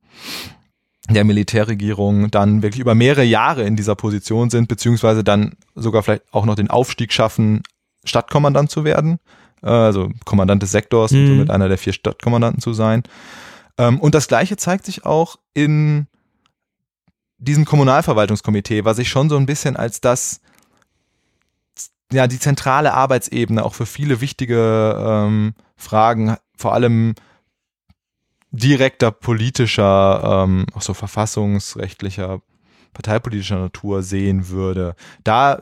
der 1.11 1.25
Militärregierung 1.25 2.31
dann 2.31 2.62
wirklich 2.62 2.81
über 2.81 2.95
mehrere 2.95 3.25
Jahre 3.25 3.64
in 3.64 3.77
dieser 3.77 3.95
Position 3.95 4.51
sind, 4.51 4.69
beziehungsweise 4.69 5.25
dann 5.25 5.55
sogar 5.75 6.03
vielleicht 6.03 6.25
auch 6.33 6.45
noch 6.45 6.55
den 6.55 6.69
Aufstieg 6.69 7.12
schaffen, 7.12 7.62
Stadtkommandant 8.05 8.71
zu 8.71 8.85
werden, 8.85 9.19
äh, 9.62 9.69
also 9.69 10.11
Kommandant 10.25 10.62
des 10.62 10.71
Sektors 10.71 11.12
mhm. 11.12 11.21
und 11.21 11.27
somit 11.29 11.51
einer 11.51 11.69
der 11.69 11.79
vier 11.79 11.93
Stadtkommandanten 11.93 12.61
zu 12.61 12.75
sein. 12.75 13.03
Ähm, 13.79 13.99
und 14.01 14.14
das 14.14 14.29
Gleiche 14.29 14.57
zeigt 14.57 14.85
sich 14.85 15.07
auch 15.07 15.37
in 15.55 16.07
diesem 17.39 17.64
Kommunalverwaltungskomitee, 17.64 18.85
was 18.85 18.99
ich 18.99 19.09
schon 19.09 19.29
so 19.29 19.37
ein 19.37 19.47
bisschen 19.47 19.77
als 19.77 20.01
das 20.01 20.41
ja 22.12 22.26
die 22.26 22.38
zentrale 22.38 22.94
Arbeitsebene 22.94 23.64
auch 23.64 23.74
für 23.74 23.86
viele 23.86 24.20
wichtige 24.20 24.96
ähm, 24.98 25.54
Fragen, 25.76 26.36
vor 26.56 26.74
allem 26.74 27.14
direkter 28.50 29.11
politischer, 29.11 30.44
ähm, 30.44 30.66
auch 30.74 30.82
so 30.82 30.94
verfassungsrechtlicher, 30.94 32.40
parteipolitischer 32.94 33.59
Natur 33.59 34.02
sehen 34.02 34.48
würde. 34.48 34.94
Da 35.22 35.61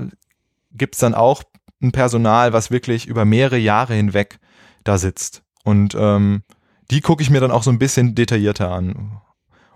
gibt's 0.73 0.99
dann 0.99 1.15
auch 1.15 1.43
ein 1.83 1.93
Personal, 1.93 2.53
was 2.53 2.71
wirklich 2.71 3.07
über 3.07 3.25
mehrere 3.25 3.59
Jahre 3.59 3.95
hinweg 3.95 4.39
da 4.85 4.99
sitzt. 4.99 5.43
Und 5.65 5.97
ähm, 5.99 6.43
die 6.91 7.01
gucke 7.01 7.23
ich 7.23 7.31
mir 7.31 7.41
dann 7.41 7.51
auch 7.51 7.65
so 7.65 7.71
ein 7.71 7.79
bisschen 7.79 8.15
detaillierter 8.15 8.71
an. 8.71 9.21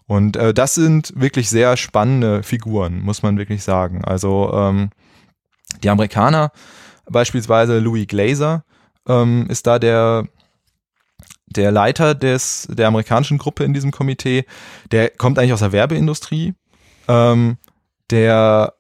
Und 0.07 0.37
äh, 0.37 0.55
das 0.55 0.75
sind 0.75 1.13
wirklich 1.17 1.51
sehr 1.51 1.77
spannende 1.77 2.43
Figuren, 2.43 3.01
muss 3.01 3.23
man 3.23 3.39
wirklich 3.39 3.63
sagen. 3.63 4.05
Also 4.05 4.53
ähm, 4.55 4.91
die 5.83 5.91
Amerikaner, 5.91 6.53
beispielsweise 7.07 7.79
Louis 7.79 8.07
Glazer, 8.07 8.65
ähm, 9.09 9.47
ist 9.49 9.67
da 9.67 9.79
der, 9.79 10.27
der 11.47 11.71
Leiter 11.73 12.15
des, 12.15 12.69
der 12.71 12.89
amerikanischen 12.89 13.39
Gruppe 13.39 13.65
in 13.65 13.75
diesem 13.75 13.91
Komitee. 13.91 14.45
Der 14.91 15.11
kommt 15.11 15.39
eigentlich 15.39 15.53
aus 15.53 15.61
der 15.61 15.73
Werbeindustrie. 15.73 16.55
Ähm, 17.09 17.57
der 18.11 18.75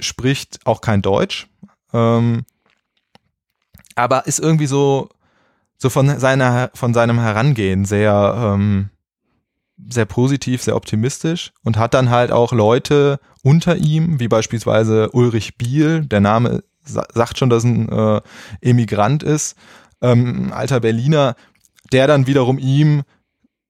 spricht 0.00 0.60
auch 0.64 0.80
kein 0.80 1.02
Deutsch. 1.02 1.48
Ähm, 1.92 2.44
aber 3.94 4.26
ist 4.26 4.38
irgendwie 4.38 4.66
so, 4.66 5.08
so 5.76 5.90
von 5.90 6.18
seiner, 6.18 6.70
von 6.74 6.94
seinem 6.94 7.18
Herangehen 7.18 7.84
sehr, 7.84 8.54
ähm, 8.54 8.90
sehr 9.90 10.04
positiv, 10.04 10.62
sehr 10.62 10.76
optimistisch 10.76 11.52
und 11.62 11.78
hat 11.78 11.94
dann 11.94 12.10
halt 12.10 12.32
auch 12.32 12.52
Leute 12.52 13.20
unter 13.42 13.76
ihm, 13.76 14.20
wie 14.20 14.28
beispielsweise 14.28 15.10
Ulrich 15.10 15.56
Biel, 15.56 16.04
der 16.04 16.20
Name 16.20 16.62
sagt 16.84 17.38
schon, 17.38 17.50
dass 17.50 17.64
ein 17.64 17.88
äh, 17.88 18.20
Emigrant 18.60 19.22
ist, 19.22 19.56
ähm, 20.00 20.52
alter 20.52 20.80
Berliner, 20.80 21.36
der 21.92 22.06
dann 22.06 22.26
wiederum 22.26 22.58
ihm 22.58 23.02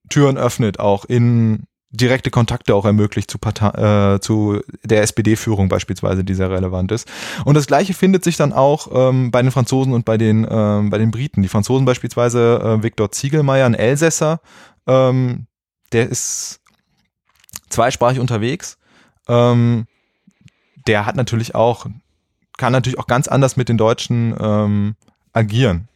Türen 0.08 0.38
öffnet, 0.38 0.80
auch 0.80 1.04
in 1.04 1.64
direkte 1.90 2.30
Kontakte 2.30 2.74
auch 2.74 2.84
ermöglicht 2.84 3.30
zu, 3.30 3.38
Partei, 3.38 4.14
äh, 4.14 4.20
zu 4.20 4.60
der 4.84 5.02
SPD-Führung 5.02 5.68
beispielsweise, 5.68 6.22
die 6.22 6.34
sehr 6.34 6.50
relevant 6.50 6.92
ist. 6.92 7.08
Und 7.44 7.54
das 7.54 7.66
Gleiche 7.66 7.94
findet 7.94 8.24
sich 8.24 8.36
dann 8.36 8.52
auch 8.52 8.88
ähm, 8.92 9.30
bei 9.30 9.40
den 9.40 9.50
Franzosen 9.50 9.94
und 9.94 10.04
bei 10.04 10.18
den, 10.18 10.46
ähm, 10.48 10.90
bei 10.90 10.98
den 10.98 11.10
Briten. 11.10 11.42
Die 11.42 11.48
Franzosen 11.48 11.86
beispielsweise 11.86 12.60
äh, 12.62 12.82
Viktor 12.82 13.10
Ziegelmeier, 13.10 13.64
ein 13.64 13.74
Elsässer, 13.74 14.40
ähm, 14.86 15.46
der 15.92 16.08
ist 16.08 16.60
zweisprachig 17.68 18.20
unterwegs. 18.20 18.78
Ähm, 19.28 19.86
der 20.86 21.06
hat 21.06 21.16
natürlich 21.16 21.54
auch, 21.54 21.86
kann 22.56 22.72
natürlich 22.72 22.98
auch 22.98 23.06
ganz 23.06 23.28
anders 23.28 23.56
mit 23.56 23.68
den 23.68 23.78
Deutschen 23.78 24.34
ähm, 24.40 24.96
agieren. 25.32 25.88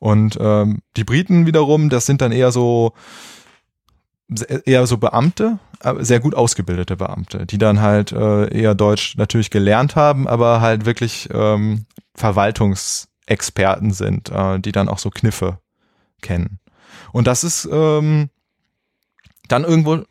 Und 0.00 0.38
ähm, 0.40 0.80
die 0.96 1.04
Briten 1.04 1.46
wiederum, 1.46 1.90
das 1.90 2.06
sind 2.06 2.20
dann 2.20 2.32
eher 2.32 2.52
so 2.52 2.92
eher 4.64 4.86
so 4.86 4.98
Beamte, 4.98 5.58
sehr 6.00 6.20
gut 6.20 6.34
ausgebildete 6.34 6.96
Beamte, 6.96 7.46
die 7.46 7.56
dann 7.56 7.80
halt 7.80 8.12
äh, 8.12 8.48
eher 8.48 8.74
Deutsch 8.74 9.16
natürlich 9.16 9.50
gelernt 9.50 9.96
haben, 9.96 10.28
aber 10.28 10.60
halt 10.60 10.84
wirklich 10.84 11.28
ähm, 11.32 11.86
Verwaltungsexperten 12.14 13.92
sind, 13.92 14.30
äh, 14.30 14.58
die 14.60 14.72
dann 14.72 14.88
auch 14.88 14.98
so 14.98 15.08
Kniffe 15.08 15.60
kennen. 16.20 16.58
Und 17.12 17.26
das 17.26 17.42
ist 17.42 17.66
ähm, 17.72 18.28
dann 19.48 19.64
irgendwo 19.64 20.04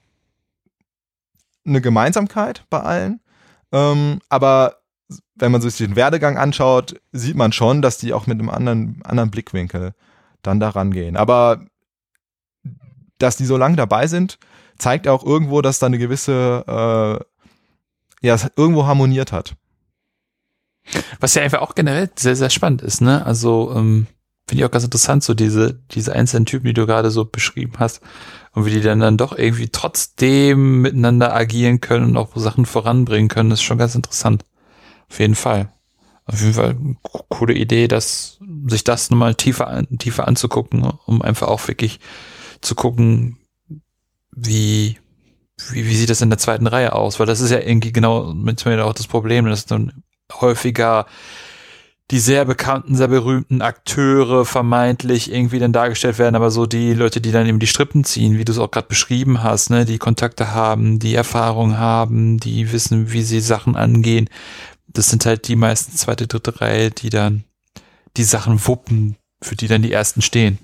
eine 1.66 1.82
Gemeinsamkeit 1.82 2.66
bei 2.70 2.80
allen. 2.80 3.22
Ähm, 3.72 4.20
aber 4.30 4.78
wenn 5.36 5.52
man 5.52 5.62
sich 5.62 5.78
den 5.78 5.96
Werdegang 5.96 6.38
anschaut, 6.38 7.00
sieht 7.12 7.36
man 7.36 7.52
schon, 7.52 7.82
dass 7.82 7.98
die 7.98 8.14
auch 8.14 8.28
mit 8.28 8.40
einem 8.40 8.50
anderen, 8.50 9.02
anderen 9.04 9.32
Blickwinkel 9.32 9.94
dann 10.42 10.60
da 10.60 10.70
rangehen. 10.70 11.18
Aber 11.18 11.66
dass 13.18 13.38
die 13.38 13.46
so 13.46 13.58
lange 13.58 13.76
dabei 13.76 14.08
sind, 14.08 14.40
zeigt 14.78 15.08
auch 15.08 15.24
irgendwo, 15.24 15.62
dass 15.62 15.80
da 15.80 15.88
eine 15.88 15.98
gewisse, 15.98 16.64
äh, 16.68 18.26
ja, 18.26 18.36
es 18.36 18.50
irgendwo 18.56 18.86
harmoniert 18.86 19.32
hat. 19.32 19.56
Was 21.20 21.34
ja 21.36 21.42
einfach 21.44 21.62
auch 21.62 21.76
generell 21.76 22.10
sehr, 22.16 22.36
sehr 22.36 22.50
spannend 22.50 22.82
ist, 22.82 23.02
ne? 23.02 23.26
Also, 23.26 23.74
ähm, 23.76 24.08
finde 24.48 24.62
ich 24.62 24.66
auch 24.66 24.72
ganz 24.72 24.86
interessant, 24.86 25.24
so 25.24 25.34
diese, 25.34 25.80
diese 25.91 26.14
einzelnen 26.14 26.45
Typen, 26.45 26.68
die 26.68 26.74
du 26.74 26.86
gerade 26.86 27.12
so 27.12 27.26
beschrieben 27.26 27.74
hast 27.80 28.02
und 28.54 28.66
wie 28.66 28.72
die 28.72 28.82
dann 28.82 29.00
dann 29.00 29.18
doch 29.18 29.38
irgendwie 29.38 29.70
trotzdem 29.70 30.82
miteinander 30.82 31.36
agieren 31.36 31.82
können 31.82 32.06
und 32.06 32.18
auch 32.18 32.36
Sachen 32.36 32.66
voranbringen 32.66 33.28
können, 33.28 33.52
ist 33.52 33.62
schon 33.62 33.78
ganz 33.78 33.95
interessant. 33.95 34.45
Auf 35.10 35.20
jeden 35.20 35.36
Fall. 35.36 35.70
Auf 36.26 36.41
jeden 36.41 36.54
Fall 36.54 36.78
coole 37.30 37.54
Idee, 37.54 37.88
dass 37.88 38.39
sich 38.68 38.84
das 38.84 39.10
nochmal 39.10 39.36
tiefer, 39.36 39.84
tiefer 39.98 40.28
anzugucken, 40.28 40.91
um 41.06 41.22
einfach 41.22 41.48
auch 41.48 41.68
wirklich 41.68 42.00
zu 42.62 42.76
gucken, 42.76 43.38
wie, 44.32 44.98
wie, 45.72 45.86
wie 45.86 45.95
sieht 45.95 46.10
das 46.10 46.22
in 46.22 46.30
der 46.30 46.39
zweiten 46.39 46.68
Reihe 46.68 46.93
aus? 46.93 47.20
Weil 47.20 47.28
das 47.28 47.39
ist 47.39 47.52
ja 47.52 47.60
irgendwie 47.60 47.91
genau 47.91 48.34
mit 48.34 48.66
mir 48.66 48.86
auch 48.86 48.93
das 48.93 49.08
Problem, 49.08 49.45
dass 49.45 49.66
dann 49.66 50.04
häufiger 50.34 51.06
die 52.10 52.20
sehr 52.20 52.45
bekannten, 52.45 52.95
sehr 52.95 53.10
berühmten 53.10 53.62
Akteure 53.62 54.45
vermeintlich 54.45 55.32
irgendwie 55.32 55.60
dann 55.60 55.74
dargestellt 55.74 56.18
werden, 56.18 56.36
aber 56.36 56.51
so 56.51 56.66
die 56.66 56.93
Leute, 56.93 57.20
die 57.20 57.32
dann 57.32 57.47
eben 57.47 57.60
die 57.60 57.68
Strippen 57.68 58.05
ziehen, 58.05 58.38
wie 58.38 58.45
du 58.45 58.53
es 58.53 58.60
auch 58.60 58.72
gerade 58.72 58.88
beschrieben 58.88 59.43
hast, 59.43 59.70
ne, 59.70 59.84
die 59.84 59.97
Kontakte 59.97 60.53
haben, 60.53 60.99
die 60.99 61.16
Erfahrung 61.16 61.78
haben, 61.78 62.39
die 62.39 62.72
wissen, 62.72 63.12
wie 63.12 63.24
sie 63.24 63.41
Sachen 63.41 63.76
angehen. 63.76 64.30
Das 64.88 65.10
sind 65.10 65.26
halt 65.26 65.49
die 65.49 65.58
meisten 65.58 65.97
zweite, 65.97 66.28
dritte 66.28 66.62
Reihe, 66.62 66.91
die 66.91 67.10
dann 67.10 67.43
die 68.16 68.24
Sachen 68.24 68.66
wuppen, 68.66 69.18
für 69.41 69.58
die 69.58 69.68
dann 69.68 69.82
die 69.82 69.91
ersten 69.91 70.22
stehen. 70.22 70.60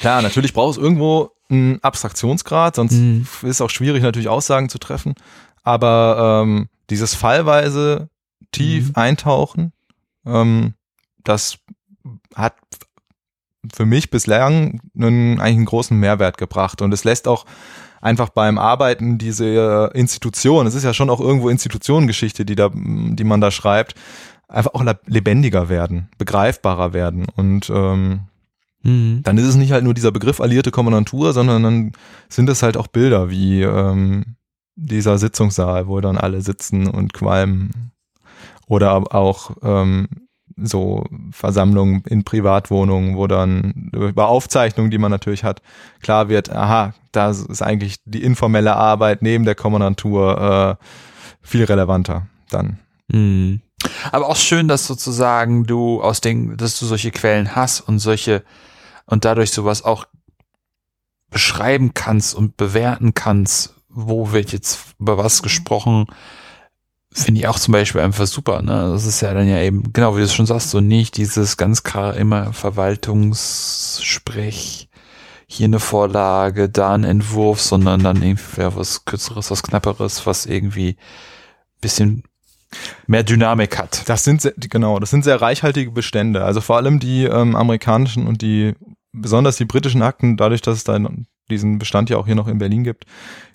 Klar, 0.00 0.22
natürlich 0.22 0.52
braucht 0.52 0.76
es 0.76 0.82
irgendwo 0.82 1.30
einen 1.48 1.82
Abstraktionsgrad, 1.82 2.74
sonst 2.74 2.94
mhm. 2.94 3.26
ist 3.42 3.44
es 3.44 3.60
auch 3.60 3.70
schwierig, 3.70 4.02
natürlich 4.02 4.28
Aussagen 4.28 4.68
zu 4.68 4.78
treffen. 4.78 5.14
Aber 5.62 6.42
ähm, 6.42 6.68
dieses 6.90 7.14
fallweise 7.14 8.08
tief 8.50 8.88
mhm. 8.88 8.94
eintauchen, 8.96 9.72
ähm, 10.26 10.74
das 11.22 11.58
hat 12.34 12.54
für 13.72 13.86
mich 13.86 14.10
bislang 14.10 14.80
einen, 14.96 15.40
eigentlich 15.40 15.56
einen 15.56 15.64
großen 15.64 15.98
Mehrwert 15.98 16.38
gebracht. 16.38 16.82
Und 16.82 16.92
es 16.92 17.04
lässt 17.04 17.28
auch 17.28 17.46
einfach 18.00 18.28
beim 18.28 18.58
Arbeiten 18.58 19.16
diese 19.16 19.90
Institution, 19.94 20.66
es 20.66 20.74
ist 20.74 20.84
ja 20.84 20.92
schon 20.92 21.08
auch 21.10 21.20
irgendwo 21.20 21.48
Institutionengeschichte, 21.48 22.44
die 22.44 22.54
da, 22.54 22.70
die 22.74 23.24
man 23.24 23.40
da 23.40 23.50
schreibt, 23.50 23.94
einfach 24.48 24.74
auch 24.74 24.84
lebendiger 25.06 25.68
werden, 25.68 26.10
begreifbarer 26.18 26.92
werden. 26.92 27.26
Und 27.34 27.70
ähm, 27.70 28.20
mhm. 28.82 29.20
dann 29.22 29.38
ist 29.38 29.46
es 29.46 29.56
nicht 29.56 29.72
halt 29.72 29.84
nur 29.84 29.94
dieser 29.94 30.12
Begriff 30.12 30.40
alliierte 30.40 30.70
Kommandantur, 30.70 31.32
sondern 31.32 31.62
dann 31.62 31.92
sind 32.28 32.50
es 32.50 32.62
halt 32.62 32.76
auch 32.76 32.88
Bilder 32.88 33.30
wie 33.30 33.62
ähm, 33.62 34.36
dieser 34.76 35.16
Sitzungssaal, 35.16 35.86
wo 35.86 36.00
dann 36.00 36.18
alle 36.18 36.42
sitzen 36.42 36.86
und 36.86 37.14
qualmen 37.14 37.92
oder 38.66 39.14
auch 39.14 39.50
ähm, 39.62 40.08
so 40.56 41.04
Versammlungen 41.30 42.02
in 42.08 42.24
Privatwohnungen, 42.24 43.16
wo 43.16 43.26
dann 43.26 43.90
über 43.92 44.28
Aufzeichnungen, 44.28 44.90
die 44.90 44.98
man 44.98 45.10
natürlich 45.10 45.44
hat, 45.44 45.62
klar 46.00 46.28
wird, 46.28 46.50
aha, 46.50 46.94
da 47.12 47.30
ist 47.30 47.62
eigentlich 47.62 47.96
die 48.04 48.22
informelle 48.22 48.76
Arbeit 48.76 49.22
neben 49.22 49.44
der 49.44 49.54
Kommandantur 49.54 50.78
äh, 50.80 50.84
viel 51.42 51.64
relevanter 51.64 52.26
dann. 52.50 52.78
Mhm. 53.08 53.60
Aber 54.12 54.28
auch 54.28 54.36
schön, 54.36 54.68
dass 54.68 54.86
sozusagen 54.86 55.64
du 55.64 56.00
aus 56.02 56.20
den, 56.20 56.56
dass 56.56 56.78
du 56.78 56.86
solche 56.86 57.10
Quellen 57.10 57.54
hast 57.54 57.80
und 57.80 57.98
solche 57.98 58.42
und 59.06 59.24
dadurch 59.24 59.50
sowas 59.50 59.84
auch 59.84 60.06
beschreiben 61.30 61.92
kannst 61.94 62.34
und 62.34 62.56
bewerten 62.56 63.12
kannst, 63.12 63.74
wo 63.88 64.32
wird 64.32 64.52
jetzt 64.52 64.94
über 64.98 65.18
was 65.18 65.42
gesprochen, 65.42 66.06
finde 67.14 67.40
ich 67.40 67.48
auch 67.48 67.58
zum 67.58 67.72
Beispiel 67.72 68.00
einfach 68.00 68.26
super. 68.26 68.60
Ne? 68.60 68.90
Das 68.92 69.06
ist 69.06 69.20
ja 69.20 69.32
dann 69.32 69.48
ja 69.48 69.62
eben, 69.62 69.92
genau 69.92 70.16
wie 70.16 70.18
du 70.18 70.24
es 70.24 70.34
schon 70.34 70.46
sagst, 70.46 70.70
so 70.70 70.80
nicht 70.80 71.16
dieses 71.16 71.56
ganz 71.56 71.84
klar 71.84 72.16
immer 72.16 72.52
Verwaltungssprech, 72.52 74.88
hier 75.46 75.66
eine 75.66 75.78
Vorlage, 75.78 76.68
da 76.68 76.94
ein 76.94 77.04
Entwurf, 77.04 77.60
sondern 77.60 78.02
dann 78.02 78.20
irgendwie 78.22 78.60
ja, 78.60 78.74
was 78.74 79.04
Kürzeres, 79.04 79.52
was 79.52 79.62
Knapperes, 79.62 80.26
was 80.26 80.46
irgendwie 80.46 80.96
bisschen 81.80 82.24
mehr 83.06 83.22
Dynamik 83.22 83.78
hat. 83.78 84.08
Das 84.08 84.24
sind 84.24 84.42
sehr, 84.42 84.54
genau, 84.56 84.98
das 84.98 85.10
sind 85.10 85.22
sehr 85.22 85.40
reichhaltige 85.40 85.92
Bestände. 85.92 86.44
Also 86.44 86.60
vor 86.60 86.74
allem 86.76 86.98
die 86.98 87.22
ähm, 87.24 87.54
amerikanischen 87.54 88.26
und 88.26 88.42
die 88.42 88.74
besonders 89.12 89.56
die 89.56 89.64
britischen 89.64 90.02
Akten, 90.02 90.36
dadurch, 90.36 90.62
dass 90.62 90.78
es 90.78 90.84
da 90.84 90.98
diesen 91.48 91.78
Bestand 91.78 92.10
ja 92.10 92.16
auch 92.16 92.26
hier 92.26 92.34
noch 92.34 92.48
in 92.48 92.58
Berlin 92.58 92.82
gibt, 92.82 93.06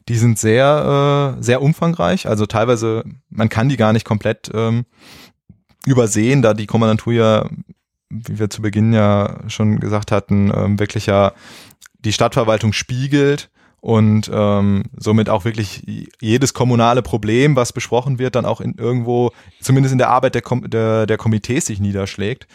die 0.10 0.18
sind 0.18 0.40
sehr, 0.40 1.38
äh, 1.38 1.44
sehr 1.44 1.62
umfangreich. 1.62 2.28
Also 2.28 2.48
teilweise, 2.48 3.04
man 3.30 3.48
kann 3.48 3.70
die 3.70 3.78
gar 3.78 3.94
nicht 3.94 4.06
komplett 4.06 4.50
ähm, 4.54 4.86
übersehen, 5.86 6.42
da 6.42 6.54
die 6.56 6.66
Kommandantur 6.66 7.14
ja, 7.14 7.50
wie 8.10 8.40
wir 8.40 8.50
zu 8.50 8.64
Beginn 8.64 8.92
ja 8.92 9.40
schon 9.48 9.80
gesagt 9.80 10.12
hatten, 10.12 10.52
ähm, 10.54 10.80
wirklich 10.80 11.06
ja 11.06 11.34
die 12.00 12.12
Stadtverwaltung 12.12 12.74
spiegelt 12.74 13.52
und 13.82 14.30
ähm, 14.34 14.86
somit 14.98 15.30
auch 15.30 15.46
wirklich 15.46 15.86
jedes 16.20 16.56
kommunale 16.56 17.04
Problem, 17.04 17.56
was 17.56 17.72
besprochen 17.72 18.18
wird, 18.18 18.36
dann 18.36 18.46
auch 18.46 18.62
in 18.62 18.74
irgendwo, 18.76 19.32
zumindest 19.62 19.92
in 19.92 20.00
der 20.00 20.10
Arbeit 20.10 20.34
der, 20.34 20.42
Kom 20.42 20.68
der, 20.70 21.06
der 21.06 21.18
Komitees 21.18 21.68
sich 21.68 21.80
niederschlägt. 21.80 22.48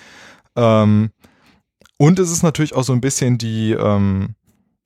Ähm, 0.57 1.11
und 1.99 2.19
es 2.19 2.33
ist 2.33 2.43
natürlich 2.43 2.75
auch 2.75 2.83
so 2.83 2.93
ein 2.93 3.01
bisschen 3.01 3.39
die, 3.39 3.73
ähm, 3.73 4.35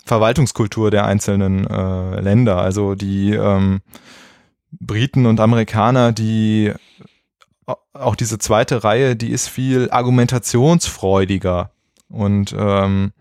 Verwaltungskultur 0.09 0.91
der 0.91 1.05
einzelnen 1.05 1.67
äh, 1.67 2.21
Länder. 2.21 2.59
Also 2.59 2.95
die 2.95 3.33
ähm, 3.35 3.81
Briten 4.73 5.27
und 5.27 5.39
Amerikaner, 5.39 6.13
die 6.13 6.73
auch 7.93 8.17
diese 8.17 8.39
zweite 8.39 8.85
Reihe, 8.85 9.17
die 9.17 9.31
ist 9.31 9.49
viel 9.49 9.91
argumentationsfreudiger 9.91 11.71
und 12.09 12.55
ähm, 12.59 13.13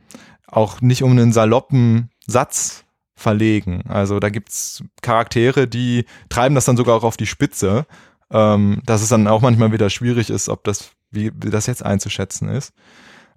auch 0.47 0.81
nicht 0.81 1.03
um 1.03 1.11
einen 1.11 1.33
saloppen 1.33 2.09
Satz 2.25 2.85
verlegen. 3.15 3.83
Also 3.89 4.19
da 4.19 4.29
gibt's 4.29 4.83
Charaktere, 5.01 5.67
die 5.67 6.05
treiben 6.29 6.55
das 6.55 6.65
dann 6.65 6.77
sogar 6.77 6.95
auch 6.95 7.03
auf 7.03 7.17
die 7.17 7.25
Spitze, 7.25 7.85
ähm, 8.31 8.81
dass 8.85 9.01
es 9.01 9.09
dann 9.09 9.27
auch 9.27 9.41
manchmal 9.41 9.71
wieder 9.71 9.89
schwierig 9.89 10.29
ist, 10.29 10.47
ob 10.47 10.63
das, 10.63 10.91
wie, 11.11 11.31
wie 11.35 11.49
das 11.49 11.65
jetzt 11.65 11.83
einzuschätzen 11.83 12.47
ist. 12.47 12.73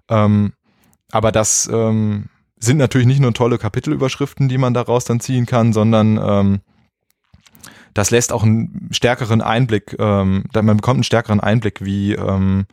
Ähm, 0.09 0.53
aber 1.11 1.31
das 1.31 1.69
ähm, 1.71 2.29
sind 2.63 2.77
natürlich 2.77 3.07
nicht 3.07 3.19
nur 3.19 3.33
tolle 3.33 3.57
Kapitelüberschriften, 3.57 4.47
die 4.47 4.57
man 4.57 4.73
daraus 4.73 5.03
dann 5.05 5.19
ziehen 5.19 5.45
kann, 5.45 5.73
sondern 5.73 6.17
ähm, 6.17 6.61
das 7.93 8.11
lässt 8.11 8.31
auch 8.31 8.43
einen 8.43 8.89
stärkeren 8.91 9.41
Einblick, 9.41 9.95
ähm, 9.99 10.45
man 10.53 10.77
bekommt 10.77 10.97
einen 10.97 11.03
stärkeren 11.03 11.39
Einblick, 11.39 11.83
wie, 11.83 12.13
ähm, 12.13 12.65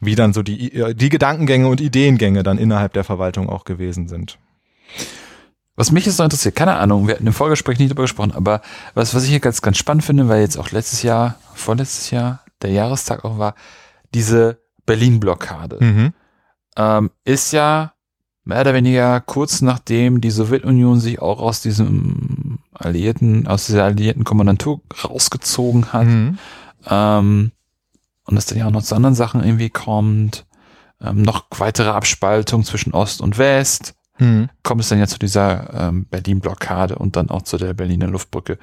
wie 0.00 0.16
dann 0.16 0.32
so 0.32 0.42
die, 0.42 0.94
die 0.94 1.08
Gedankengänge 1.08 1.68
und 1.68 1.80
Ideengänge 1.80 2.42
dann 2.42 2.58
innerhalb 2.58 2.94
der 2.94 3.04
Verwaltung 3.04 3.48
auch 3.48 3.64
gewesen 3.64 4.08
sind. 4.08 4.38
Was 5.76 5.90
mich 5.90 6.06
jetzt 6.06 6.18
noch 6.18 6.24
interessiert, 6.24 6.54
keine 6.54 6.76
Ahnung, 6.76 7.08
wir 7.08 7.14
hatten 7.14 7.26
im 7.26 7.32
Vorgespräch 7.32 7.78
nicht 7.78 7.90
darüber 7.90 8.04
gesprochen, 8.04 8.32
aber 8.32 8.60
was, 8.94 9.14
was 9.14 9.24
ich 9.24 9.30
hier 9.30 9.40
ganz, 9.40 9.60
ganz 9.60 9.76
spannend 9.76 10.04
finde, 10.04 10.28
weil 10.28 10.40
jetzt 10.40 10.56
auch 10.56 10.70
letztes 10.70 11.02
Jahr, 11.02 11.36
vorletztes 11.54 12.10
Jahr, 12.10 12.44
der 12.62 12.70
Jahrestag 12.70 13.24
auch 13.24 13.38
war, 13.38 13.54
diese 14.14 14.60
Berlin-Blockade, 14.86 15.78
mhm. 15.80 16.12
ähm, 16.76 17.10
ist 17.24 17.52
ja 17.52 17.93
mehr 18.44 18.60
oder 18.60 18.74
weniger 18.74 19.20
kurz 19.20 19.62
nachdem 19.62 20.20
die 20.20 20.30
Sowjetunion 20.30 21.00
sich 21.00 21.20
auch 21.20 21.40
aus 21.40 21.62
diesem 21.62 22.58
Alliierten, 22.72 23.46
aus 23.46 23.66
dieser 23.66 23.84
alliierten 23.84 24.24
Kommandantur 24.24 24.80
rausgezogen 25.02 25.92
hat. 25.92 26.06
Mhm. 26.06 26.38
Ähm, 26.88 27.52
und 28.26 28.36
es 28.36 28.46
dann 28.46 28.58
ja 28.58 28.66
auch 28.66 28.70
noch 28.70 28.82
zu 28.82 28.94
anderen 28.94 29.14
Sachen 29.14 29.42
irgendwie 29.42 29.70
kommt. 29.70 30.46
Ähm, 31.00 31.22
noch 31.22 31.46
weitere 31.58 31.90
Abspaltung 31.90 32.64
zwischen 32.64 32.94
Ost 32.94 33.20
und 33.20 33.38
West. 33.38 33.94
Mhm. 34.18 34.48
Kommt 34.62 34.80
es 34.80 34.88
dann 34.88 34.98
ja 34.98 35.06
zu 35.06 35.18
dieser 35.18 35.88
ähm, 35.88 36.06
Berlin-Blockade 36.06 36.96
und 36.96 37.16
dann 37.16 37.30
auch 37.30 37.42
zu 37.42 37.56
der 37.56 37.74
Berliner 37.74 38.06
Luftbrücke. 38.06 38.58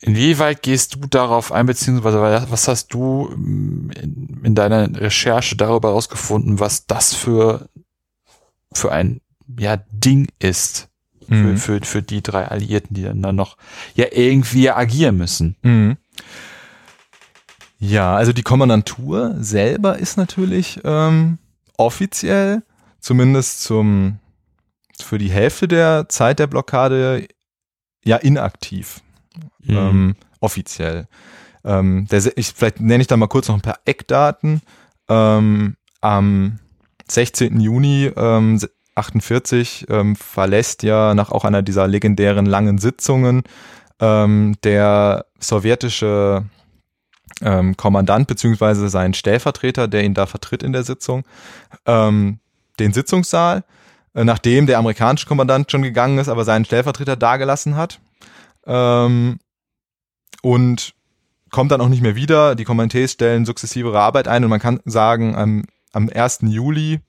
Inwieweit 0.00 0.62
gehst 0.62 0.94
du 0.94 1.00
darauf 1.08 1.52
ein, 1.52 1.66
beziehungsweise 1.66 2.20
was 2.20 2.68
hast 2.68 2.92
du 2.92 3.30
ähm, 3.32 3.90
in, 4.00 4.40
in 4.42 4.54
deiner 4.54 4.94
Recherche 5.00 5.56
darüber 5.56 5.88
herausgefunden, 5.88 6.60
was 6.60 6.86
das 6.86 7.14
für 7.14 7.68
für 8.76 8.92
ein 8.92 9.20
ja, 9.58 9.76
Ding 9.90 10.28
ist. 10.38 10.88
Mhm. 11.28 11.58
Für, 11.58 11.80
für, 11.80 11.86
für 11.86 12.02
die 12.02 12.22
drei 12.22 12.46
Alliierten, 12.46 12.94
die 12.94 13.02
dann, 13.02 13.22
dann 13.22 13.36
noch 13.36 13.56
ja 13.94 14.06
irgendwie 14.12 14.70
agieren 14.70 15.16
müssen. 15.16 15.56
Mhm. 15.62 15.96
Ja, 17.78 18.16
also 18.16 18.32
die 18.32 18.42
Kommandantur 18.42 19.34
selber 19.38 19.98
ist 19.98 20.16
natürlich 20.16 20.80
ähm, 20.84 21.38
offiziell, 21.76 22.62
zumindest 23.00 23.62
zum 23.62 24.18
für 25.02 25.18
die 25.18 25.30
Hälfte 25.30 25.68
der 25.68 26.08
Zeit 26.08 26.38
der 26.38 26.46
Blockade, 26.46 27.26
ja 28.04 28.16
inaktiv. 28.16 29.02
Mhm. 29.62 29.76
Ähm, 29.76 30.16
offiziell. 30.40 31.06
Ähm, 31.64 32.06
der, 32.10 32.22
ich, 32.38 32.52
vielleicht 32.54 32.80
nenne 32.80 33.02
ich 33.02 33.08
da 33.08 33.16
mal 33.16 33.26
kurz 33.26 33.48
noch 33.48 33.56
ein 33.56 33.62
paar 33.62 33.80
Eckdaten. 33.84 34.62
Ähm, 35.08 35.76
am 36.00 36.58
16. 37.08 37.60
Juni 37.60 38.10
ähm, 38.16 38.60
48 38.94 39.86
ähm, 39.88 40.16
verlässt 40.16 40.82
ja 40.82 41.14
nach 41.14 41.30
auch 41.30 41.44
einer 41.44 41.62
dieser 41.62 41.86
legendären 41.86 42.46
langen 42.46 42.78
Sitzungen 42.78 43.42
ähm, 44.00 44.56
der 44.64 45.26
sowjetische 45.38 46.44
ähm, 47.42 47.76
Kommandant 47.76 48.26
beziehungsweise 48.26 48.88
sein 48.88 49.14
Stellvertreter, 49.14 49.88
der 49.88 50.04
ihn 50.04 50.14
da 50.14 50.26
vertritt 50.26 50.62
in 50.62 50.72
der 50.72 50.84
Sitzung, 50.84 51.24
ähm, 51.84 52.40
den 52.78 52.92
Sitzungssaal, 52.92 53.64
äh, 54.14 54.24
nachdem 54.24 54.66
der 54.66 54.78
amerikanische 54.78 55.26
Kommandant 55.26 55.70
schon 55.70 55.82
gegangen 55.82 56.18
ist, 56.18 56.28
aber 56.28 56.44
seinen 56.44 56.64
Stellvertreter 56.64 57.16
dagelassen 57.16 57.76
hat. 57.76 58.00
Ähm, 58.66 59.38
und 60.42 60.94
kommt 61.50 61.72
dann 61.72 61.80
auch 61.80 61.88
nicht 61.88 62.02
mehr 62.02 62.16
wieder. 62.16 62.54
Die 62.54 62.64
Kommandees 62.64 63.12
stellen 63.12 63.44
sukzessivere 63.44 64.00
Arbeit 64.00 64.28
ein 64.28 64.44
und 64.44 64.50
man 64.50 64.60
kann 64.60 64.80
sagen, 64.84 65.34
am 65.34 65.64
am 65.96 66.08
1. 66.08 66.40
Juli 66.42 67.00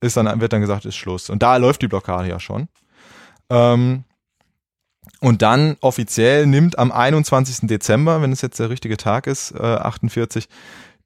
ist 0.00 0.16
dann, 0.16 0.40
wird 0.40 0.52
dann 0.52 0.60
gesagt, 0.60 0.84
ist 0.86 0.96
Schluss. 0.96 1.30
Und 1.30 1.42
da 1.42 1.56
läuft 1.56 1.82
die 1.82 1.88
Blockade 1.88 2.28
ja 2.28 2.40
schon. 2.40 2.68
Ähm, 3.50 4.04
und 5.20 5.42
dann 5.42 5.76
offiziell 5.80 6.46
nimmt 6.46 6.78
am 6.78 6.90
21. 6.90 7.68
Dezember, 7.68 8.22
wenn 8.22 8.32
es 8.32 8.40
jetzt 8.40 8.58
der 8.58 8.70
richtige 8.70 8.96
Tag 8.96 9.26
ist, 9.26 9.52
äh, 9.52 9.58
48, 9.58 10.48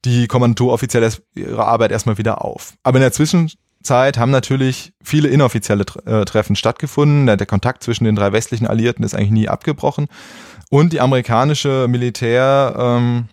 die 0.05 0.27
Kommandantur 0.27 0.71
offiziell 0.71 1.09
ihre 1.33 1.65
Arbeit 1.65 1.91
erstmal 1.91 2.17
wieder 2.17 2.43
auf. 2.43 2.73
Aber 2.83 2.97
in 2.97 3.01
der 3.01 3.11
Zwischenzeit 3.11 4.17
haben 4.17 4.31
natürlich 4.31 4.93
viele 5.03 5.27
inoffizielle 5.27 5.85
äh, 6.05 6.23
Treffen 6.23 6.55
stattgefunden. 6.55 7.25
Der, 7.25 7.37
der 7.37 7.47
Kontakt 7.47 7.83
zwischen 7.83 8.05
den 8.05 8.15
drei 8.15 8.31
westlichen 8.31 8.67
Alliierten 8.67 9.03
ist 9.03 9.15
eigentlich 9.15 9.31
nie 9.31 9.49
abgebrochen. 9.49 10.07
Und 10.69 10.93
die 10.93 11.01
amerikanische 11.01 11.87
Militär 11.89 12.75
ähm, 12.77 13.27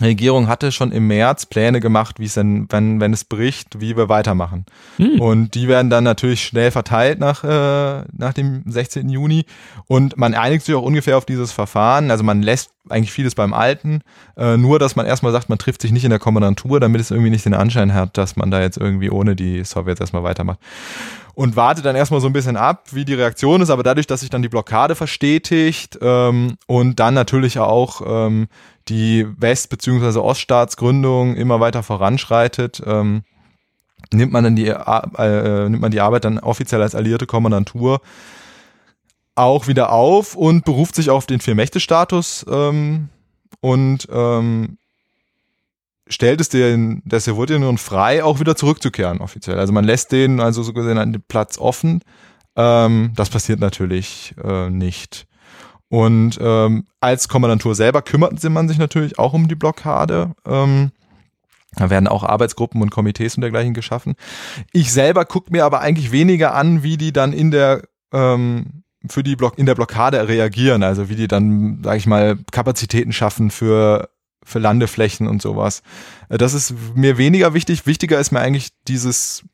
Regierung 0.00 0.48
hatte 0.48 0.72
schon 0.72 0.92
im 0.92 1.06
März 1.06 1.46
Pläne 1.46 1.80
gemacht, 1.80 2.18
wie 2.18 2.26
es 2.26 2.34
denn, 2.34 2.66
wenn, 2.70 3.00
wenn 3.00 3.12
es 3.12 3.24
bricht, 3.24 3.80
wie 3.80 3.96
wir 3.96 4.08
weitermachen. 4.08 4.66
Hm. 4.96 5.20
Und 5.20 5.54
die 5.54 5.68
werden 5.68 5.90
dann 5.90 6.04
natürlich 6.04 6.44
schnell 6.44 6.70
verteilt 6.70 7.18
nach, 7.18 7.44
äh, 7.44 8.04
nach 8.12 8.32
dem 8.32 8.62
16. 8.66 9.08
Juni. 9.08 9.46
Und 9.86 10.16
man 10.16 10.34
einigt 10.34 10.64
sich 10.64 10.74
auch 10.74 10.82
ungefähr 10.82 11.16
auf 11.16 11.26
dieses 11.26 11.52
Verfahren. 11.52 12.10
Also 12.10 12.24
man 12.24 12.42
lässt 12.42 12.70
eigentlich 12.88 13.12
vieles 13.12 13.34
beim 13.34 13.52
Alten. 13.52 14.02
Äh, 14.36 14.56
nur, 14.56 14.78
dass 14.78 14.96
man 14.96 15.06
erstmal 15.06 15.32
sagt, 15.32 15.48
man 15.48 15.58
trifft 15.58 15.82
sich 15.82 15.92
nicht 15.92 16.04
in 16.04 16.10
der 16.10 16.18
Kommandantur, 16.18 16.80
damit 16.80 17.00
es 17.00 17.10
irgendwie 17.10 17.30
nicht 17.30 17.44
den 17.44 17.54
Anschein 17.54 17.94
hat, 17.94 18.16
dass 18.18 18.36
man 18.36 18.50
da 18.50 18.60
jetzt 18.60 18.78
irgendwie 18.78 19.10
ohne 19.10 19.36
die 19.36 19.64
Sowjets 19.64 20.00
erstmal 20.00 20.22
weitermacht 20.22 20.58
und 21.36 21.54
wartet 21.54 21.84
dann 21.84 21.96
erstmal 21.96 22.22
so 22.22 22.28
ein 22.28 22.32
bisschen 22.32 22.56
ab, 22.56 22.86
wie 22.92 23.04
die 23.04 23.12
Reaktion 23.12 23.60
ist, 23.60 23.68
aber 23.68 23.82
dadurch, 23.82 24.06
dass 24.06 24.20
sich 24.20 24.30
dann 24.30 24.40
die 24.40 24.48
Blockade 24.48 24.94
verstetigt 24.94 25.98
ähm, 26.00 26.56
und 26.66 26.98
dann 26.98 27.12
natürlich 27.12 27.58
auch 27.58 28.00
ähm, 28.06 28.48
die 28.88 29.26
West- 29.38 29.70
bzw. 29.70 30.18
Oststaatsgründung 30.18 31.36
immer 31.36 31.60
weiter 31.60 31.82
voranschreitet, 31.82 32.82
ähm, 32.86 33.24
nimmt 34.12 34.32
man 34.32 34.44
dann 34.44 34.56
die, 34.56 34.68
äh, 34.68 35.68
nimmt 35.68 35.82
man 35.82 35.90
die 35.90 36.00
Arbeit 36.00 36.24
dann 36.24 36.38
offiziell 36.38 36.82
als 36.82 36.94
alliierte 36.94 37.26
Kommandantur 37.26 38.00
auch 39.34 39.66
wieder 39.66 39.92
auf 39.92 40.34
und 40.34 40.64
beruft 40.64 40.94
sich 40.94 41.10
auf 41.10 41.26
den 41.26 41.40
Vier-Mächte-Status 41.40 42.46
ähm, 42.48 43.10
und 43.60 44.08
ähm, 44.10 44.78
stellt 46.08 46.40
es 46.40 46.48
den, 46.48 47.02
der 47.04 47.20
Sowjetunion 47.20 47.78
frei, 47.78 48.24
auch 48.24 48.40
wieder 48.40 48.56
zurückzukehren 48.56 49.20
offiziell. 49.20 49.58
Also 49.58 49.72
man 49.72 49.84
lässt 49.84 50.12
den 50.12 50.40
also 50.40 50.62
so 50.62 50.72
gesehen 50.72 50.96
den 50.96 51.22
Platz 51.28 51.58
offen. 51.58 52.00
Ähm, 52.56 53.12
das 53.14 53.28
passiert 53.28 53.60
natürlich 53.60 54.34
äh, 54.42 54.70
nicht. 54.70 55.26
Und 55.88 56.38
ähm, 56.40 56.86
als 57.00 57.28
Kommandantur 57.28 57.74
selber 57.74 58.02
kümmert 58.02 58.42
man 58.42 58.68
sich 58.68 58.78
natürlich 58.78 59.18
auch 59.18 59.32
um 59.32 59.48
die 59.48 59.54
Blockade. 59.54 60.32
Ähm, 60.44 60.90
da 61.76 61.90
werden 61.90 62.08
auch 62.08 62.24
Arbeitsgruppen 62.24 62.82
und 62.82 62.90
Komitees 62.90 63.36
und 63.36 63.42
dergleichen 63.42 63.74
geschaffen. 63.74 64.14
Ich 64.72 64.92
selber 64.92 65.24
gucke 65.24 65.52
mir 65.52 65.64
aber 65.64 65.80
eigentlich 65.80 66.10
weniger 66.10 66.54
an, 66.54 66.82
wie 66.82 66.96
die 66.96 67.12
dann 67.12 67.32
in 67.32 67.50
der 67.50 67.82
ähm, 68.12 68.82
für 69.08 69.22
die 69.22 69.36
Block 69.36 69.58
in 69.58 69.66
der 69.66 69.76
Blockade 69.76 70.26
reagieren, 70.26 70.82
also 70.82 71.08
wie 71.08 71.14
die 71.14 71.28
dann, 71.28 71.80
sage 71.84 71.98
ich 71.98 72.06
mal, 72.06 72.38
Kapazitäten 72.50 73.12
schaffen 73.12 73.50
für 73.50 74.08
für 74.42 74.60
Landeflächen 74.60 75.26
und 75.26 75.42
sowas. 75.42 75.82
Äh, 76.28 76.38
das 76.38 76.54
ist 76.54 76.74
mir 76.94 77.18
weniger 77.18 77.52
wichtig. 77.52 77.86
Wichtiger 77.86 78.18
ist 78.18 78.30
mir 78.30 78.40
eigentlich 78.40 78.70
dieses, 78.88 79.44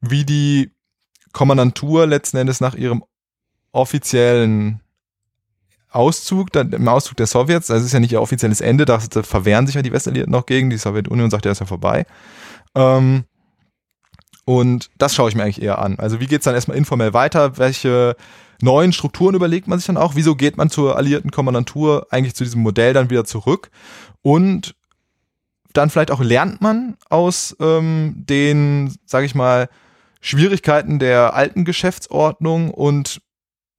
wie 0.00 0.24
die 0.24 0.70
Kommandantur 1.32 2.06
letzten 2.06 2.38
Endes 2.38 2.60
nach 2.60 2.74
ihrem 2.74 3.04
offiziellen 3.72 4.80
Auszug, 5.90 6.52
dann, 6.52 6.72
im 6.72 6.86
Auszug 6.88 7.16
der 7.16 7.26
Sowjets, 7.26 7.68
das 7.68 7.82
ist 7.82 7.92
ja 7.92 8.00
nicht 8.00 8.12
ihr 8.12 8.20
offizielles 8.20 8.60
Ende, 8.60 8.84
da, 8.84 8.98
verwehren 9.00 9.66
sich 9.66 9.74
ja 9.74 9.82
die 9.82 9.92
Westalliierten 9.92 10.32
noch 10.32 10.46
gegen, 10.46 10.70
die 10.70 10.76
Sowjetunion 10.76 11.30
sagt, 11.30 11.46
ja, 11.46 11.52
ist 11.52 11.60
ja 11.60 11.66
vorbei. 11.66 12.04
Ähm, 12.74 13.24
und 14.44 14.90
das 14.98 15.14
schaue 15.14 15.28
ich 15.28 15.34
mir 15.34 15.42
eigentlich 15.42 15.62
eher 15.62 15.78
an. 15.78 15.98
Also 15.98 16.20
wie 16.20 16.26
geht's 16.26 16.44
dann 16.44 16.54
erstmal 16.54 16.76
informell 16.76 17.12
weiter? 17.12 17.58
Welche 17.58 18.16
neuen 18.62 18.92
Strukturen 18.92 19.34
überlegt 19.34 19.68
man 19.68 19.78
sich 19.78 19.86
dann 19.86 19.96
auch? 19.96 20.14
Wieso 20.14 20.36
geht 20.36 20.56
man 20.56 20.70
zur 20.70 20.96
alliierten 20.96 21.30
Kommandantur 21.30 22.06
eigentlich 22.10 22.34
zu 22.34 22.44
diesem 22.44 22.62
Modell 22.62 22.92
dann 22.92 23.10
wieder 23.10 23.24
zurück? 23.24 23.70
Und 24.22 24.74
dann 25.74 25.90
vielleicht 25.90 26.10
auch 26.10 26.20
lernt 26.20 26.60
man 26.60 26.96
aus 27.10 27.56
ähm, 27.60 28.14
den, 28.16 28.96
sage 29.04 29.26
ich 29.26 29.34
mal, 29.34 29.68
Schwierigkeiten 30.20 30.98
der 30.98 31.34
alten 31.34 31.64
Geschäftsordnung 31.64 32.70
und 32.70 33.20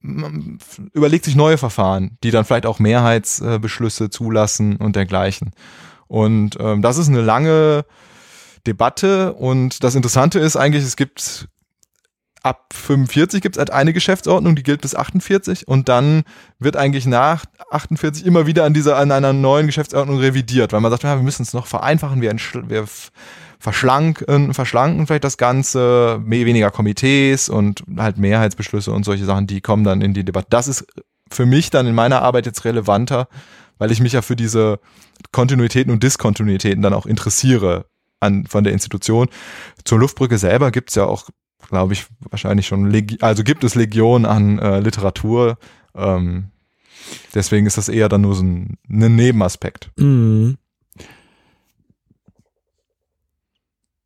überlegt 0.02 1.24
sich 1.24 1.36
neue 1.36 1.58
Verfahren, 1.58 2.16
die 2.22 2.30
dann 2.30 2.44
vielleicht 2.44 2.66
auch 2.66 2.78
Mehrheitsbeschlüsse 2.78 4.10
zulassen 4.10 4.76
und 4.76 4.96
dergleichen. 4.96 5.52
Und 6.08 6.56
ähm, 6.58 6.82
das 6.82 6.98
ist 6.98 7.08
eine 7.08 7.20
lange 7.20 7.84
Debatte 8.66 9.34
und 9.34 9.84
das 9.84 9.94
Interessante 9.94 10.38
ist 10.38 10.56
eigentlich, 10.56 10.84
es 10.84 10.96
gibt 10.96 11.48
ab 12.42 12.72
45 12.72 13.42
gibt 13.42 13.56
es 13.56 13.58
halt 13.58 13.70
eine 13.70 13.92
Geschäftsordnung, 13.92 14.56
die 14.56 14.62
gilt 14.62 14.80
bis 14.80 14.94
48 14.94 15.68
und 15.68 15.88
dann 15.88 16.22
wird 16.58 16.76
eigentlich 16.76 17.06
nach 17.06 17.44
48 17.70 18.24
immer 18.24 18.46
wieder 18.46 18.64
an 18.64 18.74
dieser 18.74 18.96
an 18.96 19.12
einer 19.12 19.32
neuen 19.32 19.66
Geschäftsordnung 19.66 20.18
revidiert, 20.18 20.72
weil 20.72 20.80
man 20.80 20.90
sagt, 20.90 21.02
ja, 21.02 21.16
wir 21.16 21.22
müssen 21.22 21.42
es 21.42 21.52
noch 21.52 21.66
vereinfachen, 21.66 22.22
wir, 22.22 22.32
wir 22.32 22.86
verschlanken, 23.60 24.54
verschlanken 24.54 25.06
vielleicht 25.06 25.24
das 25.24 25.36
Ganze, 25.36 26.18
mehr, 26.24 26.46
weniger 26.46 26.70
Komitees 26.70 27.50
und 27.50 27.84
halt 27.98 28.16
Mehrheitsbeschlüsse 28.16 28.90
und 28.90 29.04
solche 29.04 29.26
Sachen, 29.26 29.46
die 29.46 29.60
kommen 29.60 29.84
dann 29.84 30.00
in 30.00 30.14
die 30.14 30.24
Debatte. 30.24 30.48
Das 30.50 30.66
ist 30.66 30.86
für 31.30 31.46
mich 31.46 31.68
dann 31.70 31.86
in 31.86 31.94
meiner 31.94 32.22
Arbeit 32.22 32.46
jetzt 32.46 32.64
relevanter, 32.64 33.28
weil 33.78 33.92
ich 33.92 34.00
mich 34.00 34.14
ja 34.14 34.22
für 34.22 34.34
diese 34.34 34.80
Kontinuitäten 35.30 35.92
und 35.92 36.02
Diskontinuitäten 36.02 36.82
dann 36.82 36.94
auch 36.94 37.04
interessiere 37.04 37.84
an, 38.18 38.46
von 38.46 38.64
der 38.64 38.72
Institution. 38.72 39.28
Zur 39.84 39.98
Luftbrücke 39.98 40.38
selber 40.38 40.70
gibt's 40.70 40.94
ja 40.94 41.04
auch, 41.04 41.28
glaube 41.68 41.92
ich, 41.92 42.06
wahrscheinlich 42.30 42.66
schon, 42.66 42.90
Legi 42.90 43.18
also 43.20 43.44
gibt 43.44 43.62
es 43.62 43.74
Legion 43.74 44.24
an 44.24 44.58
äh, 44.58 44.80
Literatur. 44.80 45.58
Ähm, 45.94 46.50
deswegen 47.34 47.66
ist 47.66 47.76
das 47.76 47.90
eher 47.90 48.08
dann 48.08 48.22
nur 48.22 48.34
so 48.34 48.42
ein, 48.42 48.78
ein 48.88 49.16
Nebenaspekt. 49.16 49.90
Mhm. 49.96 50.56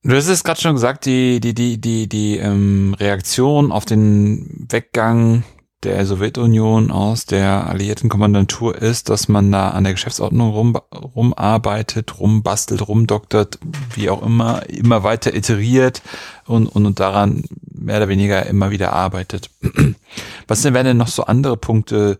Du 0.07 0.15
hast 0.15 0.29
es 0.29 0.45
gerade 0.45 0.61
schon 0.61 0.75
gesagt, 0.75 1.07
die, 1.07 1.41
die, 1.41 1.55
die, 1.55 1.81
die, 1.81 2.07
die 2.07 2.37
ähm, 2.37 2.95
Reaktion 3.01 3.73
auf 3.73 3.87
den 3.87 4.67
Weggang 4.69 5.45
der 5.83 6.05
Sowjetunion 6.05 6.91
aus 6.91 7.25
der 7.25 7.67
alliierten 7.69 8.11
Kommandantur 8.11 8.77
ist, 8.77 9.09
dass 9.09 9.29
man 9.29 9.51
da 9.51 9.71
an 9.71 9.85
der 9.85 9.95
Geschäftsordnung 9.95 10.51
rum, 10.51 10.77
rumarbeitet, 10.93 12.21
rumbastelt, 12.21 12.87
rumdoktert, 12.87 13.59
wie 13.95 14.11
auch 14.11 14.23
immer, 14.23 14.69
immer 14.69 15.05
weiter 15.05 15.35
iteriert 15.35 16.03
und, 16.45 16.67
und, 16.67 16.85
und 16.85 17.01
daran 17.01 17.45
mehr 17.73 17.97
oder 17.97 18.09
weniger 18.09 18.45
immer 18.45 18.71
wieder 18.71 18.93
arbeitet. 18.93 19.49
Was 20.47 20.61
denn 20.61 20.75
wären 20.75 20.85
denn 20.85 20.99
noch 20.99 21.09
so 21.09 21.25
andere 21.25 21.57
Punkte, 21.57 22.19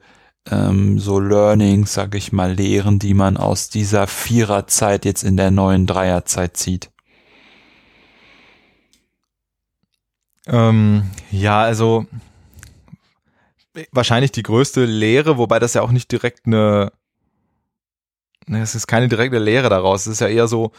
ähm, 0.51 0.99
so 0.99 1.21
Learnings, 1.21 1.93
sag 1.93 2.15
ich 2.15 2.33
mal, 2.33 2.55
Lehren, 2.55 2.99
die 2.99 3.13
man 3.13 3.37
aus 3.37 3.69
dieser 3.69 4.07
Viererzeit 4.07 5.05
jetzt 5.05 5.23
in 5.23 5.37
der 5.37 5.51
neuen 5.51 5.87
Dreierzeit 5.87 6.57
zieht? 6.57 6.94
Ähm, 10.47 11.11
ja, 11.31 11.63
also 11.63 12.07
wahrscheinlich 13.93 14.33
die 14.33 14.43
größte 14.43 14.85
Lehre, 14.85 15.39
wobei 15.39 15.59
das 15.59 15.75
ja 15.75 15.83
auch 15.83 15.91
nicht 15.91 16.11
direkt 16.13 16.47
eine, 16.47 16.93
ne, 18.47 18.63
es 18.63 18.75
ist 18.75 18.87
keine 18.87 19.09
direkte 19.09 19.39
Lehre 19.39 19.69
daraus. 19.69 20.07
Es 20.07 20.13
ist 20.13 20.21
ja 20.21 20.29
eher 20.29 20.49
so, 20.49 20.73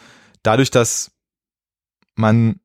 dadurch, 0.43 0.71
dass 0.71 1.11
man 2.15 2.59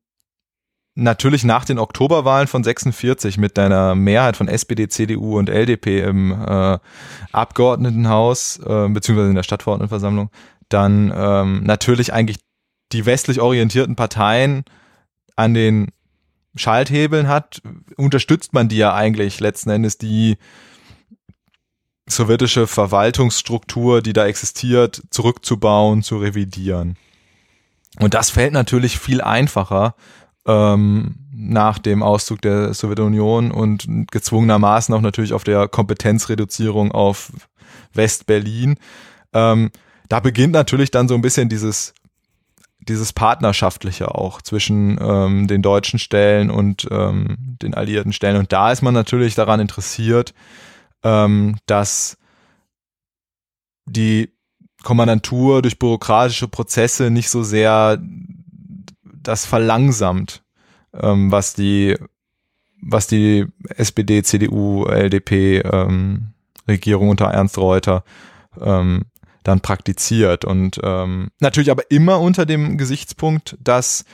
natürlich 0.95 1.43
nach 1.43 1.65
den 1.65 1.79
Oktoberwahlen 1.79 2.47
von 2.47 2.63
46 2.63 3.37
mit 3.37 3.57
deiner 3.57 3.95
Mehrheit 3.95 4.37
von 4.37 4.47
SPD, 4.47 4.87
CDU 4.87 5.37
und 5.37 5.49
LDP 5.49 6.01
im 6.01 6.31
äh, 6.31 6.77
Abgeordnetenhaus 7.31 8.59
äh, 8.59 8.87
beziehungsweise 8.89 9.29
in 9.29 9.35
der 9.35 9.43
Stadtverordnetenversammlung 9.43 10.29
dann 10.69 11.13
ähm, 11.15 11.63
natürlich 11.63 12.13
eigentlich 12.13 12.39
die 12.91 13.05
westlich 13.05 13.41
orientierten 13.41 13.95
Parteien 13.95 14.63
an 15.35 15.53
den 15.53 15.91
Schalthebeln 16.55 17.27
hat, 17.27 17.61
unterstützt 17.97 18.53
man 18.53 18.69
die 18.69 18.77
ja 18.77 18.93
eigentlich 18.93 19.39
letzten 19.39 19.69
Endes 19.69 19.97
die 19.97 20.37
sowjetische 22.07 22.67
Verwaltungsstruktur, 22.67 24.01
die 24.01 24.13
da 24.13 24.25
existiert, 24.25 25.01
zurückzubauen, 25.11 26.03
zu 26.03 26.17
revidieren. 26.17 26.97
Und 27.99 28.13
das 28.13 28.29
fällt 28.29 28.53
natürlich 28.53 28.99
viel 28.99 29.21
einfacher 29.21 29.95
ähm, 30.45 31.15
nach 31.33 31.79
dem 31.79 32.03
Auszug 32.03 32.41
der 32.41 32.73
Sowjetunion 32.73 33.51
und 33.51 33.87
gezwungenermaßen 34.11 34.93
auch 34.93 35.01
natürlich 35.01 35.33
auf 35.33 35.43
der 35.43 35.67
Kompetenzreduzierung 35.67 36.91
auf 36.91 37.31
West-Berlin. 37.93 38.77
Ähm, 39.33 39.71
da 40.09 40.19
beginnt 40.19 40.53
natürlich 40.53 40.91
dann 40.91 41.07
so 41.07 41.15
ein 41.15 41.21
bisschen 41.21 41.49
dieses 41.49 41.93
dieses 42.87 43.13
Partnerschaftliche 43.13 44.15
auch 44.15 44.41
zwischen 44.41 44.97
ähm, 45.01 45.47
den 45.47 45.61
deutschen 45.61 45.99
Stellen 45.99 46.49
und 46.49 46.87
ähm, 46.91 47.57
den 47.61 47.73
alliierten 47.73 48.13
Stellen. 48.13 48.37
Und 48.37 48.51
da 48.51 48.71
ist 48.71 48.81
man 48.81 48.93
natürlich 48.93 49.35
daran 49.35 49.59
interessiert, 49.59 50.33
ähm, 51.03 51.57
dass 51.67 52.17
die 53.85 54.29
Kommandantur 54.83 55.61
durch 55.61 55.77
bürokratische 55.77 56.47
Prozesse 56.47 57.11
nicht 57.11 57.29
so 57.29 57.43
sehr 57.43 58.01
das 59.03 59.45
verlangsamt, 59.45 60.43
ähm, 60.93 61.31
was 61.31 61.53
die 61.53 61.97
was 62.83 63.05
die 63.05 63.45
SPD, 63.75 64.23
CDU, 64.23 64.85
LDP 64.85 65.59
ähm, 65.59 66.33
Regierung 66.67 67.09
unter 67.09 67.25
Ernst 67.25 67.59
Reuter 67.59 68.03
ähm, 68.59 69.03
dann 69.43 69.61
praktiziert. 69.61 70.45
Und 70.45 70.79
ähm, 70.83 71.29
natürlich 71.39 71.71
aber 71.71 71.89
immer 71.89 72.19
unter 72.19 72.45
dem 72.45 72.77
Gesichtspunkt, 72.77 73.57
dass 73.59 74.05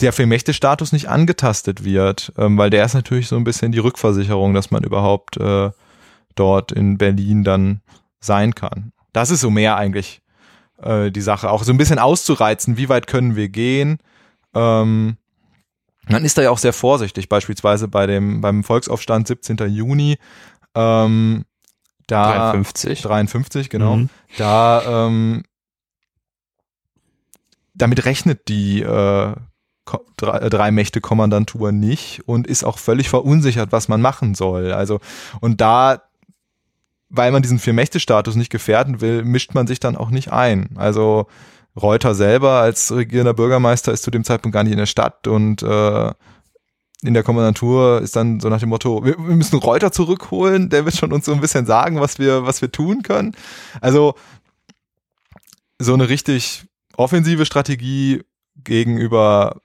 der 0.00 0.12
Filmmächte-Status 0.12 0.92
nicht 0.92 1.08
angetastet 1.08 1.84
wird, 1.84 2.32
ähm, 2.36 2.58
weil 2.58 2.70
der 2.70 2.84
ist 2.84 2.94
natürlich 2.94 3.28
so 3.28 3.36
ein 3.36 3.44
bisschen 3.44 3.72
die 3.72 3.78
Rückversicherung, 3.78 4.54
dass 4.54 4.70
man 4.70 4.82
überhaupt 4.82 5.36
äh, 5.36 5.70
dort 6.34 6.72
in 6.72 6.98
Berlin 6.98 7.44
dann 7.44 7.80
sein 8.20 8.54
kann. 8.54 8.92
Das 9.12 9.30
ist 9.30 9.40
so 9.40 9.50
mehr 9.50 9.76
eigentlich 9.76 10.22
äh, 10.82 11.10
die 11.10 11.20
Sache. 11.20 11.50
Auch 11.50 11.64
so 11.64 11.72
ein 11.72 11.78
bisschen 11.78 11.98
auszureizen, 11.98 12.76
wie 12.76 12.88
weit 12.88 13.06
können 13.06 13.36
wir 13.36 13.48
gehen. 13.48 13.98
Ähm, 14.54 15.16
man 16.08 16.24
ist 16.24 16.36
da 16.36 16.42
ja 16.42 16.50
auch 16.50 16.58
sehr 16.58 16.72
vorsichtig, 16.72 17.28
beispielsweise 17.28 17.86
bei 17.88 18.06
dem, 18.06 18.40
beim 18.40 18.64
Volksaufstand 18.64 19.28
17. 19.28 19.56
Juni. 19.68 20.18
Ähm, 20.74 21.44
da 22.06 22.52
53. 22.52 23.02
53, 23.02 23.70
genau. 23.70 23.96
Mhm. 23.96 24.10
Da 24.38 25.06
ähm, 25.06 25.44
damit 27.74 28.04
rechnet 28.04 28.48
die 28.48 28.82
äh, 28.82 29.34
drei, 30.16 30.38
äh, 30.38 30.50
drei 30.50 30.70
Mächte 30.70 31.00
Kommandantur 31.00 31.72
nicht 31.72 32.22
und 32.26 32.46
ist 32.46 32.64
auch 32.64 32.78
völlig 32.78 33.08
verunsichert, 33.08 33.72
was 33.72 33.88
man 33.88 34.00
machen 34.00 34.34
soll. 34.34 34.72
Also 34.72 35.00
und 35.40 35.60
da 35.60 36.02
weil 37.14 37.30
man 37.30 37.42
diesen 37.42 37.58
Vier-Mächte-Status 37.58 38.36
nicht 38.36 38.50
gefährden 38.50 39.02
will, 39.02 39.22
mischt 39.22 39.54
man 39.54 39.66
sich 39.66 39.78
dann 39.78 39.96
auch 39.96 40.08
nicht 40.08 40.32
ein. 40.32 40.70
Also 40.76 41.26
Reuter 41.80 42.14
selber 42.14 42.60
als 42.60 42.90
regierender 42.90 43.34
Bürgermeister 43.34 43.92
ist 43.92 44.02
zu 44.02 44.10
dem 44.10 44.24
Zeitpunkt 44.24 44.54
gar 44.54 44.62
nicht 44.64 44.72
in 44.72 44.78
der 44.78 44.86
Stadt 44.86 45.26
und 45.26 45.62
äh, 45.62 46.10
in 47.04 47.14
der 47.14 47.22
Kommandantur 47.22 48.00
ist 48.00 48.14
dann 48.14 48.40
so 48.40 48.48
nach 48.48 48.60
dem 48.60 48.68
Motto, 48.68 49.04
wir, 49.04 49.18
wir 49.18 49.36
müssen 49.36 49.58
Reuter 49.58 49.90
zurückholen, 49.90 50.68
der 50.68 50.84
wird 50.84 50.96
schon 50.96 51.12
uns 51.12 51.26
so 51.26 51.32
ein 51.32 51.40
bisschen 51.40 51.66
sagen, 51.66 52.00
was 52.00 52.18
wir, 52.18 52.46
was 52.46 52.62
wir 52.62 52.70
tun 52.70 53.02
können. 53.02 53.34
Also 53.80 54.14
so 55.78 55.94
eine 55.94 56.08
richtig 56.08 56.64
offensive 56.96 57.44
Strategie 57.44 58.22
gegenüber 58.56 59.60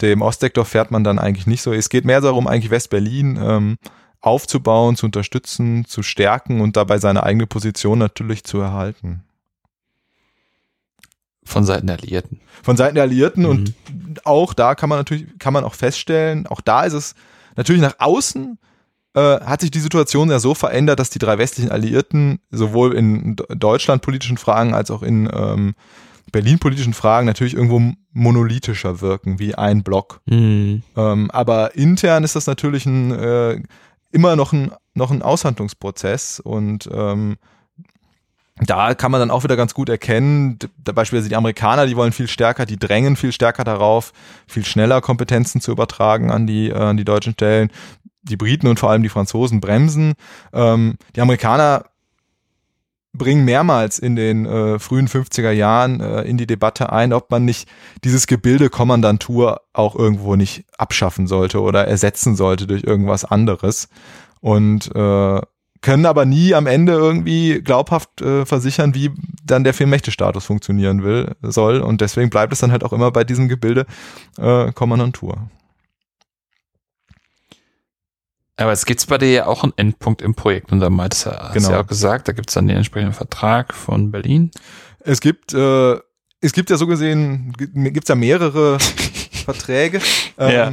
dem 0.00 0.22
Ostsektor 0.22 0.64
fährt 0.64 0.90
man 0.90 1.04
dann 1.04 1.18
eigentlich 1.18 1.46
nicht 1.46 1.62
so. 1.62 1.72
Es 1.72 1.88
geht 1.88 2.04
mehr 2.04 2.20
darum, 2.20 2.46
eigentlich 2.46 2.70
West-Berlin 2.70 3.38
ähm, 3.42 3.76
aufzubauen, 4.20 4.96
zu 4.96 5.06
unterstützen, 5.06 5.84
zu 5.84 6.02
stärken 6.02 6.60
und 6.60 6.76
dabei 6.76 6.98
seine 6.98 7.22
eigene 7.22 7.46
Position 7.46 7.98
natürlich 7.98 8.44
zu 8.44 8.60
erhalten. 8.60 9.24
Von 11.48 11.64
Seiten 11.64 11.86
der 11.86 11.96
Alliierten. 11.96 12.40
Von 12.62 12.76
Seiten 12.76 12.94
der 12.94 13.04
Alliierten 13.04 13.42
Mhm. 13.42 13.48
und 13.50 13.74
auch 14.26 14.54
da 14.54 14.74
kann 14.74 14.88
man 14.88 14.98
natürlich, 14.98 15.26
kann 15.38 15.52
man 15.52 15.64
auch 15.64 15.74
feststellen, 15.74 16.46
auch 16.46 16.60
da 16.60 16.84
ist 16.84 16.92
es 16.92 17.14
natürlich 17.56 17.82
nach 17.82 17.96
außen 17.98 18.58
äh, 19.14 19.40
hat 19.40 19.62
sich 19.62 19.70
die 19.70 19.80
Situation 19.80 20.30
ja 20.30 20.38
so 20.38 20.54
verändert, 20.54 21.00
dass 21.00 21.10
die 21.10 21.18
drei 21.18 21.38
westlichen 21.38 21.70
Alliierten 21.70 22.40
sowohl 22.50 22.94
in 22.94 23.36
Deutschland 23.48 24.02
politischen 24.02 24.36
Fragen 24.36 24.74
als 24.74 24.90
auch 24.90 25.02
in 25.02 25.28
ähm, 25.32 25.74
Berlin 26.30 26.58
politischen 26.58 26.92
Fragen 26.92 27.26
natürlich 27.26 27.54
irgendwo 27.54 27.80
monolithischer 28.12 29.00
wirken, 29.00 29.38
wie 29.38 29.54
ein 29.54 29.82
Block. 29.82 30.20
Mhm. 30.26 30.82
Ähm, 30.94 31.30
aber 31.30 31.74
intern 31.74 32.22
ist 32.22 32.36
das 32.36 32.46
natürlich 32.46 32.84
ein, 32.84 33.10
äh, 33.12 33.62
immer 34.12 34.36
noch 34.36 34.52
ein, 34.52 34.72
noch 34.94 35.10
ein 35.10 35.22
Aushandlungsprozess 35.22 36.38
und 36.40 36.88
ähm, 36.92 37.36
da 38.60 38.94
kann 38.94 39.10
man 39.10 39.20
dann 39.20 39.30
auch 39.30 39.44
wieder 39.44 39.56
ganz 39.56 39.74
gut 39.74 39.88
erkennen, 39.88 40.58
beispielsweise 40.84 41.28
die 41.28 41.36
Amerikaner, 41.36 41.86
die 41.86 41.96
wollen 41.96 42.12
viel 42.12 42.28
stärker, 42.28 42.66
die 42.66 42.78
drängen 42.78 43.16
viel 43.16 43.32
stärker 43.32 43.64
darauf, 43.64 44.12
viel 44.46 44.64
schneller 44.64 45.00
Kompetenzen 45.00 45.60
zu 45.60 45.70
übertragen 45.70 46.30
an 46.30 46.46
die, 46.46 46.70
äh, 46.70 46.74
an 46.74 46.96
die 46.96 47.04
deutschen 47.04 47.34
Stellen. 47.34 47.70
Die 48.22 48.36
Briten 48.36 48.66
und 48.66 48.78
vor 48.78 48.90
allem 48.90 49.02
die 49.02 49.08
Franzosen 49.08 49.60
bremsen. 49.60 50.14
Ähm, 50.52 50.96
die 51.14 51.20
Amerikaner 51.20 51.84
bringen 53.14 53.44
mehrmals 53.44 53.98
in 53.98 54.16
den 54.16 54.44
äh, 54.44 54.78
frühen 54.78 55.08
50er 55.08 55.50
Jahren 55.50 56.00
äh, 56.00 56.22
in 56.22 56.36
die 56.36 56.46
Debatte 56.46 56.92
ein, 56.92 57.12
ob 57.12 57.30
man 57.30 57.44
nicht 57.44 57.68
dieses 58.04 58.26
Gebilde 58.26 58.70
Kommandantur 58.70 59.62
auch 59.72 59.94
irgendwo 59.94 60.36
nicht 60.36 60.64
abschaffen 60.76 61.26
sollte 61.26 61.60
oder 61.60 61.86
ersetzen 61.86 62.36
sollte 62.36 62.66
durch 62.66 62.84
irgendwas 62.84 63.24
anderes. 63.24 63.88
Und 64.40 64.94
äh, 64.94 65.40
können 65.80 66.06
aber 66.06 66.24
nie 66.24 66.54
am 66.54 66.66
Ende 66.66 66.92
irgendwie 66.92 67.60
glaubhaft 67.62 68.20
äh, 68.20 68.44
versichern, 68.44 68.94
wie 68.94 69.10
dann 69.44 69.64
der 69.64 69.74
Vier-Mächte-Status 69.74 70.44
funktionieren 70.44 71.02
will, 71.04 71.34
soll. 71.42 71.80
Und 71.80 72.00
deswegen 72.00 72.30
bleibt 72.30 72.52
es 72.52 72.58
dann 72.60 72.72
halt 72.72 72.84
auch 72.84 72.92
immer 72.92 73.10
bei 73.10 73.24
diesem 73.24 73.48
Gebilde 73.48 73.86
äh, 74.38 74.72
Kommandantur. 74.72 75.48
Aber 78.56 78.72
es 78.72 78.86
gibt 78.86 79.06
bei 79.06 79.18
dir 79.18 79.30
ja 79.30 79.46
auch 79.46 79.62
einen 79.62 79.72
Endpunkt 79.76 80.20
im 80.20 80.34
Projekt 80.34 80.72
und 80.72 80.80
da 80.80 80.90
meintest 80.90 81.26
du, 81.26 81.30
hast 81.30 81.52
Genau. 81.54 81.70
ja 81.70 81.80
auch 81.80 81.86
gesagt, 81.86 82.26
da 82.26 82.32
gibt 82.32 82.50
es 82.50 82.54
dann 82.54 82.66
den 82.66 82.76
entsprechenden 82.76 83.14
Vertrag 83.14 83.72
von 83.72 84.10
Berlin. 84.10 84.50
Es 84.98 85.20
gibt, 85.20 85.54
äh, 85.54 85.92
es 86.40 86.52
gibt 86.52 86.68
ja 86.70 86.76
so 86.76 86.88
gesehen, 86.88 87.52
gibt 87.56 88.04
es 88.04 88.08
ja 88.08 88.16
mehrere 88.16 88.78
Verträge. 89.44 90.00
Ähm, 90.38 90.50
Ja. 90.52 90.72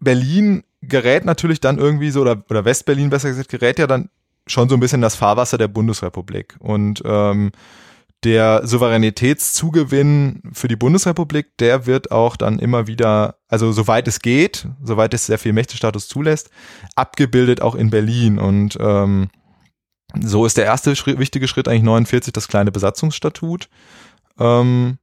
Berlin 0.00 0.62
gerät 0.82 1.24
natürlich 1.24 1.60
dann 1.60 1.78
irgendwie 1.78 2.10
so, 2.10 2.22
oder, 2.22 2.42
oder 2.48 2.64
Westberlin 2.64 3.10
besser 3.10 3.28
gesagt, 3.28 3.48
gerät 3.48 3.78
ja 3.78 3.86
dann 3.86 4.10
schon 4.46 4.68
so 4.68 4.76
ein 4.76 4.80
bisschen 4.80 5.00
das 5.00 5.16
Fahrwasser 5.16 5.58
der 5.58 5.68
Bundesrepublik. 5.68 6.56
Und 6.58 7.02
ähm, 7.04 7.52
der 8.24 8.66
Souveränitätszugewinn 8.66 10.42
für 10.52 10.68
die 10.68 10.76
Bundesrepublik, 10.76 11.56
der 11.58 11.86
wird 11.86 12.10
auch 12.10 12.36
dann 12.36 12.58
immer 12.58 12.86
wieder, 12.86 13.36
also 13.48 13.72
soweit 13.72 14.06
es 14.08 14.20
geht, 14.20 14.66
soweit 14.82 15.14
es 15.14 15.26
der 15.26 15.38
Vier-Mächte-Status 15.38 16.08
zulässt, 16.08 16.50
abgebildet 16.96 17.62
auch 17.62 17.74
in 17.74 17.90
Berlin. 17.90 18.38
Und 18.38 18.76
ähm, 18.80 19.30
so 20.20 20.44
ist 20.44 20.56
der 20.56 20.66
erste 20.66 20.96
Schritt, 20.96 21.18
wichtige 21.18 21.48
Schritt 21.48 21.68
eigentlich 21.68 21.82
49 21.82 22.32
das 22.32 22.48
kleine 22.48 22.72
Besatzungsstatut. 22.72 23.68
Ähm, 24.38 24.98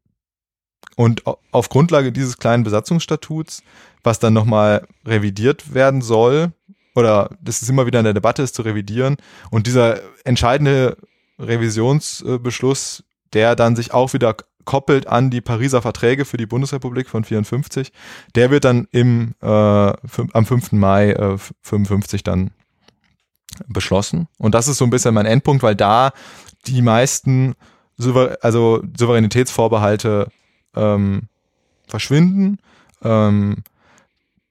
und 0.98 1.26
au- 1.26 1.38
auf 1.52 1.70
Grundlage 1.70 2.12
dieses 2.12 2.38
kleinen 2.38 2.64
Besatzungsstatuts, 2.66 3.64
was 4.04 4.20
dann 4.20 4.34
nochmal 4.34 4.86
revidiert 5.06 5.74
werden 5.74 6.02
soll, 6.02 6.52
oder 6.96 7.30
das 7.40 7.62
ist 7.62 7.70
immer 7.70 7.86
wieder 7.86 8.00
in 8.00 8.06
der 8.06 8.14
Debatte, 8.16 8.42
ist 8.42 8.56
zu 8.56 8.64
revidieren. 8.64 9.16
Und 9.52 9.68
dieser 9.68 10.00
entscheidende 10.26 10.98
Revisionsbeschluss, 11.40 13.04
der 13.34 13.56
dann 13.56 13.76
sich 13.76 13.94
auch 13.94 14.14
wieder 14.14 14.36
koppelt 14.66 15.08
an 15.08 15.30
die 15.30 15.40
Pariser 15.42 15.82
Verträge 15.82 16.26
für 16.26 16.38
die 16.38 16.48
Bundesrepublik 16.48 17.08
von 17.08 17.24
54, 17.24 17.92
der 18.36 18.50
wird 18.50 18.66
dann 18.66 18.88
im, 18.92 19.36
äh, 19.42 19.48
am 19.48 20.46
5. 20.46 20.72
Mai 20.74 21.12
äh, 21.12 21.38
55 21.62 22.24
dann 22.24 22.52
beschlossen. 23.68 24.28
Und 24.38 24.56
das 24.56 24.68
ist 24.68 24.78
so 24.78 24.86
ein 24.86 24.90
bisschen 24.90 25.14
mein 25.14 25.26
Endpunkt, 25.26 25.64
weil 25.64 25.76
da 25.76 26.12
die 26.66 26.82
meisten 26.82 27.54
also 28.42 28.82
Souveränitätsvorbehalte 28.98 30.30
ähm, 30.78 31.24
verschwinden. 31.88 32.60
Ähm, 33.04 33.64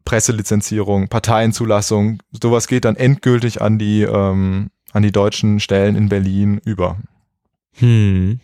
Presselizenzierung, 0.04 1.08
Parteienzulassung, 1.08 2.22
sowas 2.30 2.68
geht 2.68 2.84
dann 2.84 2.96
endgültig 2.96 3.60
an 3.60 3.78
die, 3.78 4.02
ähm, 4.02 4.70
an 4.92 5.02
die 5.02 5.12
deutschen 5.12 5.60
Stellen 5.60 5.96
in 5.96 6.08
Berlin 6.08 6.60
über. 6.64 6.96
Hm. 7.72 8.40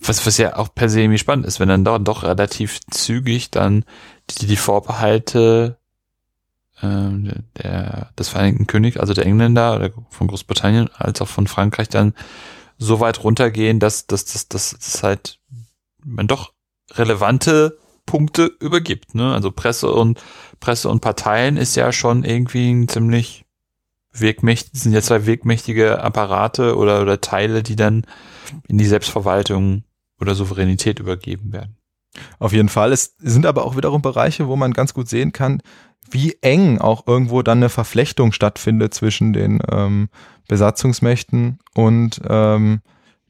Was, 0.00 0.26
was 0.26 0.38
ja 0.38 0.56
auch 0.56 0.74
per 0.74 0.88
se 0.88 1.02
irgendwie 1.02 1.18
spannend 1.18 1.46
ist, 1.46 1.60
wenn 1.60 1.68
dann 1.68 1.84
doch, 1.84 1.98
doch 1.98 2.22
relativ 2.22 2.80
zügig 2.90 3.50
dann 3.50 3.84
die, 4.30 4.46
die 4.46 4.56
Vorbehalte 4.56 5.76
ähm, 6.82 7.30
der, 7.58 8.10
des 8.18 8.30
Vereinigten 8.30 8.66
Königs, 8.66 8.96
also 8.96 9.12
der 9.12 9.26
Engländer 9.26 9.76
oder 9.76 9.90
von 10.08 10.28
Großbritannien, 10.28 10.88
als 10.96 11.20
auch 11.20 11.28
von 11.28 11.46
Frankreich 11.46 11.90
dann 11.90 12.14
so 12.80 12.98
weit 12.98 13.22
runtergehen, 13.22 13.78
dass, 13.78 14.06
dass, 14.06 14.24
dass, 14.24 14.48
dass, 14.48 14.70
dass 14.70 15.02
halt 15.02 15.38
man 16.02 16.26
doch 16.26 16.52
relevante 16.92 17.78
Punkte 18.06 18.46
übergibt. 18.58 19.14
Ne? 19.14 19.32
Also 19.32 19.52
Presse 19.52 19.92
und 19.92 20.20
Presse 20.58 20.88
und 20.88 21.00
Parteien 21.00 21.56
ist 21.56 21.76
ja 21.76 21.92
schon 21.92 22.24
irgendwie 22.24 22.70
ein 22.70 22.88
ziemlich 22.88 23.44
wegmächtig, 24.12 24.80
sind 24.80 24.92
ja 24.92 25.02
zwei 25.02 25.26
wegmächtige 25.26 26.02
Apparate 26.02 26.76
oder, 26.76 27.02
oder 27.02 27.20
Teile, 27.20 27.62
die 27.62 27.76
dann 27.76 28.04
in 28.66 28.78
die 28.78 28.86
Selbstverwaltung 28.86 29.84
oder 30.18 30.34
Souveränität 30.34 30.98
übergeben 30.98 31.52
werden. 31.52 31.76
Auf 32.38 32.52
jeden 32.52 32.70
Fall. 32.70 32.92
Es 32.92 33.14
sind 33.18 33.46
aber 33.46 33.64
auch 33.64 33.76
wiederum 33.76 34.02
Bereiche, 34.02 34.48
wo 34.48 34.56
man 34.56 34.72
ganz 34.72 34.94
gut 34.94 35.08
sehen 35.08 35.32
kann, 35.32 35.62
wie 36.10 36.38
eng 36.40 36.78
auch 36.78 37.06
irgendwo 37.06 37.42
dann 37.42 37.58
eine 37.58 37.68
Verflechtung 37.68 38.32
stattfindet 38.32 38.94
zwischen 38.94 39.32
den 39.32 39.60
ähm, 39.70 40.08
Besatzungsmächten 40.50 41.60
und 41.74 42.20
ähm, 42.28 42.80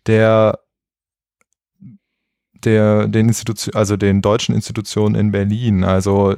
der 0.07 0.59
der 2.65 3.09
den 3.09 3.29
Institution, 3.29 3.75
also 3.75 3.99
den 3.99 4.23
deutschen 4.23 4.55
Institutionen 4.55 5.15
in 5.15 5.31
Berlin. 5.31 5.85
Also 5.85 6.35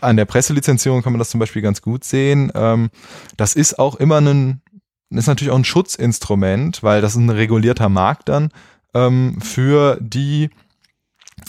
an 0.00 0.16
der 0.16 0.24
Presselizenzierung 0.24 1.02
kann 1.02 1.12
man 1.12 1.18
das 1.18 1.28
zum 1.28 1.38
Beispiel 1.38 1.60
ganz 1.60 1.82
gut 1.82 2.04
sehen. 2.04 2.50
Ähm, 2.54 2.88
das 3.36 3.54
ist 3.54 3.78
auch 3.78 3.96
immer 3.96 4.22
ein, 4.22 4.62
ist 5.10 5.26
natürlich 5.26 5.52
auch 5.52 5.58
ein 5.58 5.64
Schutzinstrument, 5.64 6.82
weil 6.82 7.02
das 7.02 7.12
ist 7.12 7.18
ein 7.18 7.28
regulierter 7.28 7.90
Markt 7.90 8.30
dann 8.30 8.48
ähm, 8.94 9.38
für 9.42 9.98
die 10.00 10.48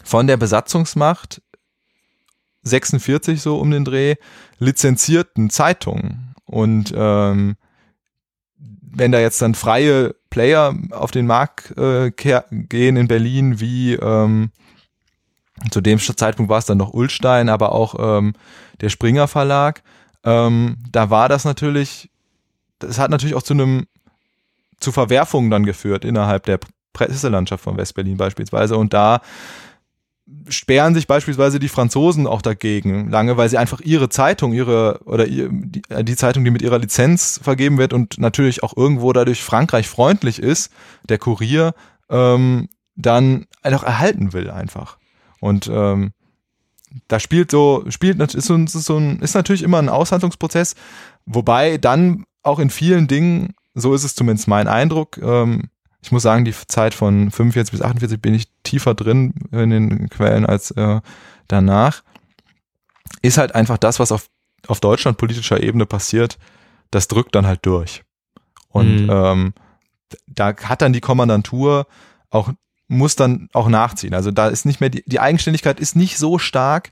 von 0.04 0.28
der 0.28 0.36
Besatzungsmacht 0.36 1.41
46 2.64 3.41
so 3.41 3.60
um 3.60 3.72
den 3.72 3.86
Dreh 3.86 4.16
lizenzierten 4.60 5.49
Zeitungen. 5.49 6.36
Und 6.43 6.93
ähm, 6.93 7.56
wenn 8.94 9.12
da 9.12 9.20
jetzt 9.20 9.42
dann 9.42 9.56
freie 9.56 10.16
Player 10.30 10.76
auf 10.92 11.12
den 11.12 11.28
Markt 11.28 11.78
äh, 11.78 12.12
gehen 12.12 12.98
in 12.98 13.08
Berlin, 13.08 13.60
wie 13.60 13.94
ähm, 13.94 14.52
zu 15.70 15.82
dem 15.82 16.00
Zeitpunkt 16.00 16.50
war 16.50 16.58
es 16.58 16.66
dann 16.66 16.78
noch 16.78 16.94
Ulstein, 16.94 17.50
aber 17.50 17.74
auch 17.74 17.96
ähm, 18.00 18.34
der 18.82 18.89
Springer 18.89 19.28
Verlag, 19.28 19.84
ähm, 20.24 20.78
da 20.92 21.10
war 21.10 21.30
das 21.30 21.46
natürlich, 21.46 22.10
das 22.80 23.00
hat 23.00 23.12
natürlich 23.12 23.36
auch 23.36 23.44
zu 23.44 23.54
einem, 23.54 23.88
zu 24.80 24.92
Verwerfungen 24.92 25.52
dann 25.52 25.66
geführt 25.66 26.06
innerhalb 26.06 26.46
der 26.46 26.60
Presselandschaft 26.94 27.64
von 27.64 27.78
Westberlin 27.78 28.18
beispielsweise. 28.18 28.78
Und 28.78 28.94
da 28.94 29.22
sperren 30.48 30.94
sich 30.94 31.08
beispielsweise 31.08 31.60
die 31.60 31.70
Franzosen 31.70 32.28
auch 32.28 32.42
dagegen 32.42 33.10
lange, 33.10 33.38
weil 33.38 33.50
sie 33.50 33.58
einfach 33.58 33.82
ihre 33.82 34.10
Zeitung, 34.10 34.54
ihre 34.54 35.00
oder 35.06 35.28
ihr, 35.28 35.50
die, 35.52 35.82
die, 36.04 36.16
Zeitung, 36.16 36.44
die 36.44 36.52
mit 36.52 36.62
ihrer 36.62 36.80
Lizenz 36.80 37.40
vergeben 37.42 37.78
wird 37.78 37.94
und 37.94 38.18
natürlich 38.18 38.64
auch 38.64 38.76
irgendwo 38.76 39.14
dadurch 39.14 39.44
Frankreich 39.44 39.88
freundlich 39.88 40.40
ist, 40.40 40.72
der 41.08 41.18
Kurier, 41.18 41.74
ähm, 42.10 42.70
dann 42.96 43.46
einfach 43.62 43.84
erhalten 43.84 44.34
will 44.34 44.50
einfach. 44.50 44.98
Und 45.40 45.70
ähm, 45.72 46.12
da 47.08 47.20
spielt 47.20 47.52
so, 47.52 47.86
spielt 47.90 48.20
ist 48.20 48.48
so, 48.48 48.56
ist 48.56 48.74
so 48.74 48.98
ein, 48.98 49.20
ist 49.20 49.36
natürlich 49.36 49.64
immer 49.64 49.80
ein 49.80 49.90
Aushandlungsprozess, 49.90 50.76
wobei 51.26 51.78
dann 51.78 52.26
auch 52.44 52.60
in 52.60 52.70
vielen 52.70 53.08
Dingen, 53.08 53.54
so 53.74 53.94
ist 53.94 54.04
es 54.04 54.16
zumindest 54.16 54.48
mein 54.48 54.68
Eindruck, 54.68 55.18
ähm, 55.22 55.70
ich 56.02 56.12
muss 56.12 56.24
sagen, 56.24 56.45
die 56.45 56.54
Zeit 56.68 56.93
von 56.93 57.30
45 57.30 57.72
bis 57.72 57.82
48 57.82 58.22
bin 58.22 58.34
ich 58.34 58.47
tiefer 58.64 58.95
drin 58.95 59.34
in 59.52 59.70
den 59.70 60.10
Quellen 60.10 60.45
als 60.45 60.72
äh, 60.72 60.99
danach. 61.47 62.04
Ist 63.22 63.38
halt 63.38 63.54
einfach 63.54 63.78
das, 63.78 63.99
was 63.99 64.12
auf, 64.12 64.28
auf 64.68 64.80
Deutschland 64.80 65.18
politischer 65.18 65.62
Ebene 65.62 65.86
passiert, 65.86 66.38
das 66.89 67.08
drückt 67.08 67.36
dann 67.36 67.45
halt 67.45 67.66
durch. 67.66 68.04
Und 68.70 69.04
mhm. 69.04 69.10
ähm, 69.12 69.54
da 70.28 70.56
hat 70.56 70.82
dann 70.82 70.93
die 70.93 71.02
Kommandantur 71.02 71.86
auch, 72.30 72.52
muss 72.88 73.16
dann 73.16 73.49
auch 73.54 73.70
nachziehen. 73.70 74.14
Also 74.14 74.32
da 74.32 74.47
ist 74.47 74.66
nicht 74.66 74.82
mehr, 74.82 74.89
die, 74.89 75.04
die 75.06 75.20
Eigenständigkeit 75.20 75.80
ist 75.80 75.95
nicht 75.95 76.18
so 76.18 76.39
stark 76.39 76.91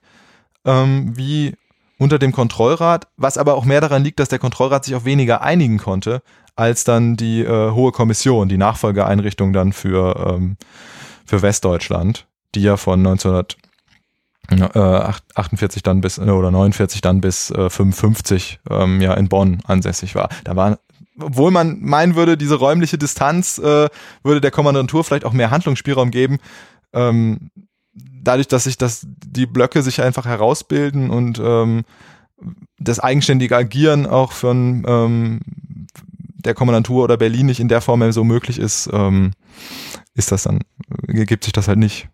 ähm, 0.66 1.18
wie 1.18 1.56
unter 1.98 2.20
dem 2.20 2.32
Kontrollrat, 2.32 3.08
was 3.18 3.38
aber 3.38 3.56
auch 3.56 3.66
mehr 3.66 3.82
daran 3.82 4.04
liegt, 4.04 4.20
dass 4.20 4.30
der 4.30 4.40
Kontrollrat 4.40 4.86
sich 4.86 4.96
auf 4.96 5.04
weniger 5.04 5.42
einigen 5.42 5.78
konnte, 5.78 6.22
als 6.60 6.84
dann 6.84 7.16
die 7.16 7.42
äh, 7.42 7.72
Hohe 7.72 7.92
Kommission, 7.92 8.50
die 8.50 8.58
Nachfolgeeinrichtung 8.58 9.54
dann 9.54 9.74
für, 9.74 10.36
ähm, 10.36 10.58
für 11.26 11.42
Westdeutschland, 11.42 12.28
die 12.54 12.62
ja 12.62 12.78
von 12.78 13.00
1948 13.00 15.84
dann 15.84 16.02
bis 16.02 16.18
äh, 16.18 16.30
oder 16.30 16.52
49 16.52 17.02
dann 17.02 17.22
bis 17.22 17.52
äh, 17.52 17.70
55 17.70 18.60
ähm, 18.70 19.02
ja 19.02 19.14
in 19.14 19.30
Bonn 19.30 19.62
ansässig 19.66 20.16
war. 20.16 20.30
Da 20.44 20.56
war 20.56 20.80
obwohl 21.22 21.52
man 21.52 21.82
meinen 21.82 22.16
würde, 22.16 22.38
diese 22.38 22.56
räumliche 22.56 22.98
Distanz 22.98 23.58
äh, 23.58 23.90
würde 24.24 24.42
der 24.42 24.52
Kommandantur 24.52 25.04
vielleicht 25.04 25.26
auch 25.26 25.34
mehr 25.34 25.52
Handlungsspielraum 25.52 26.12
geben. 26.12 26.38
Ähm, 26.94 27.52
dadurch, 27.94 28.48
dass 28.48 28.64
sich 28.64 28.78
das 28.78 29.06
die 29.06 29.46
Blöcke 29.46 29.82
sich 29.82 30.02
einfach 30.02 30.26
herausbilden 30.26 31.10
und 31.10 31.38
ähm, 31.44 31.84
das 32.80 33.00
eigenständige 33.00 33.56
Agieren 33.56 34.06
auch 34.06 34.32
von 34.32 34.86
ähm, 34.88 35.40
der 36.40 36.54
Kommandantur 36.54 37.04
oder 37.04 37.18
Berlin 37.18 37.48
nicht 37.48 37.60
in 37.60 37.68
der 37.68 37.82
Form 37.82 38.12
so 38.12 38.24
möglich 38.24 38.60
ist, 38.60 38.90
ähm, 38.92 39.32
ist 40.14 40.32
das 40.32 40.44
dann, 40.44 40.62
gibt 41.08 41.44
sich 41.44 41.54
das 41.54 41.68
halt 41.68 41.80
nicht. 41.80 42.08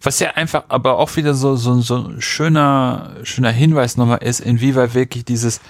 Was 0.00 0.18
ja 0.18 0.32
einfach 0.32 0.64
aber 0.68 0.98
auch 0.98 1.14
wieder 1.16 1.34
so, 1.34 1.54
so, 1.54 1.80
so 1.80 2.08
ein 2.08 2.20
schöner, 2.20 3.16
schöner 3.22 3.52
Hinweis 3.52 3.96
nochmal 3.96 4.18
ist, 4.18 4.40
inwieweit 4.40 4.94
wirklich 4.94 5.24
dieses 5.24 5.60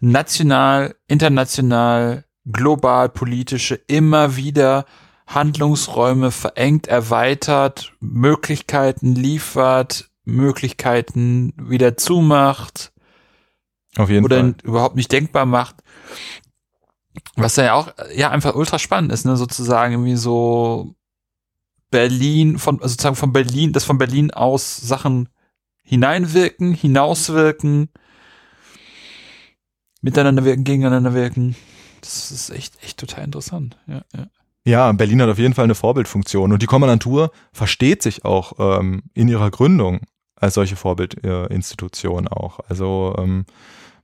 national, 0.00 0.96
international, 1.06 2.24
global 2.46 3.08
politische 3.08 3.74
immer 3.86 4.36
wieder 4.36 4.86
Handlungsräume 5.26 6.30
verengt, 6.30 6.86
erweitert, 6.86 7.92
Möglichkeiten 8.00 9.14
liefert, 9.14 10.10
Möglichkeiten 10.24 11.52
wieder 11.56 11.96
zumacht. 11.96 12.92
Auf 13.96 14.10
jeden 14.10 14.24
oder 14.24 14.40
Fall. 14.40 14.54
überhaupt 14.62 14.96
nicht 14.96 15.12
denkbar 15.12 15.46
macht. 15.46 15.76
Was 17.36 17.56
ja 17.56 17.74
auch, 17.74 17.92
ja, 18.14 18.30
einfach 18.30 18.54
ultra 18.54 18.78
spannend 18.78 19.12
ist, 19.12 19.24
ne, 19.24 19.36
sozusagen 19.36 19.94
irgendwie 19.94 20.16
so 20.16 20.94
Berlin, 21.90 22.58
von, 22.58 22.76
also 22.76 22.92
sozusagen 22.92 23.16
von 23.16 23.32
Berlin, 23.32 23.72
das 23.72 23.84
von 23.84 23.98
Berlin 23.98 24.32
aus 24.32 24.76
Sachen 24.76 25.28
hineinwirken, 25.82 26.74
hinauswirken, 26.74 27.88
miteinander 30.00 30.44
wirken, 30.44 30.64
gegeneinander 30.64 31.14
wirken. 31.14 31.56
Das 32.00 32.30
ist 32.30 32.50
echt, 32.50 32.82
echt 32.82 32.98
total 32.98 33.24
interessant, 33.24 33.76
ja, 33.86 34.02
ja. 34.14 34.26
Ja, 34.66 34.90
Berlin 34.92 35.20
hat 35.20 35.28
auf 35.28 35.38
jeden 35.38 35.52
Fall 35.52 35.64
eine 35.64 35.74
Vorbildfunktion 35.74 36.50
und 36.50 36.62
die 36.62 36.66
Kommandantur 36.66 37.32
versteht 37.52 38.02
sich 38.02 38.24
auch 38.24 38.54
ähm, 38.58 39.02
in 39.12 39.28
ihrer 39.28 39.50
Gründung 39.50 40.00
als 40.36 40.54
solche 40.54 40.76
Vorbildinstitution 40.76 42.28
auch. 42.28 42.60
Also 42.66 43.14
ähm, 43.18 43.44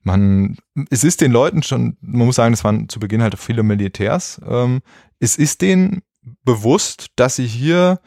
man, 0.03 0.57
es 0.91 1.05
ist 1.05 1.21
den 1.21 1.33
Leuten 1.33 1.63
schon, 1.63 1.97
man 2.01 2.27
muss 2.27 2.37
sagen, 2.37 2.53
das 2.53 2.65
waren 2.65 2.89
zu 2.89 3.01
Beginn 3.01 3.23
halt 3.23 3.39
viele 3.39 3.63
Militärs, 3.63 4.41
ähm, 4.47 4.81
es 5.19 5.37
ist 5.37 5.61
denen 5.61 6.03
bewusst, 6.45 7.09
dass 7.17 7.37
sie 7.37 7.47
hier 7.47 8.01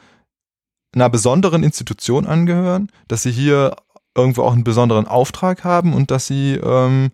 einer 0.93 1.09
besonderen 1.09 1.63
Institution 1.63 2.25
angehören, 2.25 2.91
dass 3.07 3.23
sie 3.23 3.31
hier 3.31 3.75
irgendwo 4.15 4.43
auch 4.43 4.53
einen 4.53 4.63
besonderen 4.63 5.07
Auftrag 5.07 5.63
haben 5.63 5.93
und 5.93 6.11
dass 6.11 6.27
sie 6.27 6.53
ähm, 6.55 7.11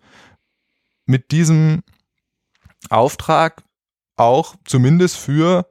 mit 1.06 1.30
diesem 1.30 1.82
Auftrag 2.88 3.62
auch 4.16 4.54
zumindest 4.64 5.16
für, 5.16 5.66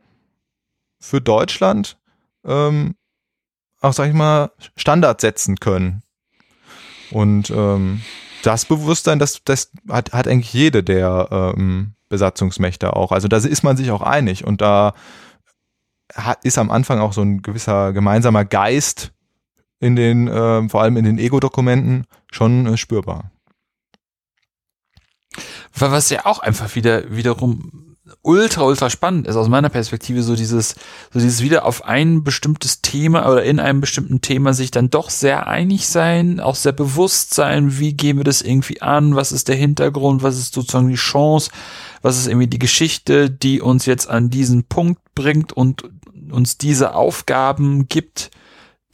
für 1.00 1.22
Deutschland 1.22 1.98
ähm, 2.46 2.96
auch, 3.80 3.94
sag 3.94 4.08
ich 4.10 4.16
mal, 4.16 4.52
Standard 4.76 5.22
setzen 5.22 5.60
können. 5.60 6.02
Und 7.12 7.50
ähm, 7.52 8.02
das 8.44 8.66
Bewusstsein, 8.66 9.20
das, 9.20 9.44
das 9.44 9.72
hat, 9.90 10.14
hat 10.14 10.28
eigentlich 10.28 10.54
jede 10.54 10.84
der 10.84 11.54
ähm, 11.56 11.94
Besatzungsmächte 12.10 12.96
auch. 12.96 13.12
Also 13.12 13.28
da 13.28 13.38
ist 13.38 13.64
man 13.64 13.78
sich 13.78 13.92
auch 13.92 14.02
einig 14.02 14.46
und 14.46 14.62
da 14.62 14.94
hat, 16.14 16.44
ist 16.44 16.58
am 16.58 16.72
Anfang 16.72 17.00
auch 17.00 17.14
so 17.14 17.22
ein 17.22 17.42
gewisser 17.42 17.94
gemeinsamer 17.94 18.46
Geist 18.46 19.12
in 19.80 19.96
den, 19.96 20.28
äh, 20.28 20.68
vor 20.70 20.82
allem 20.82 20.98
in 20.98 21.06
den 21.06 21.20
Ego-Dokumenten 21.20 22.06
schon 22.32 22.66
äh, 22.66 22.78
spürbar. 22.78 23.32
Was 25.74 26.10
ja 26.10 26.26
auch 26.26 26.40
einfach 26.40 26.76
wieder 26.76 27.16
wiederum 27.16 27.89
ultra, 28.22 28.64
ultra 28.64 28.90
spannend 28.90 29.28
ist 29.28 29.36
aus 29.36 29.48
meiner 29.50 29.70
Perspektive 29.70 30.24
so 30.24 30.36
dieses, 30.36 30.76
so 31.14 31.20
dieses 31.20 31.42
wieder 31.42 31.66
auf 31.66 31.86
ein 31.86 32.24
bestimmtes 32.24 32.82
Thema 32.82 33.30
oder 33.30 33.44
in 33.44 33.60
einem 33.60 33.82
bestimmten 33.82 34.22
Thema 34.22 34.54
sich 34.54 34.72
dann 34.72 34.90
doch 34.90 35.10
sehr 35.10 35.48
einig 35.48 35.88
sein, 35.88 36.40
auch 36.40 36.56
sehr 36.56 36.72
bewusst 36.72 37.34
sein, 37.34 37.80
wie 37.80 37.94
gehen 37.94 38.18
wir 38.18 38.24
das 38.24 38.42
irgendwie 38.42 38.82
an, 38.82 39.16
was 39.16 39.32
ist 39.32 39.48
der 39.48 39.56
Hintergrund, 39.56 40.24
was 40.24 40.38
ist 40.38 40.54
sozusagen 40.54 40.90
die 40.90 40.96
Chance, 40.96 41.52
was 42.02 42.18
ist 42.18 42.28
irgendwie 42.28 42.48
die 42.48 42.60
Geschichte, 42.60 43.30
die 43.30 43.62
uns 43.62 43.86
jetzt 43.86 44.10
an 44.10 44.30
diesen 44.30 44.64
Punkt 44.64 45.02
bringt 45.16 45.54
und 45.54 45.84
uns 46.32 46.58
diese 46.58 46.96
Aufgaben 46.96 47.88
gibt, 47.88 48.32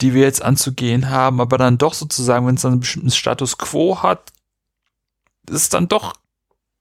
die 0.00 0.14
wir 0.14 0.22
jetzt 0.22 0.42
anzugehen 0.42 1.10
haben, 1.10 1.40
aber 1.40 1.58
dann 1.58 1.78
doch 1.78 1.94
sozusagen, 1.94 2.46
wenn 2.46 2.56
es 2.56 2.62
dann 2.62 2.72
einen 2.72 2.80
bestimmten 2.80 3.10
Status 3.10 3.58
quo 3.58 4.02
hat, 4.02 4.32
ist 5.48 5.74
dann 5.74 5.88
doch 5.88 6.14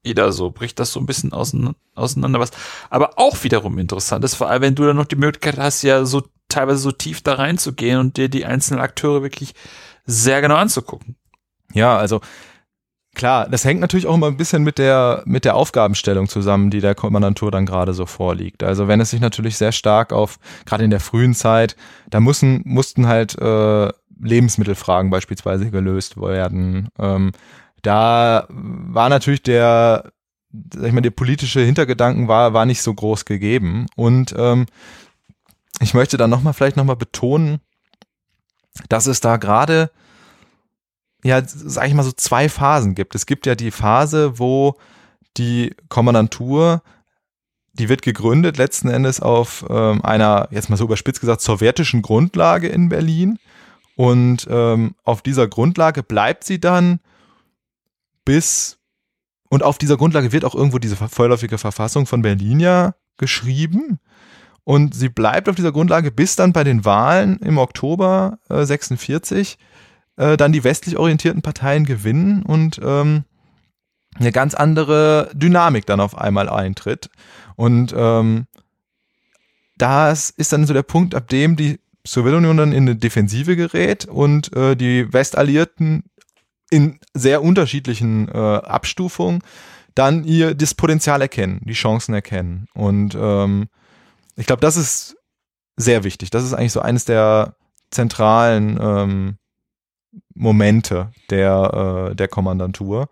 wieder 0.06 0.32
so, 0.32 0.52
bricht 0.52 0.80
das 0.80 0.92
so 0.92 1.00
ein 1.00 1.06
bisschen 1.06 1.34
auseinander, 1.34 2.40
was 2.40 2.52
aber 2.90 3.18
auch 3.18 3.44
wiederum 3.44 3.78
interessant 3.80 4.24
ist, 4.24 4.36
vor 4.36 4.50
allem 4.50 4.62
wenn 4.62 4.76
du 4.76 4.86
dann 4.86 4.96
noch 4.96 5.06
die 5.06 5.16
Möglichkeit 5.16 5.58
hast, 5.58 5.82
ja 5.82 6.06
so 6.06 6.24
teilweise 6.48 6.80
so 6.80 6.92
tief 6.92 7.22
da 7.22 7.34
reinzugehen 7.34 8.00
und 8.00 8.18
dir 8.18 8.30
die 8.30 8.46
einzelnen 8.46 8.80
Akteure 8.80 9.24
wirklich 9.24 9.54
sehr 10.06 10.42
genau 10.42 10.56
anzugucken. 10.56 11.16
Ja, 11.74 11.98
also 11.98 12.22
klar, 13.16 13.50
das 13.50 13.66
hängt 13.66 13.82
natürlich 13.82 14.08
auch 14.08 14.16
immer 14.16 14.28
ein 14.28 14.38
bisschen 14.38 14.64
mit 14.64 14.78
der 14.78 15.24
mit 15.26 15.46
der 15.46 15.56
Aufgabenstellung 15.56 16.30
zusammen, 16.30 16.70
die 16.70 16.82
der 16.82 16.96
Kommandantur 16.96 17.52
dann 17.52 17.66
gerade 17.66 17.94
so 17.94 18.06
vorliegt. 18.06 18.64
Also 18.64 18.88
wenn 18.88 19.02
es 19.02 19.10
sich 19.10 19.22
natürlich 19.22 19.58
sehr 19.58 19.72
stark 19.72 20.14
auf 20.14 20.38
gerade 20.66 20.84
in 20.84 20.92
der 20.92 21.00
frühen 21.00 21.34
Zeit, 21.34 21.76
da 22.10 22.20
mussten 22.20 22.62
mussten 22.66 23.08
halt 23.08 23.38
äh, 23.40 23.90
Lebensmittelfragen 24.22 25.10
beispielsweise 25.10 25.72
gelöst 25.72 26.18
werden. 26.18 26.90
Ähm, 27.00 27.32
da 27.86 28.48
war 28.50 29.10
natürlich 29.10 29.44
der, 29.44 30.12
sag 30.74 30.88
ich 30.88 30.94
mal, 30.94 31.02
der 31.02 31.12
politische 31.12 31.62
Hintergedanken 31.62 32.28
war, 32.28 32.54
war 32.54 32.66
nicht 32.66 32.82
so 32.82 32.94
groß 32.94 33.26
gegeben. 33.26 33.86
Und 33.96 34.34
ähm, 34.38 34.66
ich 35.82 35.94
möchte 35.94 36.18
dann 36.18 36.30
nochmal 36.30 36.54
vielleicht 36.54 36.78
nochmal 36.78 36.96
betonen, 36.96 37.60
dass 38.90 39.06
es 39.06 39.22
da 39.22 39.38
gerade, 39.38 39.92
ja, 41.24 41.42
sag 41.46 41.88
ich 41.88 41.94
mal, 41.94 42.04
so 42.04 42.12
zwei 42.12 42.50
Phasen 42.50 42.96
gibt. 42.96 43.14
Es 43.14 43.26
gibt 43.26 43.46
ja 43.46 43.56
die 43.56 43.72
Phase, 43.72 44.40
wo 44.40 44.76
die 45.38 45.76
Kommandantur, 45.90 46.82
die 47.74 47.90
wird 47.90 48.02
gegründet 48.02 48.58
letzten 48.58 48.90
Endes 48.90 49.20
auf 49.20 49.66
ähm, 49.70 50.04
einer, 50.04 50.48
jetzt 50.50 50.70
mal 50.70 50.78
so 50.78 50.86
überspitzt 50.86 51.20
gesagt, 51.20 51.42
sowjetischen 51.42 52.02
Grundlage 52.02 52.68
in 52.68 52.90
Berlin. 52.90 53.38
Und 53.96 54.48
ähm, 54.50 54.96
auf 55.04 55.22
dieser 55.22 55.48
Grundlage 55.48 56.04
bleibt 56.04 56.46
sie 56.46 56.60
dann 56.60 57.00
bis 58.26 58.80
Und 59.50 59.64
auf 59.64 59.78
dieser 59.78 59.98
Grundlage 59.98 60.32
wird 60.32 60.44
auch 60.44 60.56
irgendwo 60.56 60.80
diese 60.80 60.96
vorläufige 60.96 61.58
Verfassung 61.58 62.08
von 62.08 62.22
Berlin 62.22 62.60
ja 62.60 62.96
geschrieben. 63.18 64.00
Und 64.64 64.96
sie 64.96 65.10
bleibt 65.10 65.48
auf 65.48 65.56
dieser 65.56 65.72
Grundlage, 65.72 66.12
bis 66.12 66.36
dann 66.36 66.52
bei 66.52 66.64
den 66.64 66.84
Wahlen 66.84 67.38
im 67.38 67.60
Oktober 67.60 68.40
äh, 68.50 68.66
46 68.66 69.58
äh, 70.18 70.38
dann 70.38 70.52
die 70.52 70.64
westlich 70.64 70.98
orientierten 70.98 71.42
Parteien 71.42 71.86
gewinnen 71.86 72.44
und 72.44 72.80
ähm, 72.84 73.26
eine 74.18 74.32
ganz 74.32 74.56
andere 74.56 75.30
Dynamik 75.34 75.86
dann 75.86 76.00
auf 76.00 76.18
einmal 76.18 76.50
eintritt. 76.50 77.10
Und 77.56 77.94
ähm, 77.96 78.48
das 79.78 80.30
ist 80.30 80.54
dann 80.54 80.66
so 80.66 80.74
der 80.74 80.84
Punkt, 80.84 81.16
ab 81.16 81.28
dem 81.28 81.56
die 81.56 81.80
Sowjetunion 82.08 82.58
dann 82.58 82.72
in 82.72 82.84
eine 82.84 82.96
Defensive 82.96 83.56
gerät 83.56 84.06
und 84.06 84.56
äh, 84.56 84.76
die 84.76 85.12
Westalliierten 85.12 86.04
in 86.70 87.00
sehr 87.14 87.44
unterschiedlichen 87.44 88.28
äh, 88.28 88.38
Abstufungen 88.38 89.42
dann 89.96 90.26
ihr 90.26 90.54
das 90.56 90.74
Potenzial 90.74 91.22
erkennen, 91.22 91.62
die 91.64 91.74
Chancen 91.74 92.14
erkennen. 92.14 92.68
Und 92.74 93.16
ähm, 93.16 93.70
ich 94.36 94.46
glaube, 94.46 94.60
das 94.60 94.76
ist 94.76 95.16
sehr 95.78 96.04
wichtig. 96.04 96.30
Das 96.30 96.44
ist 96.44 96.54
eigentlich 96.54 96.74
so 96.74 96.82
eines 96.82 97.06
der 97.06 97.56
zentralen 97.92 98.78
ähm, 98.82 99.38
Momente 100.34 101.12
der, 101.30 102.10
äh, 102.12 102.16
der 102.16 102.28
Kommandantur. 102.28 103.08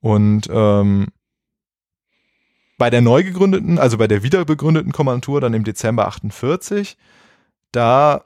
Und 0.00 0.48
ähm, 0.50 1.08
bei 2.78 2.88
der 2.90 3.00
neu 3.00 3.22
gegründeten, 3.24 3.78
also 3.78 3.98
bei 3.98 4.06
der 4.06 4.22
wiederbegründeten 4.22 4.92
Kommandantur 4.92 5.40
dann 5.40 5.54
im 5.54 5.64
Dezember 5.64 6.06
48, 6.06 6.96
da 7.72 8.24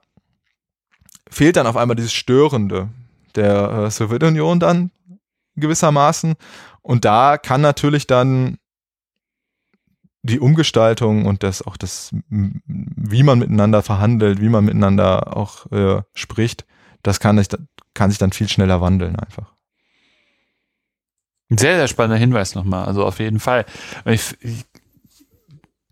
fehlt 1.29 1.57
dann 1.57 1.67
auf 1.67 1.77
einmal 1.77 1.97
dieses 1.97 2.13
Störende 2.13 2.89
der 3.37 3.71
äh, 3.71 3.91
Sowjetunion 3.91 4.61
dann 4.61 4.91
gewissermaßen. 5.57 6.35
Und 6.83 7.05
da 7.05 7.39
kann 7.39 7.61
natürlich 7.61 8.07
dann 8.07 8.59
die 10.23 10.41
Umgestaltung 10.41 11.25
und 11.27 11.43
das 11.43 11.63
auch 11.63 11.77
das, 11.77 12.15
wie 12.29 13.23
man 13.23 13.39
miteinander 13.39 13.83
verhandelt, 13.83 14.41
wie 14.41 14.49
man 14.49 14.65
miteinander 14.65 15.37
auch 15.37 15.71
äh, 15.71 16.03
spricht, 16.15 16.67
das 17.03 17.21
kann, 17.21 17.39
ich, 17.39 17.49
kann 17.95 18.11
sich 18.11 18.19
dann 18.19 18.33
viel 18.33 18.49
schneller 18.49 18.81
wandeln 18.81 19.17
einfach. 19.17 19.55
Sehr, 21.49 21.77
sehr 21.77 21.87
spannender 21.87 22.19
Hinweis 22.19 22.57
nochmal. 22.57 22.87
Also 22.87 23.05
auf 23.05 23.21
jeden 23.21 23.39
Fall. 23.39 23.65
Ich, 24.05 24.37
ich 24.41 24.65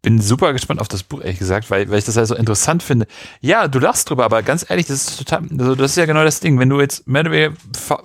bin 0.04 0.20
super 0.20 0.52
gespannt 0.52 0.80
auf 0.80 0.88
das 0.88 1.02
Buch, 1.02 1.22
ehrlich 1.22 1.38
gesagt, 1.38 1.70
weil, 1.70 1.88
weil 1.88 1.98
ich 1.98 2.04
das 2.04 2.18
halt 2.18 2.28
so 2.28 2.36
interessant 2.36 2.82
finde. 2.82 3.06
Ja, 3.40 3.68
du 3.68 3.78
lachst 3.78 4.08
drüber, 4.08 4.26
aber 4.26 4.42
ganz 4.42 4.68
ehrlich, 4.68 4.86
das 4.86 5.08
ist 5.08 5.18
total, 5.18 5.48
also 5.58 5.74
das 5.74 5.92
ist 5.92 5.96
ja 5.96 6.04
genau 6.04 6.22
das 6.22 6.40
Ding. 6.40 6.58
Wenn 6.58 6.68
du 6.68 6.78
jetzt 6.78 7.08
mehr 7.08 7.22
oder 7.22 7.30
weniger, 7.32 7.56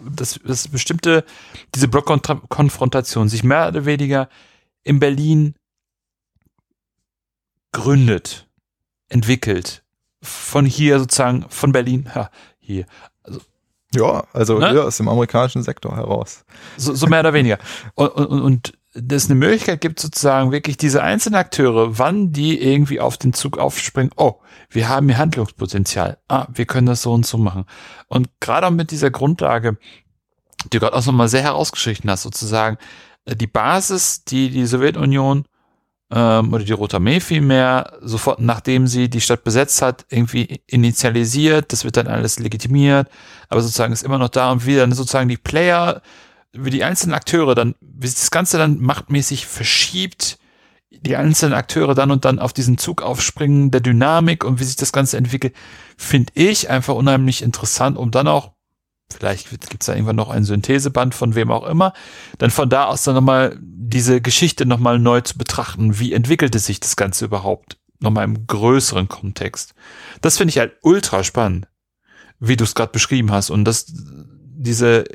das, 0.10 0.40
das 0.44 0.70
bestimmte, 0.70 1.26
diese 1.76 1.90
Blockkonfrontation 1.90 3.28
sich 3.28 3.44
mehr 3.44 3.68
oder 3.68 3.86
weniger 3.86 4.30
in 4.84 5.00
Berlin 5.00 5.56
gründet, 7.74 8.48
entwickelt, 9.10 9.84
von 10.22 10.66
hier 10.66 11.00
sozusagen, 11.00 11.46
von 11.50 11.74
Berlin, 11.74 12.10
ja, 12.16 12.30
hier. 12.60 12.86
Also, 13.24 13.42
ja, 13.94 14.24
also 14.32 14.58
ne? 14.58 14.74
ja, 14.74 14.84
aus 14.84 14.98
dem 14.98 15.10
amerikanischen 15.10 15.64
Sektor 15.64 15.98
heraus. 15.98 16.46
So, 16.78 16.96
so 16.96 17.08
mehr 17.08 17.20
oder 17.20 17.34
weniger. 17.34 17.58
Und, 17.96 18.10
und, 18.12 18.42
und 18.42 18.79
es 18.94 19.26
eine 19.26 19.36
Möglichkeit 19.36 19.82
gibt, 19.82 20.00
sozusagen 20.00 20.52
wirklich 20.52 20.78
diese 20.78 21.04
einzelnen 21.04 21.36
Akteure, 21.36 22.00
wann 22.00 22.32
die 22.32 22.62
irgendwie 22.62 23.00
auf 23.00 23.18
den 23.18 23.34
Zug 23.34 23.58
aufspringen, 23.58 24.12
oh, 24.16 24.36
wir 24.70 24.90
haben 24.90 25.08
hier 25.08 25.18
Handlungspotenzial, 25.18 26.18
ah, 26.28 26.48
wir 26.54 26.66
können 26.66 26.88
das 26.88 27.04
so 27.04 27.14
und 27.14 27.26
so 27.26 27.38
machen. 27.38 27.66
Und 28.08 28.30
gerade 28.40 28.68
auch 28.68 28.72
mit 28.72 28.92
dieser 28.92 29.12
Grundlage, 29.12 29.78
die 30.66 30.70
du 30.72 30.80
gerade 30.80 30.96
auch 30.96 31.06
nochmal 31.06 31.30
sehr 31.30 31.44
herausgeschrieben 31.44 32.10
hast, 32.10 32.24
sozusagen, 32.24 32.78
äh, 33.26 33.36
die 33.36 33.48
Basis, 33.48 34.24
die 34.24 34.50
die 34.50 34.66
Sowjetunion 34.66 35.46
ähm, 36.12 36.54
oder 36.54 36.64
die 36.64 36.74
Rote 36.74 36.98
Armee 36.98 37.20
vielmehr, 37.20 37.94
sofort 38.02 38.40
nachdem 38.40 38.88
sie 38.88 39.10
die 39.10 39.22
Stadt 39.22 39.44
besetzt 39.44 39.82
hat, 39.82 40.06
irgendwie 40.10 40.62
initialisiert, 40.66 41.72
das 41.72 41.84
wird 41.84 41.98
dann 41.98 42.08
alles 42.08 42.40
legitimiert, 42.40 43.08
aber 43.50 43.62
sozusagen 43.62 43.94
ist 43.94 44.04
immer 44.04 44.18
noch 44.18 44.30
da 44.30 44.52
und 44.52 44.66
wie 44.66 44.76
dann 44.76 44.92
sozusagen 44.92 45.30
die 45.30 45.38
Player 45.38 46.02
wie 46.54 46.70
die 46.70 46.84
einzelnen 46.84 47.14
Akteure 47.14 47.56
dann, 47.56 47.76
wie 47.82 48.08
sich 48.08 48.20
das 48.20 48.32
Ganze 48.32 48.58
dann 48.58 48.80
machtmäßig 48.80 49.46
verschiebt, 49.46 50.40
die 50.90 51.16
einzelnen 51.16 51.54
Akteure 51.54 51.94
dann 51.94 52.12
und 52.12 52.26
dann 52.26 52.40
auf 52.40 52.54
diesen 52.54 52.78
Zug 52.78 53.02
aufspringen, 53.02 53.72
der 53.72 53.82
Dynamik 53.82 54.44
und 54.44 54.60
wie 54.60 54.64
sich 54.64 54.76
das 54.76 54.92
Ganze 54.92 55.18
entwickelt, 55.18 55.56
finde 55.98 56.32
ich 56.36 56.70
einfach 56.70 56.96
unheimlich 56.96 57.44
interessant, 57.44 57.98
um 57.98 58.10
dann 58.10 58.28
auch, 58.28 58.54
vielleicht 59.12 59.50
gibt 59.50 59.82
es 59.82 59.86
da 59.86 59.94
irgendwann 59.94 60.16
noch 60.16 60.30
ein 60.30 60.44
Syntheseband 60.44 61.14
von 61.14 61.36
wem 61.36 61.52
auch 61.52 61.68
immer, 61.68 61.94
dann 62.40 62.50
von 62.50 62.70
da 62.70 62.86
aus 62.86 63.04
dann 63.04 63.16
nochmal 63.16 63.58
diese 63.62 64.22
Geschichte 64.22 64.66
nochmal 64.66 65.00
neu 65.00 65.22
zu 65.22 65.38
betrachten. 65.38 66.00
Wie 66.00 66.14
entwickelte 66.14 66.60
sich 66.60 66.80
das 66.80 66.96
Ganze 66.96 67.26
überhaupt? 67.26 67.78
Nochmal 68.00 68.24
im 68.24 68.48
größeren 68.48 69.08
Kontext. 69.08 69.74
Das 70.22 70.38
finde 70.38 70.52
ich 70.52 70.58
halt 70.58 70.74
ultra 70.82 71.24
spannend, 71.24 71.68
wie 72.40 72.56
du 72.56 72.64
es 72.64 72.76
gerade 72.76 72.92
beschrieben 72.92 73.32
hast. 73.32 73.50
Und 73.50 73.66
das, 73.66 73.86
diese 73.90 75.06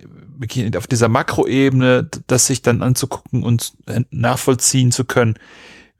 auf 0.76 0.86
dieser 0.86 1.08
Makroebene, 1.08 2.08
das 2.26 2.46
sich 2.46 2.62
dann 2.62 2.82
anzugucken 2.82 3.42
und 3.42 3.72
nachvollziehen 4.10 4.92
zu 4.92 5.04
können, 5.04 5.38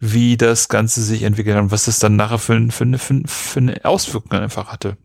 wie 0.01 0.37
das 0.37 0.69
Ganze 0.69 1.03
sich 1.03 1.23
entwickelt 1.23 1.57
hat 1.57 1.63
und 1.63 1.71
was 1.71 1.85
das 1.85 1.99
dann 1.99 2.17
nachher 2.17 2.39
für, 2.39 2.71
für, 2.71 2.99
für, 2.99 3.23
für 3.25 3.61
eine 3.61 3.85
Auswirkung 3.85 4.33
einfach 4.33 4.69
hatte. 4.69 4.97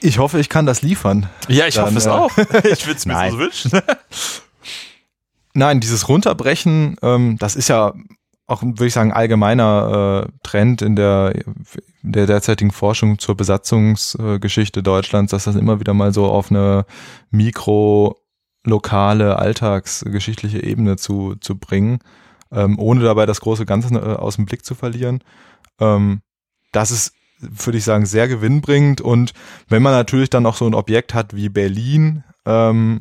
Ich 0.00 0.18
hoffe, 0.18 0.40
ich 0.40 0.48
kann 0.48 0.66
das 0.66 0.82
liefern. 0.82 1.28
Ja, 1.48 1.66
ich 1.66 1.76
dann, 1.76 1.86
hoffe 1.86 1.98
es 1.98 2.06
äh, 2.06 2.10
auch. 2.10 2.36
Ich 2.64 2.86
würde 2.86 2.98
es 2.98 3.06
mir 3.06 3.30
so 3.30 3.38
wünschen. 3.38 3.70
Nein, 5.54 5.80
dieses 5.80 6.08
Runterbrechen, 6.08 6.96
ähm, 7.02 7.36
das 7.38 7.56
ist 7.56 7.68
ja 7.68 7.94
auch, 8.46 8.62
würde 8.62 8.86
ich 8.86 8.94
sagen, 8.94 9.12
allgemeiner 9.12 10.26
äh, 10.26 10.32
Trend 10.42 10.82
in 10.82 10.96
der, 10.96 11.34
der 12.02 12.26
derzeitigen 12.26 12.72
Forschung 12.72 13.18
zur 13.18 13.36
Besatzungsgeschichte 13.36 14.82
Deutschlands, 14.82 15.30
dass 15.30 15.44
das 15.44 15.56
immer 15.56 15.80
wieder 15.80 15.94
mal 15.94 16.12
so 16.12 16.26
auf 16.26 16.50
eine 16.50 16.84
mikro 17.30 18.18
lokale 18.64 19.38
alltagsgeschichtliche 19.38 20.62
Ebene 20.62 20.96
zu, 20.96 21.36
zu 21.36 21.58
bringen, 21.58 22.00
ähm, 22.52 22.78
ohne 22.78 23.02
dabei 23.02 23.26
das 23.26 23.40
große 23.40 23.66
Ganze 23.66 23.94
äh, 23.94 24.16
aus 24.16 24.36
dem 24.36 24.46
Blick 24.46 24.64
zu 24.64 24.74
verlieren. 24.74 25.22
Ähm, 25.80 26.22
das 26.72 26.90
ist, 26.90 27.14
würde 27.40 27.78
ich 27.78 27.84
sagen, 27.84 28.06
sehr 28.06 28.28
gewinnbringend. 28.28 29.00
Und 29.00 29.32
wenn 29.68 29.82
man 29.82 29.92
natürlich 29.92 30.30
dann 30.30 30.46
auch 30.46 30.56
so 30.56 30.66
ein 30.66 30.74
Objekt 30.74 31.14
hat 31.14 31.34
wie 31.34 31.48
Berlin, 31.48 32.24
ähm, 32.46 33.00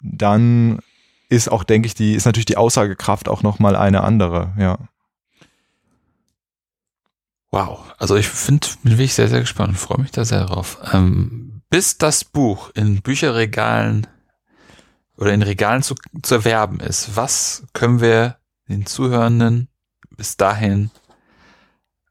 dann 0.00 0.80
ist 1.28 1.50
auch, 1.50 1.64
denke 1.64 1.86
ich, 1.86 1.94
die, 1.94 2.14
ist 2.14 2.26
natürlich 2.26 2.46
die 2.46 2.56
Aussagekraft 2.56 3.28
auch 3.28 3.42
nochmal 3.42 3.76
eine 3.76 4.02
andere, 4.02 4.52
ja. 4.58 4.78
Wow, 7.56 7.78
also 7.96 8.16
ich 8.16 8.28
finde, 8.28 8.68
bin 8.82 8.92
wirklich 8.92 9.14
sehr, 9.14 9.28
sehr 9.28 9.40
gespannt 9.40 9.70
und 9.70 9.78
freue 9.78 10.02
mich 10.02 10.10
da 10.10 10.26
sehr 10.26 10.44
drauf. 10.44 10.76
Ähm, 10.92 11.62
bis 11.70 11.96
das 11.96 12.22
Buch 12.22 12.70
in 12.74 13.00
Bücherregalen 13.00 14.06
oder 15.16 15.32
in 15.32 15.40
Regalen 15.40 15.82
zu, 15.82 15.94
zu 16.22 16.34
erwerben 16.34 16.80
ist, 16.80 17.16
was 17.16 17.64
können 17.72 18.02
wir 18.02 18.36
den 18.68 18.84
Zuhörenden 18.84 19.68
bis 20.18 20.36
dahin 20.36 20.90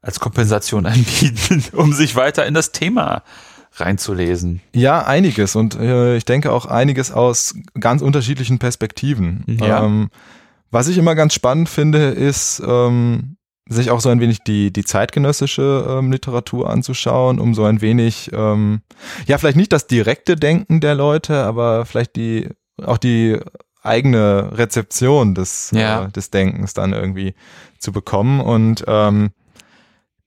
als 0.02 0.18
Kompensation 0.18 0.84
anbieten, 0.86 1.62
um 1.74 1.92
sich 1.92 2.16
weiter 2.16 2.44
in 2.44 2.54
das 2.54 2.72
Thema 2.72 3.22
reinzulesen. 3.74 4.62
Ja, 4.72 5.06
einiges 5.06 5.54
und 5.54 5.76
äh, 5.76 6.16
ich 6.16 6.24
denke 6.24 6.50
auch 6.50 6.66
einiges 6.66 7.12
aus 7.12 7.54
ganz 7.78 8.02
unterschiedlichen 8.02 8.58
Perspektiven. 8.58 9.44
Ja. 9.46 9.84
Ähm, 9.84 10.10
was 10.72 10.88
ich 10.88 10.98
immer 10.98 11.14
ganz 11.14 11.34
spannend 11.34 11.68
finde, 11.68 12.08
ist 12.08 12.60
ähm, 12.66 13.36
sich 13.68 13.90
auch 13.90 14.00
so 14.00 14.08
ein 14.08 14.20
wenig 14.20 14.42
die, 14.44 14.72
die 14.72 14.84
zeitgenössische 14.84 15.86
ähm, 15.88 16.12
Literatur 16.12 16.70
anzuschauen, 16.70 17.40
um 17.40 17.54
so 17.54 17.64
ein 17.64 17.80
wenig, 17.80 18.30
ähm, 18.32 18.80
ja, 19.26 19.38
vielleicht 19.38 19.56
nicht 19.56 19.72
das 19.72 19.86
direkte 19.86 20.36
Denken 20.36 20.80
der 20.80 20.94
Leute, 20.94 21.42
aber 21.42 21.84
vielleicht 21.84 22.16
die, 22.16 22.48
auch 22.82 22.98
die 22.98 23.38
eigene 23.82 24.50
Rezeption 24.56 25.34
des, 25.34 25.70
ja. 25.72 26.04
äh, 26.04 26.10
des 26.10 26.30
Denkens 26.30 26.74
dann 26.74 26.92
irgendwie 26.92 27.34
zu 27.78 27.92
bekommen. 27.92 28.40
Und 28.40 28.84
ähm, 28.86 29.30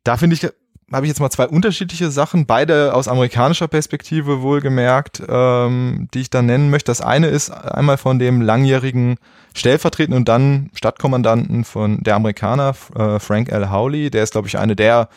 da 0.04 0.18
finde 0.18 0.36
ich, 0.36 0.48
habe 0.92 1.06
ich 1.06 1.10
jetzt 1.10 1.20
mal 1.20 1.30
zwei 1.30 1.48
unterschiedliche 1.48 2.12
Sachen, 2.12 2.46
beide 2.46 2.94
aus 2.94 3.08
amerikanischer 3.08 3.68
Perspektive 3.68 4.42
wohlgemerkt, 4.42 5.22
ähm, 5.28 6.08
die 6.14 6.22
ich 6.22 6.30
da 6.30 6.42
nennen 6.42 6.70
möchte. 6.70 6.90
Das 6.92 7.02
eine 7.02 7.28
ist 7.28 7.52
einmal 7.52 7.98
von 7.98 8.20
dem 8.20 8.42
langjährigen 8.42 9.18
stellvertretenden 9.54 10.22
und 10.22 10.30
dann 10.30 10.70
Stadtkommandanten 10.74 11.64
von 11.64 12.02
der 12.02 12.16
Amerikaner, 12.16 12.76
äh, 12.96 13.20
Frank 13.20 13.50
L. 13.50 13.72
Howley. 13.72 14.10
Der 14.10 14.24
ist, 14.24 14.32
glaube 14.32 14.48
ich, 14.48 14.58
eine 14.58 14.76
der 14.76 15.10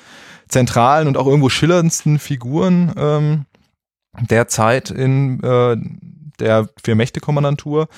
zentralen 0.48 1.08
und 1.08 1.16
auch 1.16 1.26
irgendwo 1.26 1.48
schillerndsten 1.48 2.18
Figuren 2.18 2.92
ähm, 2.96 3.46
der 4.20 4.48
Zeit 4.48 4.90
in 4.90 5.42
äh, 5.42 5.76
der 6.38 6.68
Vier-Mächte-Kommandantur. 6.84 7.88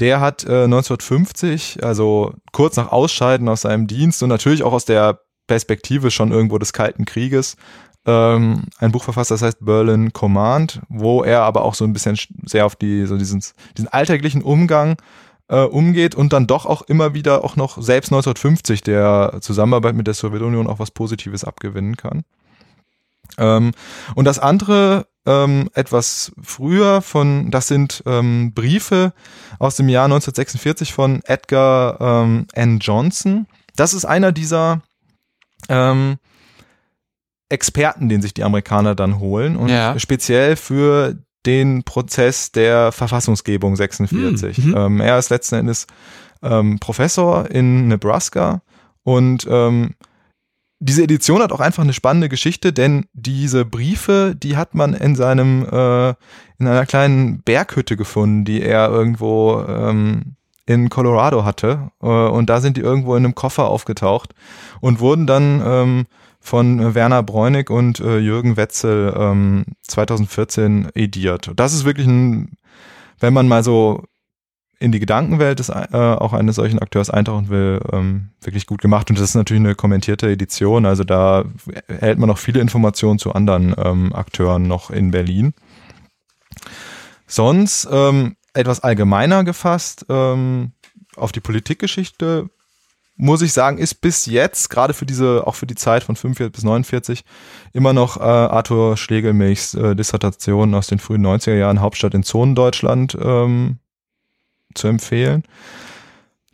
Der 0.00 0.20
hat 0.20 0.44
äh, 0.44 0.64
1950, 0.64 1.84
also 1.84 2.32
kurz 2.52 2.76
nach 2.76 2.92
Ausscheiden 2.92 3.48
aus 3.48 3.62
seinem 3.62 3.86
Dienst 3.86 4.22
und 4.22 4.28
natürlich 4.28 4.62
auch 4.62 4.72
aus 4.72 4.84
der 4.84 5.20
Perspektive 5.48 6.12
schon 6.12 6.30
irgendwo 6.30 6.58
des 6.58 6.72
Kalten 6.72 7.04
Krieges 7.04 7.56
ähm, 8.06 8.62
ein 8.78 8.92
Buch 8.92 9.04
verfasst, 9.04 9.30
das 9.30 9.42
heißt 9.42 9.58
Berlin 9.64 10.12
Command, 10.12 10.80
wo 10.88 11.22
er 11.22 11.42
aber 11.42 11.62
auch 11.62 11.74
so 11.74 11.84
ein 11.84 11.92
bisschen 11.92 12.16
sehr 12.46 12.64
auf 12.64 12.74
die, 12.74 13.04
so 13.04 13.18
diesen, 13.18 13.42
diesen 13.76 13.88
alltäglichen 13.88 14.42
Umgang 14.42 14.96
äh, 15.48 15.60
umgeht 15.60 16.14
und 16.14 16.32
dann 16.32 16.46
doch 16.46 16.64
auch 16.64 16.82
immer 16.82 17.12
wieder 17.12 17.44
auch 17.44 17.56
noch 17.56 17.82
selbst 17.82 18.12
1950 18.12 18.82
der 18.82 19.38
Zusammenarbeit 19.40 19.94
mit 19.94 20.06
der 20.06 20.14
Sowjetunion 20.14 20.68
auch 20.68 20.78
was 20.78 20.90
Positives 20.90 21.44
abgewinnen 21.44 21.96
kann. 21.96 22.24
Ähm, 23.36 23.72
und 24.14 24.24
das 24.24 24.38
andere 24.38 25.06
ähm, 25.26 25.68
etwas 25.74 26.32
früher 26.42 27.02
von, 27.02 27.50
das 27.50 27.68
sind 27.68 28.02
ähm, 28.06 28.54
Briefe 28.54 29.12
aus 29.58 29.76
dem 29.76 29.90
Jahr 29.90 30.04
1946 30.04 30.94
von 30.94 31.20
Edgar 31.24 32.00
ähm, 32.00 32.46
N. 32.54 32.78
Johnson. 32.78 33.46
Das 33.76 33.92
ist 33.92 34.06
einer 34.06 34.32
dieser 34.32 34.80
ähm, 35.68 36.16
Experten, 37.48 38.08
den 38.08 38.22
sich 38.22 38.34
die 38.34 38.44
Amerikaner 38.44 38.94
dann 38.94 39.18
holen 39.18 39.56
und 39.56 39.68
ja. 39.68 39.98
speziell 39.98 40.56
für 40.56 41.16
den 41.46 41.82
Prozess 41.84 42.52
der 42.52 42.92
Verfassungsgebung 42.92 43.76
46. 43.76 44.58
Mhm. 44.58 44.76
Ähm, 44.76 45.00
er 45.00 45.18
ist 45.18 45.30
letzten 45.30 45.56
Endes 45.56 45.86
ähm, 46.42 46.78
Professor 46.78 47.50
in 47.50 47.88
Nebraska 47.88 48.62
und 49.02 49.46
ähm, 49.48 49.94
diese 50.80 51.02
Edition 51.02 51.42
hat 51.42 51.50
auch 51.50 51.60
einfach 51.60 51.82
eine 51.82 51.92
spannende 51.92 52.28
Geschichte, 52.28 52.72
denn 52.72 53.06
diese 53.12 53.64
Briefe, 53.64 54.36
die 54.36 54.56
hat 54.56 54.74
man 54.74 54.94
in 54.94 55.16
seinem 55.16 55.64
äh, 55.64 56.10
in 56.60 56.66
einer 56.66 56.86
kleinen 56.86 57.42
Berghütte 57.42 57.96
gefunden, 57.96 58.44
die 58.44 58.62
er 58.62 58.88
irgendwo 58.88 59.64
ähm, 59.66 60.36
in 60.68 60.90
Colorado 60.90 61.44
hatte 61.44 61.90
äh, 62.02 62.06
und 62.06 62.50
da 62.50 62.60
sind 62.60 62.76
die 62.76 62.82
irgendwo 62.82 63.16
in 63.16 63.24
einem 63.24 63.34
Koffer 63.34 63.68
aufgetaucht 63.68 64.34
und 64.80 65.00
wurden 65.00 65.26
dann 65.26 65.62
ähm, 65.64 66.06
von 66.40 66.94
Werner 66.94 67.22
Bräunig 67.22 67.70
und 67.70 68.00
äh, 68.00 68.18
Jürgen 68.18 68.56
Wetzel 68.56 69.14
ähm, 69.16 69.64
2014 69.82 70.90
ediert. 70.94 71.50
Das 71.56 71.72
ist 71.72 71.84
wirklich 71.84 72.06
ein, 72.06 72.52
wenn 73.18 73.32
man 73.32 73.48
mal 73.48 73.64
so 73.64 74.04
in 74.78 74.92
die 74.92 75.00
Gedankenwelt 75.00 75.58
des, 75.58 75.70
äh, 75.70 75.88
auch 75.92 76.34
eines 76.34 76.56
solchen 76.56 76.78
Akteurs 76.78 77.10
eintauchen 77.10 77.48
will, 77.48 77.80
ähm, 77.92 78.28
wirklich 78.42 78.66
gut 78.66 78.80
gemacht. 78.80 79.10
Und 79.10 79.18
das 79.18 79.30
ist 79.30 79.34
natürlich 79.34 79.62
eine 79.62 79.74
kommentierte 79.74 80.30
Edition, 80.30 80.86
also 80.86 81.02
da 81.02 81.44
erhält 81.88 82.18
man 82.18 82.28
noch 82.28 82.38
viele 82.38 82.60
Informationen 82.60 83.18
zu 83.18 83.32
anderen 83.32 83.74
ähm, 83.76 84.12
Akteuren 84.12 84.68
noch 84.68 84.90
in 84.90 85.10
Berlin. 85.10 85.54
Sonst 87.26 87.88
ähm, 87.90 88.36
etwas 88.58 88.80
allgemeiner 88.80 89.44
gefasst 89.44 90.06
ähm, 90.08 90.72
auf 91.16 91.32
die 91.32 91.40
Politikgeschichte 91.40 92.50
muss 93.18 93.42
ich 93.42 93.52
sagen, 93.52 93.78
ist 93.78 93.96
bis 94.00 94.26
jetzt, 94.26 94.70
gerade 94.70 94.94
für 94.94 95.04
diese, 95.04 95.44
auch 95.44 95.56
für 95.56 95.66
die 95.66 95.74
Zeit 95.74 96.04
von 96.04 96.14
45 96.14 96.52
bis 96.52 96.62
49, 96.62 97.24
immer 97.72 97.92
noch 97.92 98.16
äh, 98.16 98.20
Arthur 98.20 98.96
Schlegelmilchs 98.96 99.74
äh, 99.74 99.96
Dissertation 99.96 100.72
aus 100.74 100.86
den 100.86 101.00
frühen 101.00 101.26
90er 101.26 101.56
Jahren, 101.56 101.80
Hauptstadt 101.80 102.14
in 102.14 102.22
Zonendeutschland, 102.22 103.18
ähm, 103.20 103.78
zu 104.74 104.86
empfehlen. 104.86 105.42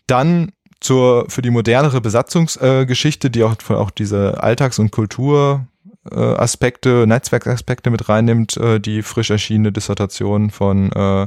Dann 0.07 0.53
zur, 0.81 1.27
für 1.29 1.43
die 1.43 1.51
modernere 1.51 2.01
Besatzungsgeschichte, 2.01 3.27
äh, 3.29 3.31
die 3.31 3.45
auch, 3.45 3.57
auch 3.69 3.91
diese 3.91 4.43
Alltags- 4.43 4.79
und 4.79 4.91
Kultur 4.91 5.67
Aspekte, 6.11 7.07
Netzwerkaspekte 7.07 7.91
mit 7.91 8.09
reinnimmt, 8.09 8.57
äh, 8.57 8.79
die 8.79 9.03
frisch 9.03 9.31
erschienene 9.31 9.73
Dissertation 9.73 10.51
von 10.51 10.93
äh, 10.93 11.27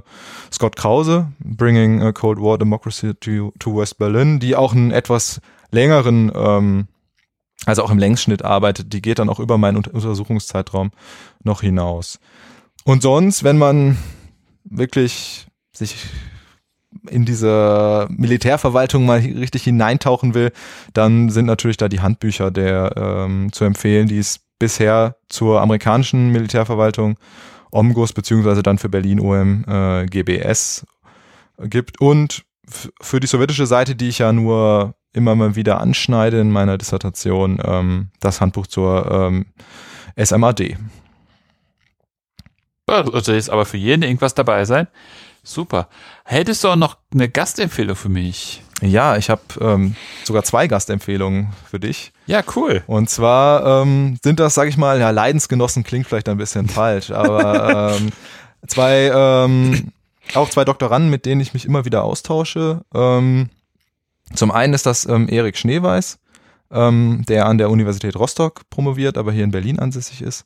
Scott 0.51 0.75
Krause, 0.75 1.31
Bringing 1.39 2.13
Cold 2.13 2.39
War 2.39 2.57
Democracy 2.57 3.13
to, 3.15 3.53
to 3.59 3.75
West 3.75 3.97
Berlin, 3.97 4.39
die 4.39 4.55
auch 4.55 4.73
einen 4.73 4.91
etwas 4.91 5.41
längeren, 5.71 6.31
ähm, 6.35 6.87
also 7.65 7.83
auch 7.83 7.91
im 7.91 7.97
Längsschnitt 7.97 8.45
arbeitet, 8.45 8.93
die 8.93 9.01
geht 9.01 9.19
dann 9.19 9.29
auch 9.29 9.39
über 9.39 9.57
meinen 9.57 9.77
Untersuchungszeitraum 9.77 10.91
noch 11.43 11.61
hinaus. 11.61 12.19
Und 12.83 13.01
sonst, 13.01 13.43
wenn 13.43 13.57
man 13.57 13.97
wirklich 14.63 15.47
sich 15.73 15.97
in 17.09 17.25
diese 17.25 18.07
Militärverwaltung 18.09 19.05
mal 19.05 19.19
richtig 19.19 19.63
hineintauchen 19.63 20.33
will, 20.33 20.51
dann 20.93 21.29
sind 21.29 21.45
natürlich 21.45 21.77
da 21.77 21.89
die 21.89 21.99
Handbücher 21.99 22.51
der 22.51 22.93
ähm, 22.95 23.51
zu 23.51 23.65
empfehlen, 23.65 24.07
die 24.07 24.19
es 24.19 24.46
bisher 24.59 25.17
zur 25.29 25.61
amerikanischen 25.61 26.29
Militärverwaltung 26.31 27.17
OMGOS 27.71 28.13
beziehungsweise 28.13 28.63
dann 28.63 28.77
für 28.77 28.89
Berlin 28.89 29.19
OM 29.19 29.65
äh, 29.67 30.05
GBS 30.05 30.85
gibt 31.59 31.99
und 32.01 32.43
für 33.01 33.19
die 33.19 33.27
sowjetische 33.27 33.65
Seite, 33.65 33.95
die 33.95 34.09
ich 34.09 34.19
ja 34.19 34.33
nur 34.33 34.95
immer 35.13 35.35
mal 35.35 35.55
wieder 35.55 35.79
anschneide 35.81 36.39
in 36.39 36.51
meiner 36.51 36.77
Dissertation, 36.77 37.61
ähm, 37.63 38.09
das 38.19 38.41
Handbuch 38.41 38.67
zur 38.67 39.09
ähm, 39.11 39.45
SMAD. 40.21 40.77
Also 42.87 43.33
jetzt 43.33 43.49
aber 43.49 43.65
für 43.65 43.77
jeden 43.77 44.03
irgendwas 44.03 44.33
dabei 44.33 44.63
sein. 44.65 44.87
Super. 45.43 45.89
Hättest 46.23 46.63
du 46.63 46.69
auch 46.69 46.75
noch 46.75 46.97
eine 47.13 47.29
Gastempfehlung 47.29 47.95
für 47.95 48.09
mich? 48.09 48.61
Ja, 48.81 49.17
ich 49.17 49.29
habe 49.29 49.41
ähm, 49.59 49.95
sogar 50.23 50.43
zwei 50.43 50.67
Gastempfehlungen 50.67 51.49
für 51.69 51.79
dich. 51.79 52.11
Ja, 52.27 52.43
cool. 52.55 52.83
Und 52.85 53.09
zwar 53.09 53.81
ähm, 53.81 54.17
sind 54.21 54.39
das, 54.39 54.53
sag 54.53 54.67
ich 54.67 54.77
mal, 54.77 54.99
ja, 54.99 55.09
Leidensgenossen 55.09 55.83
klingt 55.83 56.07
vielleicht 56.07 56.29
ein 56.29 56.37
bisschen 56.37 56.67
falsch, 56.69 57.09
aber 57.09 57.95
ähm, 57.95 58.09
zwei, 58.67 59.11
ähm, 59.13 59.91
auch 60.35 60.49
zwei 60.49 60.63
Doktoranden, 60.63 61.09
mit 61.09 61.25
denen 61.25 61.41
ich 61.41 61.53
mich 61.53 61.65
immer 61.65 61.85
wieder 61.85 62.03
austausche. 62.03 62.81
Ähm, 62.93 63.49
zum 64.33 64.51
einen 64.51 64.73
ist 64.73 64.85
das 64.85 65.05
ähm, 65.05 65.27
Erik 65.27 65.57
Schneeweiß, 65.57 66.19
ähm, 66.71 67.23
der 67.27 67.47
an 67.47 67.57
der 67.57 67.71
Universität 67.71 68.15
Rostock 68.15 68.69
promoviert, 68.69 69.17
aber 69.17 69.31
hier 69.31 69.43
in 69.43 69.51
Berlin 69.51 69.79
ansässig 69.79 70.21
ist, 70.21 70.45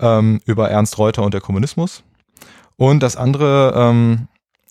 ähm, 0.00 0.40
über 0.44 0.70
Ernst 0.70 0.98
Reuter 0.98 1.22
und 1.22 1.34
der 1.34 1.40
Kommunismus. 1.40 2.02
Und 2.76 3.02
das 3.02 3.16
andere, 3.16 3.74
ähm, 3.76 4.26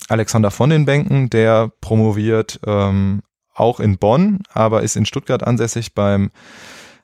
Alexander 0.09 0.51
von 0.51 0.69
den 0.69 0.85
Bänken, 0.85 1.29
der 1.29 1.71
promoviert 1.81 2.59
ähm, 2.65 3.21
auch 3.53 3.79
in 3.79 3.97
Bonn, 3.97 4.39
aber 4.53 4.81
ist 4.83 4.95
in 4.95 5.05
Stuttgart 5.05 5.43
ansässig 5.43 5.93
beim 5.93 6.31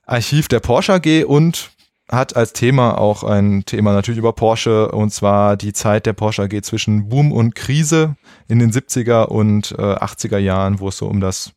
Archiv 0.06 0.48
der 0.48 0.60
Porsche 0.60 0.94
AG 0.94 1.26
und 1.26 1.72
hat 2.10 2.36
als 2.36 2.54
Thema 2.54 3.00
auch 3.00 3.24
ein 3.24 3.66
Thema 3.66 3.94
natürlich 3.94 4.20
über 4.20 4.34
Porsche 4.34 4.92
und 4.92 5.12
zwar 5.12 5.58
die 5.58 5.74
Zeit 5.74 6.06
der 6.06 6.14
Porsche 6.14 6.44
AG 6.44 6.62
zwischen 6.62 7.10
Boom 7.10 7.32
und 7.32 7.56
Krise 7.56 8.16
in 8.48 8.60
den 8.60 8.72
70er 8.72 9.26
und 9.26 9.72
äh, 9.72 9.82
80er 9.82 10.38
Jahren, 10.38 10.80
wo 10.80 10.90
es 10.90 10.98
so 10.98 11.08
um 11.08 11.20
das 11.20 11.52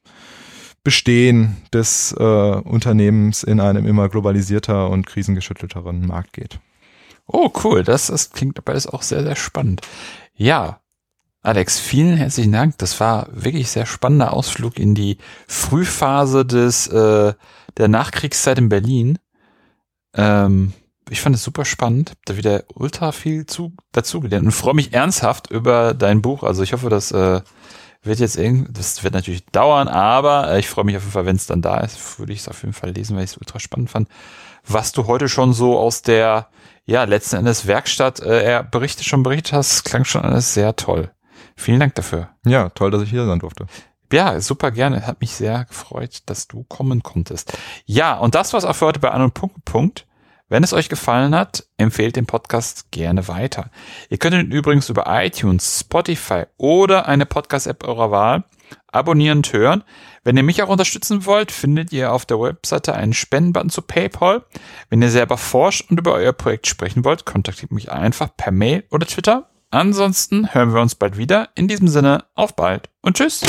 Bestehen 0.84 1.56
des 1.72 2.14
äh, 2.18 2.22
Unternehmens 2.22 3.42
in 3.42 3.60
einem 3.60 3.86
immer 3.86 4.08
globalisierter 4.08 4.88
und 4.88 5.06
krisengeschüttelteren 5.06 6.06
Markt 6.06 6.32
geht. 6.32 6.60
Oh, 7.26 7.50
cool. 7.62 7.84
Das, 7.84 8.06
das 8.06 8.30
klingt 8.30 8.64
beides 8.64 8.86
auch 8.86 9.02
sehr, 9.02 9.22
sehr 9.22 9.36
spannend. 9.36 9.82
Ja, 10.34 10.80
Alex, 11.48 11.80
vielen 11.80 12.18
herzlichen 12.18 12.52
Dank. 12.52 12.76
Das 12.76 13.00
war 13.00 13.26
wirklich 13.32 13.70
sehr 13.70 13.86
spannender 13.86 14.34
Ausflug 14.34 14.78
in 14.78 14.94
die 14.94 15.16
Frühphase 15.46 16.44
des 16.44 16.88
äh, 16.88 17.32
der 17.78 17.88
Nachkriegszeit 17.88 18.58
in 18.58 18.68
Berlin. 18.68 19.18
Ähm, 20.14 20.74
ich 21.08 21.22
fand 21.22 21.34
es 21.34 21.42
super 21.42 21.64
spannend, 21.64 22.12
da 22.26 22.36
wieder 22.36 22.64
ultra 22.74 23.12
viel 23.12 23.46
zu, 23.46 23.72
dazugelernt 23.92 24.44
und 24.44 24.52
freue 24.52 24.74
mich 24.74 24.92
ernsthaft 24.92 25.50
über 25.50 25.94
dein 25.94 26.20
Buch. 26.20 26.42
Also 26.42 26.62
ich 26.62 26.74
hoffe, 26.74 26.90
das 26.90 27.12
äh, 27.12 27.40
wird 28.02 28.18
jetzt 28.18 28.36
irgendwie, 28.36 28.70
das 28.70 29.02
wird 29.02 29.14
natürlich 29.14 29.46
dauern, 29.46 29.88
aber 29.88 30.58
ich 30.58 30.68
freue 30.68 30.84
mich 30.84 30.98
auf 30.98 31.02
jeden 31.04 31.12
Fall, 31.12 31.24
wenn 31.24 31.36
es 31.36 31.46
dann 31.46 31.62
da 31.62 31.80
ist, 31.80 32.18
würde 32.18 32.34
ich 32.34 32.40
es 32.40 32.48
auf 32.48 32.60
jeden 32.60 32.74
Fall 32.74 32.90
lesen, 32.90 33.16
weil 33.16 33.24
ich 33.24 33.30
es 33.30 33.38
ultra 33.38 33.58
spannend 33.58 33.88
fand. 33.88 34.10
Was 34.66 34.92
du 34.92 35.06
heute 35.06 35.30
schon 35.30 35.54
so 35.54 35.78
aus 35.78 36.02
der 36.02 36.48
ja, 36.84 37.04
letzten 37.04 37.36
Endes 37.36 37.66
Werkstatt 37.66 38.20
äh, 38.20 38.42
er 38.42 38.64
berichtet 38.64 39.06
schon 39.06 39.22
berichtet 39.22 39.54
hast, 39.54 39.86
klang 39.86 40.04
schon 40.04 40.20
alles 40.20 40.52
sehr 40.52 40.76
toll. 40.76 41.10
Vielen 41.58 41.80
Dank 41.80 41.96
dafür. 41.96 42.28
Ja, 42.46 42.68
toll, 42.68 42.92
dass 42.92 43.02
ich 43.02 43.10
hier 43.10 43.26
sein 43.26 43.40
durfte. 43.40 43.66
Ja, 44.12 44.40
super 44.40 44.70
gerne. 44.70 45.04
Hat 45.06 45.20
mich 45.20 45.32
sehr 45.32 45.64
gefreut, 45.64 46.22
dass 46.26 46.46
du 46.46 46.62
kommen 46.62 47.02
konntest. 47.02 47.58
Ja, 47.84 48.16
und 48.16 48.36
das 48.36 48.52
war's 48.52 48.64
auch 48.64 48.76
für 48.76 48.86
heute 48.86 49.00
bei 49.00 49.10
An 49.10 49.22
und 49.22 49.34
Punkt. 49.34 49.64
Punkt. 49.64 50.06
Wenn 50.48 50.62
es 50.62 50.72
euch 50.72 50.88
gefallen 50.88 51.34
hat, 51.34 51.66
empfehlt 51.76 52.14
den 52.14 52.26
Podcast 52.26 52.92
gerne 52.92 53.26
weiter. 53.26 53.70
Ihr 54.08 54.18
könnt 54.18 54.34
ihn 54.34 54.52
übrigens 54.52 54.88
über 54.88 55.04
iTunes, 55.08 55.80
Spotify 55.80 56.44
oder 56.56 57.06
eine 57.06 57.26
Podcast-App 57.26 57.86
eurer 57.86 58.12
Wahl 58.12 58.44
abonnieren 58.86 59.38
und 59.38 59.52
hören. 59.52 59.82
Wenn 60.22 60.36
ihr 60.36 60.44
mich 60.44 60.62
auch 60.62 60.68
unterstützen 60.68 61.26
wollt, 61.26 61.50
findet 61.50 61.92
ihr 61.92 62.12
auf 62.12 62.24
der 62.24 62.40
Webseite 62.40 62.94
einen 62.94 63.14
Spendenbutton 63.14 63.68
zu 63.68 63.82
PayPal. 63.82 64.44
Wenn 64.90 65.02
ihr 65.02 65.10
selber 65.10 65.36
forscht 65.36 65.90
und 65.90 65.98
über 65.98 66.12
euer 66.12 66.32
Projekt 66.32 66.68
sprechen 66.68 67.04
wollt, 67.04 67.26
kontaktiert 67.26 67.72
mich 67.72 67.90
einfach 67.90 68.28
per 68.36 68.52
Mail 68.52 68.84
oder 68.90 69.06
Twitter. 69.06 69.50
Ansonsten 69.70 70.54
hören 70.54 70.72
wir 70.72 70.80
uns 70.80 70.94
bald 70.94 71.18
wieder. 71.18 71.50
In 71.54 71.68
diesem 71.68 71.88
Sinne, 71.88 72.24
auf 72.34 72.56
bald 72.56 72.88
und 73.02 73.16
tschüss. 73.16 73.42